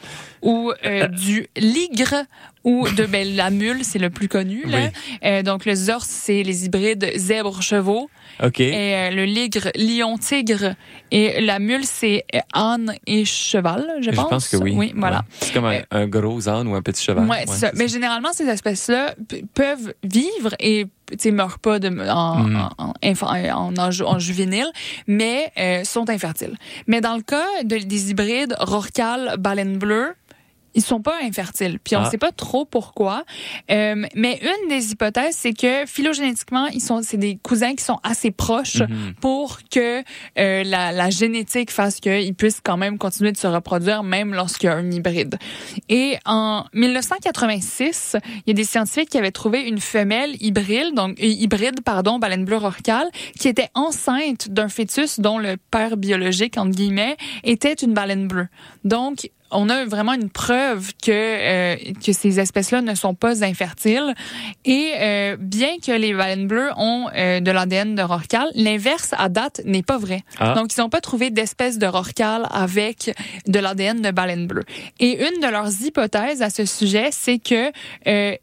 ou 0.41 0.73
euh, 0.87 1.09
du 1.09 1.47
ligre 1.59 2.25
ou 2.65 2.89
de 2.89 3.05
ben, 3.05 3.37
la 3.37 3.51
mule, 3.51 3.85
c'est 3.85 3.99
le 3.99 4.09
plus 4.09 4.29
connu. 4.29 4.65
Là. 4.65 4.89
Euh, 5.27 5.43
donc, 5.43 5.67
le 5.67 5.75
zorse, 5.75 6.09
c'est 6.09 6.43
les 6.43 6.65
hybrides 6.65 7.13
zèbre-chevaux. 7.17 8.09
OK. 8.43 8.61
Et 8.61 8.95
euh, 8.95 9.11
le 9.11 9.25
ligre, 9.25 9.69
lion-tigre. 9.77 10.75
Et 11.11 11.41
la 11.41 11.59
mule, 11.59 11.85
c'est 11.85 12.25
âne 12.53 12.95
et 13.07 13.25
cheval, 13.25 13.85
je 14.01 14.11
pense. 14.11 14.25
Je 14.25 14.29
pense 14.29 14.49
que 14.49 14.57
oui. 14.57 14.73
Oui, 14.77 14.93
voilà. 14.97 15.19
Ouais. 15.19 15.23
C'est 15.41 15.53
comme 15.53 15.65
un, 15.67 15.75
Euh, 15.75 15.83
un 15.91 16.07
gros 16.07 16.49
âne 16.49 16.67
ou 16.69 16.75
un 16.75 16.83
petit 16.83 17.03
cheval. 17.05 17.29
Ouais, 17.29 17.45
c'est 17.47 17.55
ça. 17.67 17.71
Mais 17.75 17.89
généralement, 17.89 18.33
ces 18.33 18.47
espèces-là 18.49 19.15
peuvent 19.55 19.95
vivre 20.03 20.55
et 20.61 20.87
sais, 21.19 21.31
meurent 21.31 21.59
pas 21.59 21.79
de, 21.79 21.89
en, 22.11 22.65
en, 22.79 23.75
en, 23.77 24.19
juvénile, 24.19 24.67
mais 25.07 25.53
euh, 25.59 25.85
sont 25.85 26.09
infertiles. 26.11 26.57
Mais 26.87 27.01
dans 27.01 27.17
le 27.17 27.23
cas 27.23 27.45
de- 27.63 27.77
des 27.77 28.11
hybrides 28.11 28.57
rorqual, 28.59 29.35
baleine 29.39 29.77
bleue, 29.79 30.15
ils 30.75 30.83
sont 30.83 31.01
pas 31.01 31.17
infertiles. 31.23 31.79
Puis 31.83 31.97
on 31.97 32.01
Ah. 32.01 32.11
sait 32.11 32.19
pas 32.19 32.33
trop 32.33 32.65
pourquoi. 32.65 33.25
Euh, 33.71 34.05
mais 34.15 34.41
une 34.43 34.69
des 34.69 34.93
hypothèses, 34.93 35.37
c'est 35.37 35.53
que 35.53 35.87
phylogénétiquement, 35.87 36.67
ils 36.67 36.81
sont, 36.81 37.01
c'est 37.03 37.17
des 37.17 37.37
cousins 37.43 37.75
qui 37.75 37.85
sont 37.85 37.99
assez 38.03 38.31
proches 38.31 38.81
Mhm. 38.81 39.15
pour 39.21 39.59
que 39.71 40.03
euh, 40.39 40.65
la, 40.65 40.93
la 40.93 41.11
génétique 41.11 41.71
fasse 41.71 42.01
qu'ils 42.01 42.35
puissent 42.35 42.61
quand 42.63 42.77
même 42.77 42.99
continuer 42.99 43.33
de 43.33 43.37
se 43.37 43.47
reproduire 43.47 44.03
même 44.03 44.35
lorsqu'il 44.35 44.69
y 44.69 44.73
a 44.73 44.77
un 44.77 44.91
hybride. 44.91 45.37
Et 45.89 46.17
en 46.27 46.65
1986, 46.73 48.17
il 48.39 48.43
y 48.47 48.51
a 48.51 48.55
des 48.55 48.65
scientifiques 48.65 49.11
qui 49.11 49.19
avaient 49.19 49.31
trouvé 49.31 49.63
une 49.63 49.79
femelle 49.81 50.35
hybride, 50.41 50.95
donc 50.95 51.19
euh, 51.21 51.25
hybride 51.27 51.81
pardon, 51.83 52.19
baleine 52.19 52.45
bleue 52.45 52.57
rorqual, 52.57 53.09
qui 53.39 53.49
était 53.49 53.69
enceinte 53.75 54.49
d'un 54.51 54.69
fœtus 54.69 55.21
dont 55.21 55.39
le 55.39 55.57
père 55.71 55.97
biologique 55.97 56.57
entre 56.59 56.71
guillemets 56.73 57.17
était 57.43 57.75
une 57.75 57.95
baleine 57.95 58.27
bleue. 58.29 58.49
Donc 58.85 59.31
on 59.55 59.69
a 59.69 59.85
vraiment 59.85 60.13
une 60.13 60.29
preuve 60.29 60.93
que 61.03 61.11
euh, 61.11 61.77
que 62.05 62.13
ces 62.13 62.41
espèces-là 62.41 62.83
ne 62.83 62.95
sont 62.95 63.15
pas 63.15 63.45
infertiles. 63.45 64.15
Et 64.65 64.93
euh, 64.99 65.37
bien 65.39 65.79
que 65.85 65.93
les 65.93 66.13
baleines 66.13 66.47
bleues 66.47 66.71
ont 66.77 67.09
euh, 67.15 67.41
de 67.41 67.51
l'ADN 67.51 67.95
de 67.95 68.03
rorqual, 68.03 68.49
l'inverse 68.55 69.15
à 69.17 69.29
date 69.29 69.63
n'est 69.65 69.83
pas 69.83 69.99
vrai. 69.99 70.23
Ah. 70.39 70.55
Donc 70.55 70.75
ils 70.77 70.81
n'ont 70.81 70.91
pas 70.91 71.01
trouvé 71.01 71.31
d'espèce 71.31 71.79
de 71.79 71.87
rorqual 71.87 72.47
avec 72.51 73.15
de 73.47 73.59
l'ADN 73.59 74.03
de 74.03 74.11
baleine 74.11 74.47
bleue. 74.47 74.65
Et 75.01 75.25
une 75.25 75.41
de 75.41 75.49
leurs 75.49 75.83
hypothèses 75.83 76.43
à 76.43 76.51
ce 76.51 76.65
sujet, 76.65 77.09
c'est 77.13 77.39
que 77.39 77.73
euh, 78.07 78.37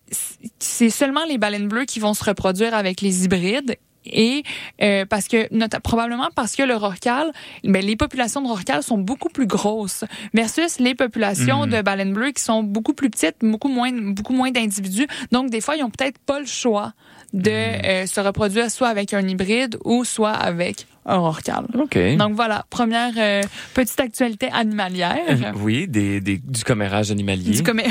c'est 0.59 0.89
seulement 0.89 1.25
les 1.25 1.37
baleines 1.37 1.67
bleues 1.67 1.85
qui 1.85 1.99
vont 1.99 2.13
se 2.13 2.23
reproduire 2.23 2.73
avec 2.73 3.01
les 3.01 3.25
hybrides 3.25 3.75
et 4.05 4.43
euh, 4.81 5.05
parce 5.05 5.27
que 5.27 5.47
probablement 5.79 6.29
parce 6.35 6.55
que 6.55 6.63
le 6.63 6.75
rorqual, 6.75 7.31
ben, 7.63 7.83
les 7.85 7.95
populations 7.95 8.41
de 8.41 8.47
rorqual 8.47 8.81
sont 8.83 8.97
beaucoup 8.97 9.29
plus 9.29 9.47
grosses 9.47 10.03
versus 10.33 10.79
les 10.79 10.95
populations 10.95 11.65
Mhm. 11.65 11.69
de 11.71 11.81
baleines 11.81 12.13
bleues 12.13 12.31
qui 12.31 12.43
sont 12.43 12.63
beaucoup 12.63 12.93
plus 12.93 13.09
petites, 13.09 13.37
beaucoup 13.41 13.67
moins 13.69 13.91
beaucoup 13.91 14.33
moins 14.33 14.51
d'individus. 14.51 15.07
Donc 15.31 15.49
des 15.49 15.61
fois 15.61 15.75
ils 15.75 15.83
ont 15.83 15.89
peut-être 15.89 16.17
pas 16.19 16.39
le 16.39 16.45
choix 16.45 16.93
de 17.33 17.49
Mhm. 17.49 17.81
euh, 17.85 18.05
se 18.07 18.19
reproduire 18.19 18.69
soit 18.71 18.89
avec 18.89 19.13
un 19.13 19.25
hybride 19.27 19.77
ou 19.85 20.03
soit 20.03 20.31
avec 20.31 20.87
rorqual. 21.05 21.65
OK. 21.77 21.97
Donc 22.17 22.33
voilà, 22.35 22.65
première 22.69 23.13
euh, 23.17 23.41
petite 23.73 23.99
actualité 23.99 24.49
animalière. 24.51 25.53
Oui, 25.55 25.87
des, 25.87 26.21
des, 26.21 26.37
du 26.37 26.63
commérage 26.63 27.11
animalier. 27.11 27.51
Du 27.51 27.63
commer- 27.63 27.87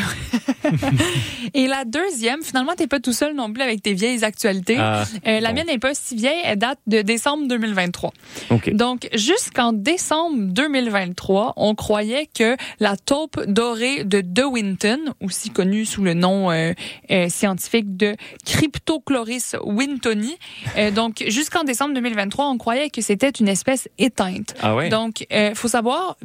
Et 1.54 1.66
la 1.66 1.84
deuxième, 1.84 2.42
finalement, 2.42 2.72
t'es 2.76 2.86
pas 2.86 3.00
tout 3.00 3.12
seul 3.12 3.34
non 3.34 3.52
plus 3.52 3.62
avec 3.62 3.82
tes 3.82 3.94
vieilles 3.94 4.24
actualités. 4.24 4.76
Ah, 4.78 5.04
Euh, 5.26 5.40
la 5.40 5.48
bon. 5.50 5.56
mienne 5.56 5.66
n'est 5.66 5.78
pas 5.78 5.94
si 5.94 6.14
vieille, 6.16 6.40
elle 6.44 6.58
date 6.58 6.78
de 6.86 7.02
décembre 7.02 7.48
2023. 7.48 8.12
OK. 8.50 8.72
Donc, 8.74 9.08
jusqu'en 9.14 9.72
décembre 9.72 10.36
2023, 10.52 11.54
on 11.56 11.74
croyait 11.74 12.28
que 12.32 12.56
la 12.78 12.96
taupe 12.96 13.40
dorée 13.46 14.04
de 14.04 14.20
De 14.20 14.42
Winton, 14.44 14.98
aussi 15.20 15.50
connue 15.50 15.84
sous 15.84 16.02
le 16.02 16.14
nom 16.14 16.50
euh, 16.50 16.72
euh, 17.10 17.28
scientifique 17.28 17.96
de 17.96 18.14
Cryptochloris 18.46 19.56
wintoni, 19.64 20.36
euh, 20.76 20.90
donc 20.90 21.24
jusqu'en 21.28 21.64
décembre 21.64 21.94
2023, 21.94 22.46
on 22.48 22.58
croyait 22.58 22.90
que 22.90 22.99
c'était 23.00 23.30
une 23.30 23.48
espèce 23.48 23.88
éteinte. 23.98 24.54
Ah 24.62 24.74
ouais? 24.74 24.88
Donc, 24.88 25.26
euh, 25.32 25.54
faut 25.54 25.68
savoir, 25.68 26.16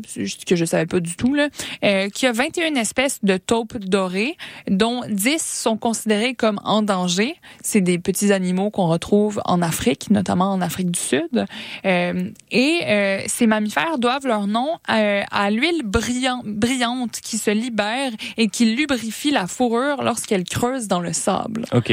que 0.48 0.56
je 0.56 0.66
savais 0.66 0.86
pas 0.86 1.00
du 1.00 1.16
tout, 1.16 1.34
là, 1.34 1.50
euh, 1.84 2.10
qu'il 2.10 2.26
y 2.26 2.30
a 2.30 2.32
21 2.32 2.76
espèces 2.76 3.20
de 3.24 3.38
taupes 3.38 3.78
dorées, 3.78 4.38
dont 4.70 5.02
10 5.10 5.42
sont 5.42 5.78
considérées 5.78 6.34
comme 6.36 6.60
en 6.64 6.82
danger. 6.82 7.36
C'est 7.62 7.82
des 7.82 7.98
petits 8.00 8.32
animaux 8.32 8.70
qu'on 8.70 8.88
retrouve 8.88 9.42
en 9.46 9.62
Afrique, 9.62 10.10
notamment 10.10 10.52
en 10.52 10.62
Afrique 10.62 10.92
du 10.92 11.00
Sud. 11.00 11.46
Euh, 11.86 12.30
et 12.52 13.24
ces 13.28 13.48
mammifères 13.48 13.98
doivent 13.98 14.28
leur 14.28 14.48
nom 14.48 14.78
à 14.88 15.52
l'huile 15.52 15.82
brillant- 15.84 16.44
brillante 16.46 17.20
qui 17.22 17.38
se 17.38 17.52
libère 17.52 18.12
et 18.38 18.48
qui 18.48 18.76
lubrifie 18.76 19.32
la 19.32 19.48
fourrure 19.48 20.04
lorsqu'elle 20.04 20.44
creuse 20.44 20.88
dans 20.88 21.00
le 21.00 21.14
sable. 21.14 21.66
OK. 21.74 21.92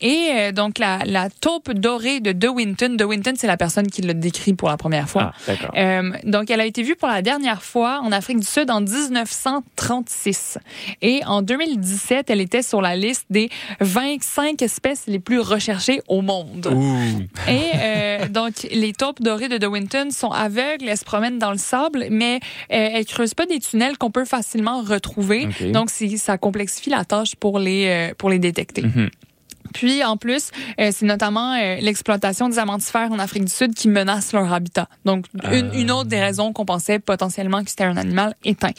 Et 0.00 0.52
donc, 0.52 0.78
la, 0.78 0.98
la 1.04 1.28
taupe 1.30 1.72
dorée 1.72 2.20
de 2.20 2.32
De 2.32 2.48
Winton, 2.48 2.96
De 2.96 3.04
Winton, 3.04 3.34
c'est 3.36 3.46
la 3.46 3.56
personne 3.56 3.79
qui 3.86 4.02
l'a 4.02 4.14
décrit 4.14 4.54
pour 4.54 4.68
la 4.68 4.76
première 4.76 5.08
fois. 5.08 5.32
Ah. 5.48 5.52
Euh, 5.76 6.10
donc, 6.24 6.50
elle 6.50 6.60
a 6.60 6.66
été 6.66 6.82
vue 6.82 6.96
pour 6.96 7.08
la 7.08 7.22
dernière 7.22 7.62
fois 7.62 8.00
en 8.02 8.12
Afrique 8.12 8.40
du 8.40 8.46
Sud 8.46 8.70
en 8.70 8.80
1936. 8.80 10.58
Et 11.02 11.22
en 11.26 11.42
2017, 11.42 12.30
elle 12.30 12.40
était 12.40 12.62
sur 12.62 12.80
la 12.80 12.96
liste 12.96 13.26
des 13.30 13.50
25 13.80 14.60
espèces 14.62 15.04
les 15.06 15.18
plus 15.18 15.40
recherchées 15.40 16.00
au 16.08 16.22
monde. 16.22 16.68
Ouh. 16.72 17.50
Et 17.50 17.70
euh, 17.76 18.28
donc, 18.28 18.66
les 18.70 18.92
taupes 18.92 19.20
dorées 19.20 19.48
de 19.48 19.58
De 19.58 19.66
Winton 19.66 20.10
sont 20.10 20.30
aveugles, 20.30 20.88
elles 20.88 20.96
se 20.96 21.04
promènent 21.04 21.38
dans 21.38 21.52
le 21.52 21.58
sable, 21.58 22.06
mais 22.10 22.36
euh, 22.72 22.88
elles 22.94 23.06
creusent 23.06 23.34
pas 23.34 23.46
des 23.46 23.60
tunnels 23.60 23.98
qu'on 23.98 24.10
peut 24.10 24.24
facilement 24.24 24.82
retrouver. 24.82 25.46
Ok. 25.46 25.70
Donc, 25.72 25.90
ça 25.90 26.38
complexifie 26.38 26.90
la 26.90 27.04
tâche 27.04 27.36
pour 27.36 27.58
les, 27.58 27.86
euh, 27.86 28.14
pour 28.16 28.30
les 28.30 28.38
détecter. 28.38 28.82
Mhm. 28.82 29.10
Puis, 29.74 30.04
en 30.04 30.16
plus, 30.16 30.50
euh, 30.80 30.90
c'est 30.92 31.06
notamment 31.06 31.54
euh, 31.54 31.76
l'exploitation 31.80 32.48
des 32.48 32.58
amantifères 32.58 33.10
en 33.12 33.18
Afrique 33.18 33.44
du 33.44 33.52
Sud 33.52 33.74
qui 33.74 33.88
menace 33.88 34.32
leur 34.32 34.52
habitat. 34.52 34.88
Donc, 35.04 35.26
une, 35.52 35.70
une 35.74 35.90
autre 35.90 36.08
des 36.08 36.20
raisons 36.20 36.52
qu'on 36.52 36.64
pensait 36.64 36.98
potentiellement 36.98 37.62
que 37.62 37.70
c'était 37.70 37.84
un 37.84 37.96
animal 37.96 38.34
éteint. 38.44 38.70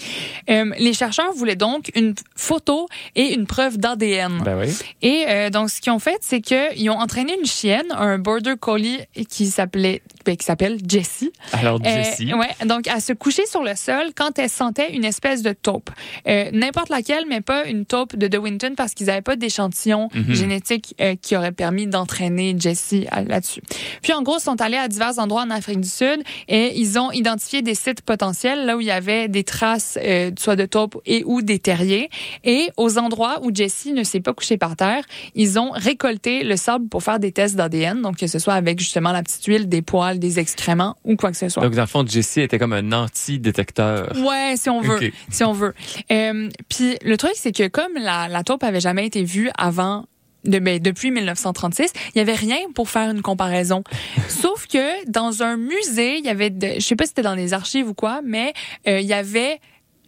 Euh, 0.49 0.71
les 0.77 0.93
chercheurs 0.93 1.31
voulaient 1.33 1.55
donc 1.55 1.91
une 1.95 2.13
photo 2.35 2.87
et 3.15 3.33
une 3.33 3.45
preuve 3.47 3.77
d'ADN. 3.77 4.41
Ben 4.43 4.57
oui. 4.59 4.73
Et 5.01 5.25
euh, 5.27 5.49
donc, 5.49 5.69
ce 5.69 5.81
qu'ils 5.81 5.91
ont 5.91 5.99
fait, 5.99 6.17
c'est 6.21 6.41
qu'ils 6.41 6.89
ont 6.89 6.97
entraîné 6.99 7.35
une 7.39 7.45
chienne, 7.45 7.85
un 7.91 8.17
border 8.17 8.55
collie 8.59 8.99
qui 9.29 9.47
s'appelait, 9.47 10.01
ben, 10.25 10.35
qui 10.35 10.45
s'appelle 10.45 10.77
Jessie. 10.87 11.31
Alors, 11.53 11.79
Euh, 11.85 12.03
Jessie. 12.03 12.33
ouais, 12.33 12.65
donc 12.67 12.87
à 12.87 12.99
se 12.99 13.13
coucher 13.13 13.45
sur 13.45 13.63
le 13.63 13.75
sol 13.75 14.07
quand 14.15 14.37
elle 14.37 14.49
sentait 14.49 14.93
une 14.93 15.05
espèce 15.05 15.41
de 15.41 15.53
taupe. 15.53 15.89
Euh, 16.27 16.49
N'importe 16.53 16.89
laquelle, 16.89 17.25
mais 17.27 17.41
pas 17.41 17.65
une 17.65 17.85
taupe 17.85 18.15
de 18.15 18.27
De 18.27 18.37
Winton 18.37 18.73
parce 18.75 18.93
qu'ils 18.93 19.07
n'avaient 19.07 19.21
pas 19.21 19.35
d'échantillon 19.35 20.09
Mhm. 20.13 20.33
génétique 20.33 20.80
euh, 20.99 21.15
qui 21.21 21.35
aurait 21.35 21.51
permis 21.51 21.87
d'entraîner 21.87 22.55
Jessie 22.57 23.05
à- 23.11 23.23
là-dessus. 23.23 23.61
Puis 24.01 24.13
en 24.13 24.21
gros, 24.21 24.37
ils 24.37 24.41
sont 24.43 24.59
allés 24.61 24.77
à 24.77 24.87
divers 24.87 25.17
endroits 25.19 25.41
en 25.43 25.49
Afrique 25.49 25.81
du 25.81 25.89
Sud 25.89 26.21
et 26.47 26.73
ils 26.79 26.97
ont 26.99 27.11
identifié 27.11 27.61
des 27.61 27.75
sites 27.75 28.01
potentiels 28.01 28.65
là 28.65 28.77
où 28.77 28.81
il 28.81 28.87
y 28.87 28.91
avait 28.91 29.27
des 29.27 29.43
traces 29.43 29.97
euh, 30.01 30.31
soit 30.39 30.55
de 30.55 30.65
taupe 30.65 30.99
et 31.05 31.23
ou 31.25 31.41
des 31.41 31.59
terriers. 31.59 32.09
Et 32.43 32.69
aux 32.77 32.97
endroits 32.97 33.39
où 33.43 33.53
Jessie 33.53 33.93
ne 33.93 34.03
s'est 34.03 34.19
pas 34.19 34.33
couchée 34.33 34.57
par 34.57 34.75
terre, 34.75 35.03
ils 35.35 35.59
ont 35.59 35.71
récolté 35.71 36.43
le 36.43 36.55
sable 36.55 36.87
pour 36.89 37.03
faire 37.03 37.19
des 37.19 37.31
tests 37.31 37.55
d'ADN, 37.55 38.01
donc 38.01 38.17
que 38.17 38.27
ce 38.27 38.39
soit 38.39 38.53
avec 38.53 38.79
justement 38.79 39.11
la 39.11 39.23
petite 39.23 39.45
huile, 39.45 39.67
des 39.69 39.81
poils, 39.81 40.19
des 40.19 40.39
excréments 40.39 40.95
ou 41.03 41.15
quoi 41.15 41.31
que 41.31 41.37
ce 41.37 41.49
soit. 41.49 41.63
Donc, 41.63 41.73
dans 41.75 41.81
le 41.81 41.87
fond, 41.87 42.05
Jessie 42.07 42.41
était 42.41 42.59
comme 42.59 42.73
un 42.73 42.91
anti-détecteur. 42.91 44.11
Ouais, 44.17 44.53
si 44.57 44.69
on 44.69 44.81
veut, 44.81 44.97
si 45.29 45.43
on 45.43 45.53
veut. 45.53 45.73
Euh, 46.11 46.49
Puis 46.69 46.97
le 47.03 47.17
truc, 47.17 47.33
c'est 47.35 47.51
que 47.55 47.67
comme 47.67 47.93
la, 47.95 48.27
la 48.27 48.43
taupe 48.43 48.63
avait 48.63 48.79
jamais 48.79 49.05
été 49.05 49.23
vue 49.23 49.49
avant. 49.57 50.05
De, 50.43 50.59
ben, 50.59 50.79
depuis 50.79 51.11
1936, 51.11 51.91
il 52.13 52.17
y 52.17 52.21
avait 52.21 52.33
rien 52.33 52.57
pour 52.73 52.89
faire 52.89 53.09
une 53.11 53.21
comparaison. 53.21 53.83
Sauf 54.27 54.67
que 54.67 55.09
dans 55.09 55.43
un 55.43 55.57
musée, 55.57 56.17
il 56.17 56.25
y 56.25 56.29
avait, 56.29 56.49
de, 56.49 56.75
je 56.75 56.79
sais 56.79 56.95
pas 56.95 57.05
si 57.05 57.09
c'était 57.09 57.21
dans 57.21 57.35
les 57.35 57.53
archives 57.53 57.87
ou 57.87 57.93
quoi, 57.93 58.21
mais 58.23 58.53
euh, 58.87 58.99
il 58.99 59.07
y 59.07 59.13
avait 59.13 59.59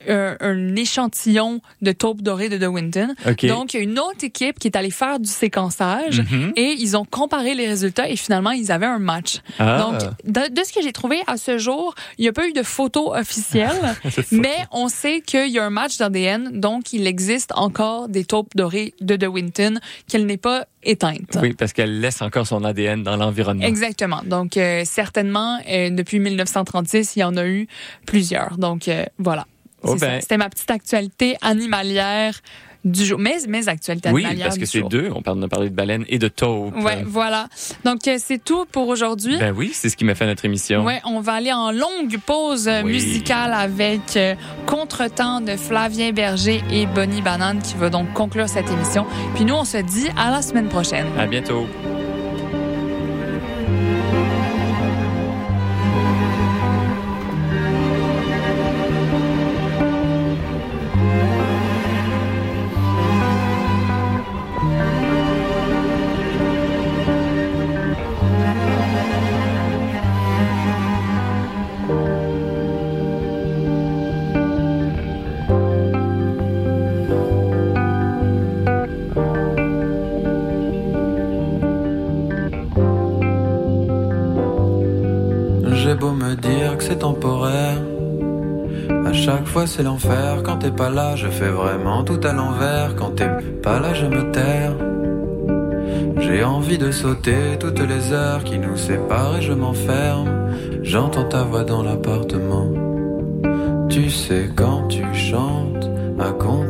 euh, 0.09 0.35
un 0.39 0.75
échantillon 0.75 1.61
de 1.81 1.91
taupe 1.91 2.21
dorée 2.21 2.49
de 2.49 2.57
De 2.57 2.67
Winton. 2.67 3.13
OK. 3.27 3.45
Donc, 3.45 3.73
il 3.73 3.77
y 3.77 3.79
a 3.79 3.83
une 3.83 3.99
autre 3.99 4.23
équipe 4.23 4.59
qui 4.59 4.67
est 4.67 4.75
allée 4.77 4.91
faire 4.91 5.19
du 5.19 5.29
séquençage 5.29 6.21
Mhm. 6.21 6.53
et 6.55 6.75
ils 6.79 6.95
ont 6.97 7.05
comparé 7.05 7.53
les 7.55 7.67
résultats 7.67 8.09
et 8.09 8.15
finalement, 8.15 8.51
ils 8.51 8.71
avaient 8.71 8.85
un 8.85 8.99
match. 8.99 9.39
Ah. 9.59 9.77
Donc, 9.77 10.01
de, 10.25 10.53
de 10.53 10.63
ce 10.63 10.73
que 10.73 10.81
j'ai 10.81 10.91
trouvé 10.93 11.17
à 11.27 11.37
ce 11.37 11.57
jour, 11.57 11.93
il 12.17 12.23
n'y 12.23 12.27
a 12.27 12.33
pas 12.33 12.47
eu 12.47 12.53
de 12.53 12.63
photo 12.63 13.13
officielle, 13.15 13.95
mais 14.31 14.55
on 14.71 14.87
sait 14.87 15.21
qu'il 15.21 15.49
y 15.49 15.59
a 15.59 15.63
un 15.65 15.69
match 15.69 15.97
d'ADN, 15.97 16.59
donc 16.59 16.93
il 16.93 17.07
existe 17.07 17.51
encore 17.55 18.09
des 18.09 18.25
taupes 18.25 18.55
dorées 18.55 18.93
de 19.01 19.15
De 19.15 19.27
Winton, 19.27 19.79
qu'elle 20.07 20.25
n'est 20.25 20.37
pas 20.37 20.65
éteinte. 20.83 21.37
Oui, 21.41 21.53
parce 21.53 21.71
qu'elle 21.73 21.99
laisse 22.01 22.21
encore 22.21 22.45
son 22.47 22.63
ADN 22.63 23.03
dans 23.03 23.15
l'environnement. 23.15 23.65
Exactement. 23.65 24.21
Donc, 24.25 24.57
euh, 24.57 24.81
certainement, 24.85 25.59
euh, 25.69 25.89
depuis 25.89 26.19
1936, 26.19 27.15
il 27.15 27.19
y 27.19 27.23
en 27.23 27.37
a 27.37 27.45
eu 27.45 27.67
plusieurs. 28.05 28.57
Donc, 28.57 28.87
euh, 28.87 29.05
voilà. 29.17 29.45
Oh 29.83 29.95
ben. 29.95 30.21
C'était 30.21 30.37
ma 30.37 30.49
petite 30.49 30.71
actualité 30.71 31.35
animalière 31.41 32.39
du 32.83 33.05
jour. 33.05 33.17
Mes, 33.17 33.37
mes 33.47 33.69
actualités 33.69 34.09
Oui, 34.09 34.23
animalières 34.25 34.47
parce 34.47 34.57
que 34.57 34.65
c'est 34.65 34.81
deux. 34.81 35.09
On 35.15 35.21
parle, 35.21 35.39
on 35.39 35.43
a 35.43 35.47
parlé 35.47 35.69
de 35.69 35.73
baleines 35.75 36.03
et 36.09 36.19
de 36.19 36.27
taupe. 36.27 36.75
Ouais, 36.77 37.01
voilà. 37.05 37.47
Donc, 37.85 38.05
euh, 38.07 38.17
c'est 38.19 38.43
tout 38.43 38.65
pour 38.65 38.89
aujourd'hui. 38.89 39.37
Ben 39.37 39.53
oui, 39.55 39.71
c'est 39.73 39.87
ce 39.87 39.95
qui 39.95 40.03
m'a 40.03 40.15
fait 40.15 40.25
notre 40.25 40.43
émission. 40.43 40.83
Ouais, 40.83 40.99
on 41.05 41.21
va 41.21 41.33
aller 41.33 41.53
en 41.53 41.71
longue 41.71 42.17
pause 42.25 42.67
euh, 42.67 42.81
Oui. 42.83 42.93
musicale 42.93 43.53
avec 43.53 44.17
euh, 44.17 44.35
Contretemps 44.65 45.39
de 45.39 45.55
Flavien 45.55 46.11
Berger 46.11 46.61
et 46.71 46.85
Bonnie 46.85 47.21
Banane 47.21 47.61
qui 47.61 47.75
va 47.75 47.89
donc 47.89 48.11
conclure 48.13 48.49
cette 48.49 48.69
émission. 48.69 49.05
Puis 49.35 49.45
nous, 49.45 49.55
on 49.55 49.63
se 49.65 49.77
dit 49.77 50.07
à 50.17 50.29
la 50.31 50.41
semaine 50.41 50.67
prochaine. 50.67 51.07
À 51.17 51.25
bientôt. 51.25 51.65
C'est 89.75 89.83
l'enfer. 89.83 90.43
Quand 90.43 90.57
t'es 90.57 90.71
pas 90.71 90.91
là, 90.91 91.15
je 91.15 91.27
fais 91.27 91.49
vraiment 91.49 92.03
tout 92.03 92.19
à 92.23 92.31
l'envers. 92.31 92.95
Quand 92.95 93.15
t'es 93.15 93.29
pas 93.63 93.79
là, 93.79 93.93
je 93.95 94.05
me 94.05 94.31
terre. 94.31 94.73
J'ai 96.19 96.43
envie 96.43 96.77
de 96.77 96.91
sauter 96.91 97.57
toutes 97.59 97.79
les 97.79 98.13
heures 98.13 98.43
qui 98.43 98.59
nous 98.59 98.77
séparent 98.77 99.37
et 99.37 99.41
je 99.41 99.53
m'enferme. 99.53 100.29
J'entends 100.83 101.27
ta 101.27 101.43
voix 101.43 101.63
dans 101.63 101.81
l'appartement. 101.81 102.69
Tu 103.89 104.11
sais 104.11 104.49
quand 104.55 104.87
tu 104.89 105.03
chantes 105.13 105.89
à 106.19 106.31
contre-temps. 106.31 106.62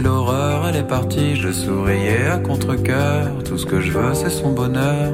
L'horreur, 0.00 0.68
elle 0.68 0.76
est 0.76 0.86
partie. 0.86 1.36
Je 1.36 1.50
souriais 1.52 2.26
à 2.26 2.38
contre-coeur. 2.38 3.42
Tout 3.44 3.58
ce 3.58 3.66
que 3.66 3.80
je 3.80 3.92
veux, 3.92 4.14
c'est 4.14 4.30
son 4.30 4.52
bonheur. 4.52 5.12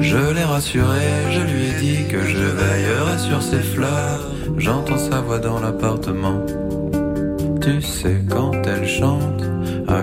Je 0.00 0.32
l'ai 0.34 0.44
rassuré, 0.44 1.06
je 1.30 1.40
lui 1.40 1.66
ai 1.66 1.80
dit 1.80 2.08
que 2.08 2.20
je 2.20 2.38
veillerai 2.38 3.18
sur 3.18 3.42
ses 3.42 3.60
fleurs. 3.60 4.20
J'entends 4.56 4.98
sa 4.98 5.20
voix 5.20 5.38
dans 5.38 5.60
l'appartement. 5.60 6.40
Tu 7.60 7.82
sais, 7.82 8.22
quand 8.30 8.52
elle 8.66 8.86
chante 8.86 9.42
à 9.86 10.02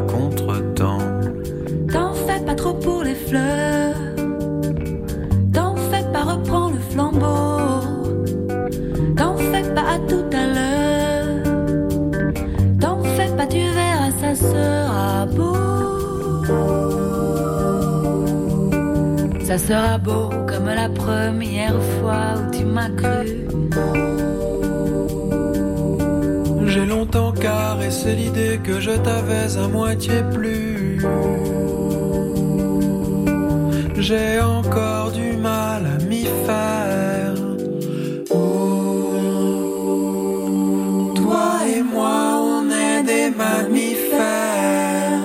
Ça 19.47 19.59
sera 19.59 19.99
beau 19.99 20.29
comme 20.47 20.65
la 20.65 20.89
première 20.89 21.79
fois 22.01 22.33
où 22.35 22.49
tu 22.51 22.65
m'as 22.65 22.89
cru. 22.89 23.45
J'ai 26.65 26.85
longtemps 26.87 27.31
caressé 27.31 28.15
l'idée 28.15 28.59
que 28.63 28.79
je 28.79 28.89
t'avais 29.05 29.55
à 29.63 29.67
moitié 29.67 30.23
plu. 30.33 30.99
J'ai 33.97 34.39
encore 34.41 35.11
du 35.11 35.37
mal 35.37 35.83
à 35.95 35.97
m'y 36.05 36.25
faire. 36.47 37.35
Oh. 38.31 39.53
Toi 41.15 41.51
et 41.67 41.83
moi, 41.83 42.41
on 42.41 42.63
est 42.71 43.03
des 43.03 43.29
mammifères. 43.29 45.21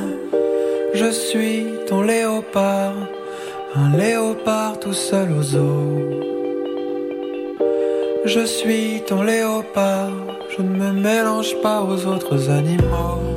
Je 0.93 1.11
suis 1.11 1.65
ton 1.89 2.03
léopard 2.03 2.90
léopard 3.97 4.79
tout 4.79 4.93
seul 4.93 5.33
aux 5.33 5.57
eaux. 5.57 6.21
Je 8.25 8.45
suis 8.45 9.03
ton 9.07 9.23
léopard, 9.23 10.13
je 10.57 10.63
ne 10.63 10.77
me 10.77 10.93
mélange 10.93 11.55
pas 11.63 11.83
aux 11.83 12.07
autres 12.07 12.51
animaux. 12.51 13.30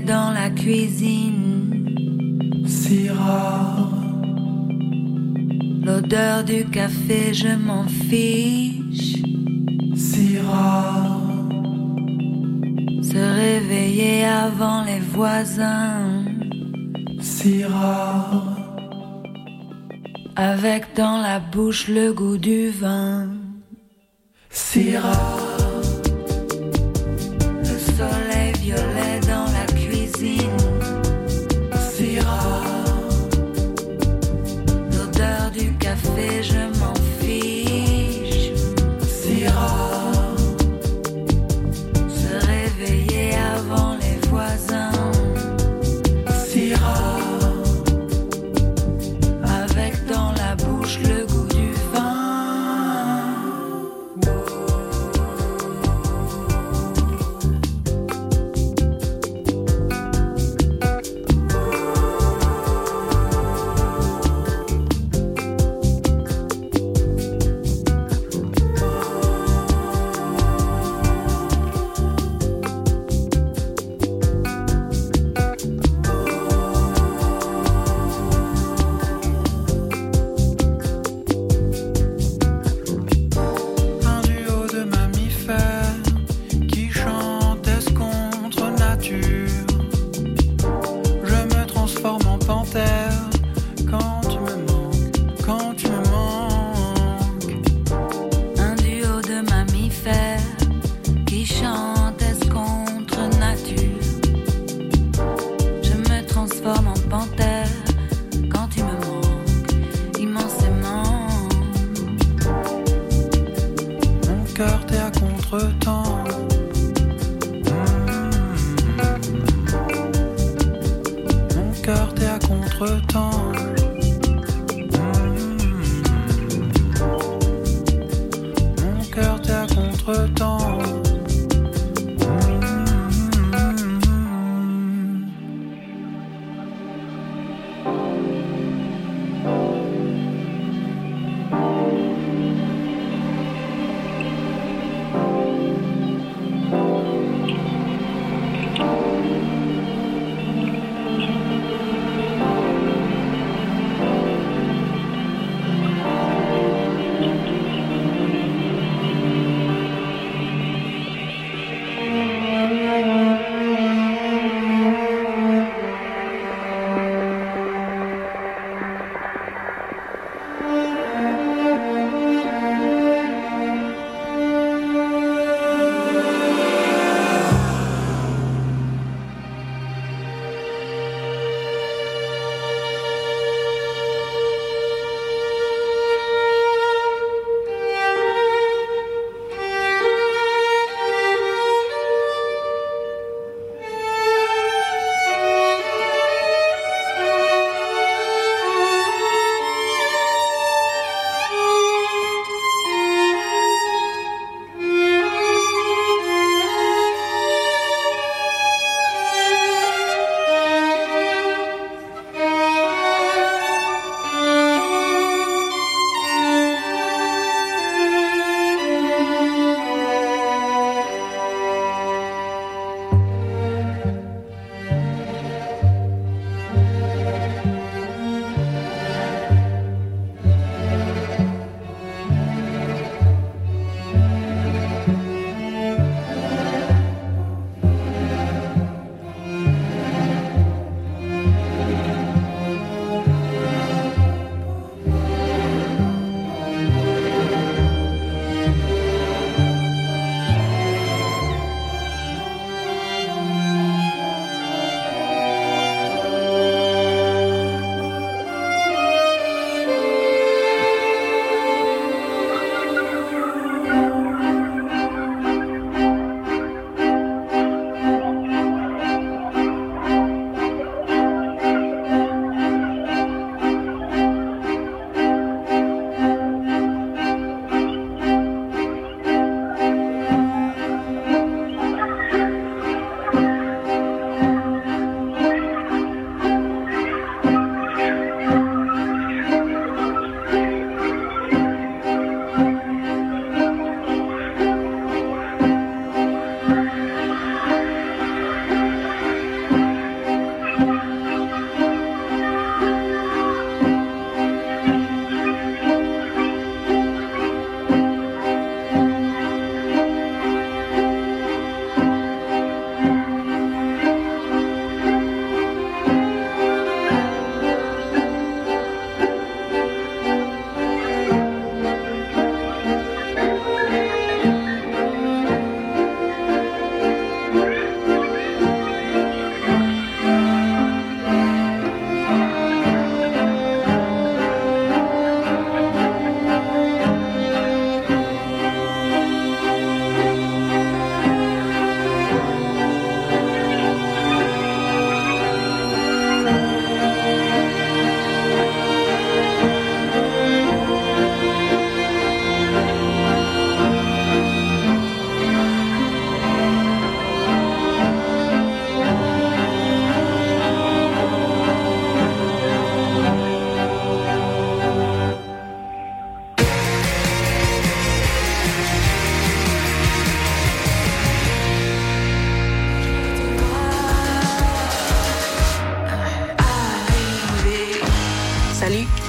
dans 0.00 0.30
la 0.32 0.50
cuisine. 0.50 1.86
Si 2.66 3.08
rare. 3.08 3.92
L'odeur 5.84 6.44
du 6.44 6.64
café, 6.66 7.32
je 7.32 7.54
m'en 7.56 7.84
fiche. 7.84 9.22
Si 9.94 10.38
rare. 10.38 11.20
Se 13.02 13.18
réveiller 13.18 14.24
avant 14.24 14.82
les 14.84 15.00
voisins. 15.00 16.24
Si 17.20 17.64
rare. 17.64 18.56
Avec 20.36 20.94
dans 20.96 21.18
la 21.22 21.38
bouche 21.38 21.88
le 21.88 22.12
goût 22.12 22.36
du 22.36 22.70
vin. 22.70 23.35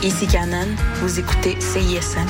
Ici 0.08 0.26
Canon, 0.26 0.70
vous 1.02 1.20
écoutez 1.20 1.58
CISM. 1.60 2.26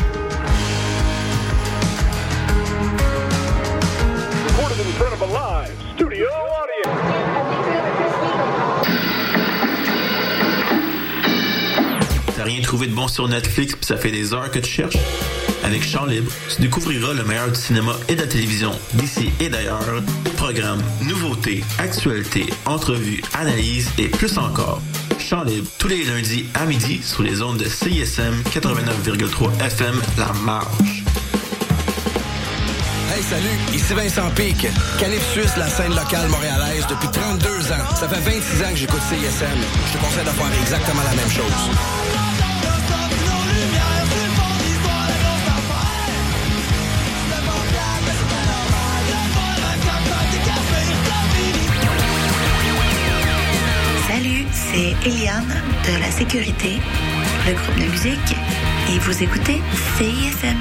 T'as 12.35 12.43
rien 12.43 12.61
trouvé 12.63 12.87
de 12.87 12.95
bon 12.95 13.07
sur 13.07 13.27
Netflix 13.27 13.75
puis 13.75 13.85
ça 13.85 13.95
fait 13.95 14.09
des 14.09 14.33
heures 14.33 14.49
que 14.49 14.57
tu 14.57 14.71
cherches? 14.71 14.97
Avec 15.63 15.83
Chant 15.83 16.05
Libre, 16.05 16.31
tu 16.55 16.63
découvriras 16.63 17.13
le 17.13 17.23
meilleur 17.25 17.49
du 17.49 17.59
cinéma 17.59 17.93
et 18.09 18.15
de 18.15 18.21
la 18.21 18.27
télévision 18.27 18.71
d'ici 18.95 19.29
et 19.39 19.49
d'ailleurs. 19.49 19.83
Programmes, 20.35 20.81
nouveautés, 21.03 21.63
actualités, 21.77 22.47
entrevues, 22.65 23.21
analyses 23.35 23.91
et 23.99 24.07
plus 24.07 24.35
encore. 24.39 24.81
Tous 25.77 25.89
les 25.89 26.05
lundis 26.05 26.45
à 26.53 26.65
midi 26.65 27.01
sur 27.03 27.21
les 27.21 27.41
ondes 27.41 27.57
de 27.57 27.65
CISM 27.65 28.43
89,3 28.49 29.61
FM 29.61 30.01
La 30.17 30.31
Marge. 30.45 31.03
Hey, 33.13 33.21
salut, 33.23 33.75
ici 33.75 33.93
Vincent 33.93 34.29
Pic. 34.35 34.65
Canif 34.97 35.31
Suisse, 35.33 35.57
la 35.57 35.67
scène 35.67 35.93
locale 35.93 36.29
montréalaise 36.29 36.87
depuis 36.87 37.09
32 37.11 37.49
ans. 37.73 37.95
Ça 37.99 38.07
fait 38.07 38.21
26 38.21 38.63
ans 38.63 38.69
que 38.69 38.77
j'écoute 38.77 39.01
CISM. 39.09 39.57
Je 39.87 39.97
te 39.97 39.97
conseille 39.97 40.23
de 40.23 40.29
faire 40.29 40.61
exactement 40.61 41.03
la 41.03 41.15
même 41.15 41.29
chose. 41.29 42.26
C'est 54.77 55.09
Eliane 55.09 55.63
de 55.87 55.99
la 55.99 56.11
Sécurité, 56.11 56.77
le 57.47 57.53
groupe 57.53 57.79
de 57.79 57.91
musique, 57.91 58.35
et 58.91 58.99
vous 58.99 59.23
écoutez 59.23 59.59
CISM. 59.97 60.55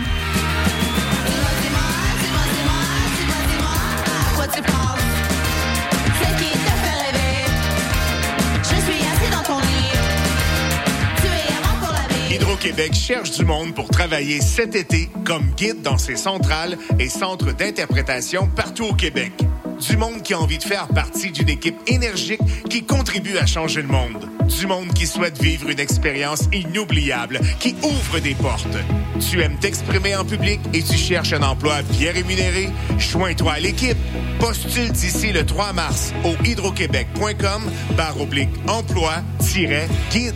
Hydro-Québec 12.30 12.94
cherche 12.94 13.32
du 13.32 13.44
monde 13.44 13.74
pour 13.74 13.88
travailler 13.88 14.40
cet 14.40 14.74
été 14.74 15.10
comme 15.24 15.50
guide 15.56 15.82
dans 15.82 15.98
ses 15.98 16.16
centrales 16.16 16.78
et 16.98 17.10
centres 17.10 17.52
d'interprétation 17.52 18.48
partout 18.48 18.84
au 18.84 18.94
Québec. 18.94 19.32
Du 19.80 19.96
monde 19.96 20.22
qui 20.22 20.32
a 20.32 20.40
envie 20.40 20.58
de 20.58 20.62
faire 20.62 20.88
partie 20.88 21.30
d'une 21.30 21.48
équipe 21.48 21.76
énergique 21.86 22.40
qui 22.70 22.84
contribue 22.84 23.36
à 23.38 23.46
changer 23.46 23.82
le 23.82 23.88
monde. 23.88 24.28
Du 24.46 24.66
monde 24.66 24.92
qui 24.94 25.06
souhaite 25.06 25.40
vivre 25.42 25.68
une 25.68 25.80
expérience 25.80 26.44
inoubliable, 26.52 27.40
qui 27.60 27.74
ouvre 27.82 28.18
des 28.20 28.34
portes. 28.34 28.76
Tu 29.20 29.42
aimes 29.42 29.58
t'exprimer 29.58 30.16
en 30.16 30.24
public 30.24 30.60
et 30.72 30.82
tu 30.82 30.96
cherches 30.96 31.32
un 31.32 31.42
emploi 31.42 31.82
bien 31.82 32.12
rémunéré? 32.12 32.68
Joins-toi 32.98 33.52
à 33.52 33.60
l'équipe. 33.60 33.98
Postule 34.38 34.92
d'ici 34.92 35.32
le 35.32 35.44
3 35.44 35.72
mars 35.72 36.12
au 36.24 36.34
hydroquebec.com 36.44 37.62
par 37.96 38.20
oblique 38.20 38.50
emploi-guide. 38.68 40.34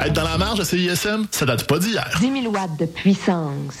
Être 0.00 0.12
dans 0.12 0.24
la 0.24 0.38
marge 0.38 0.60
de 0.60 0.64
CISM, 0.64 1.26
ça 1.30 1.44
date 1.44 1.66
pas 1.66 1.78
d'hier. 1.78 2.08
10 2.20 2.42
000 2.42 2.54
watts 2.54 2.78
de 2.78 2.86
puissance. 2.86 3.80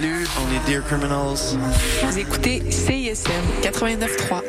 Salut, 0.00 0.28
on 0.38 0.54
est 0.54 0.70
Dear 0.70 0.84
Criminals. 0.84 1.58
Vous 2.04 2.18
écoutez 2.18 2.62
CISM 2.70 3.32
89.3. 3.62 4.44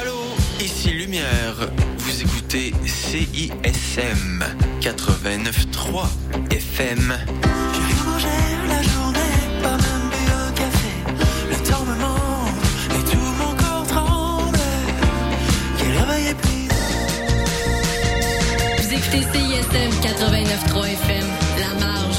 Allô, 0.00 0.14
ici 0.58 0.92
Lumière. 0.92 1.68
Vous 1.98 2.22
écoutez 2.22 2.72
CISM 2.86 4.42
89.3 4.80 6.06
FM. 6.50 7.55
Vous 19.16 19.22
écoutez 19.22 19.38
CISM 19.38 19.90
89.3 20.02 20.92
FM, 20.92 21.24
La 21.58 21.86
Marge. 21.86 22.16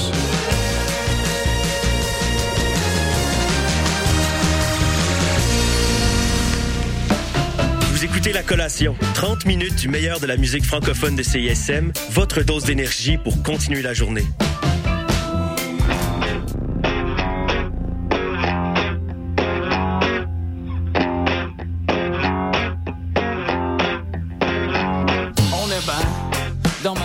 Vous 7.92 8.04
écoutez 8.04 8.34
La 8.34 8.42
Collation, 8.42 8.96
30 9.14 9.46
minutes 9.46 9.76
du 9.76 9.90
meilleur 9.90 10.20
de 10.20 10.26
la 10.26 10.38
musique 10.38 10.66
francophone 10.66 11.16
de 11.16 11.22
CISM, 11.22 11.92
votre 12.10 12.42
dose 12.42 12.64
d'énergie 12.64 13.20
pour 13.20 13.44
continuer 13.44 13.84
la 13.84 13.94
journée. 13.94 14.26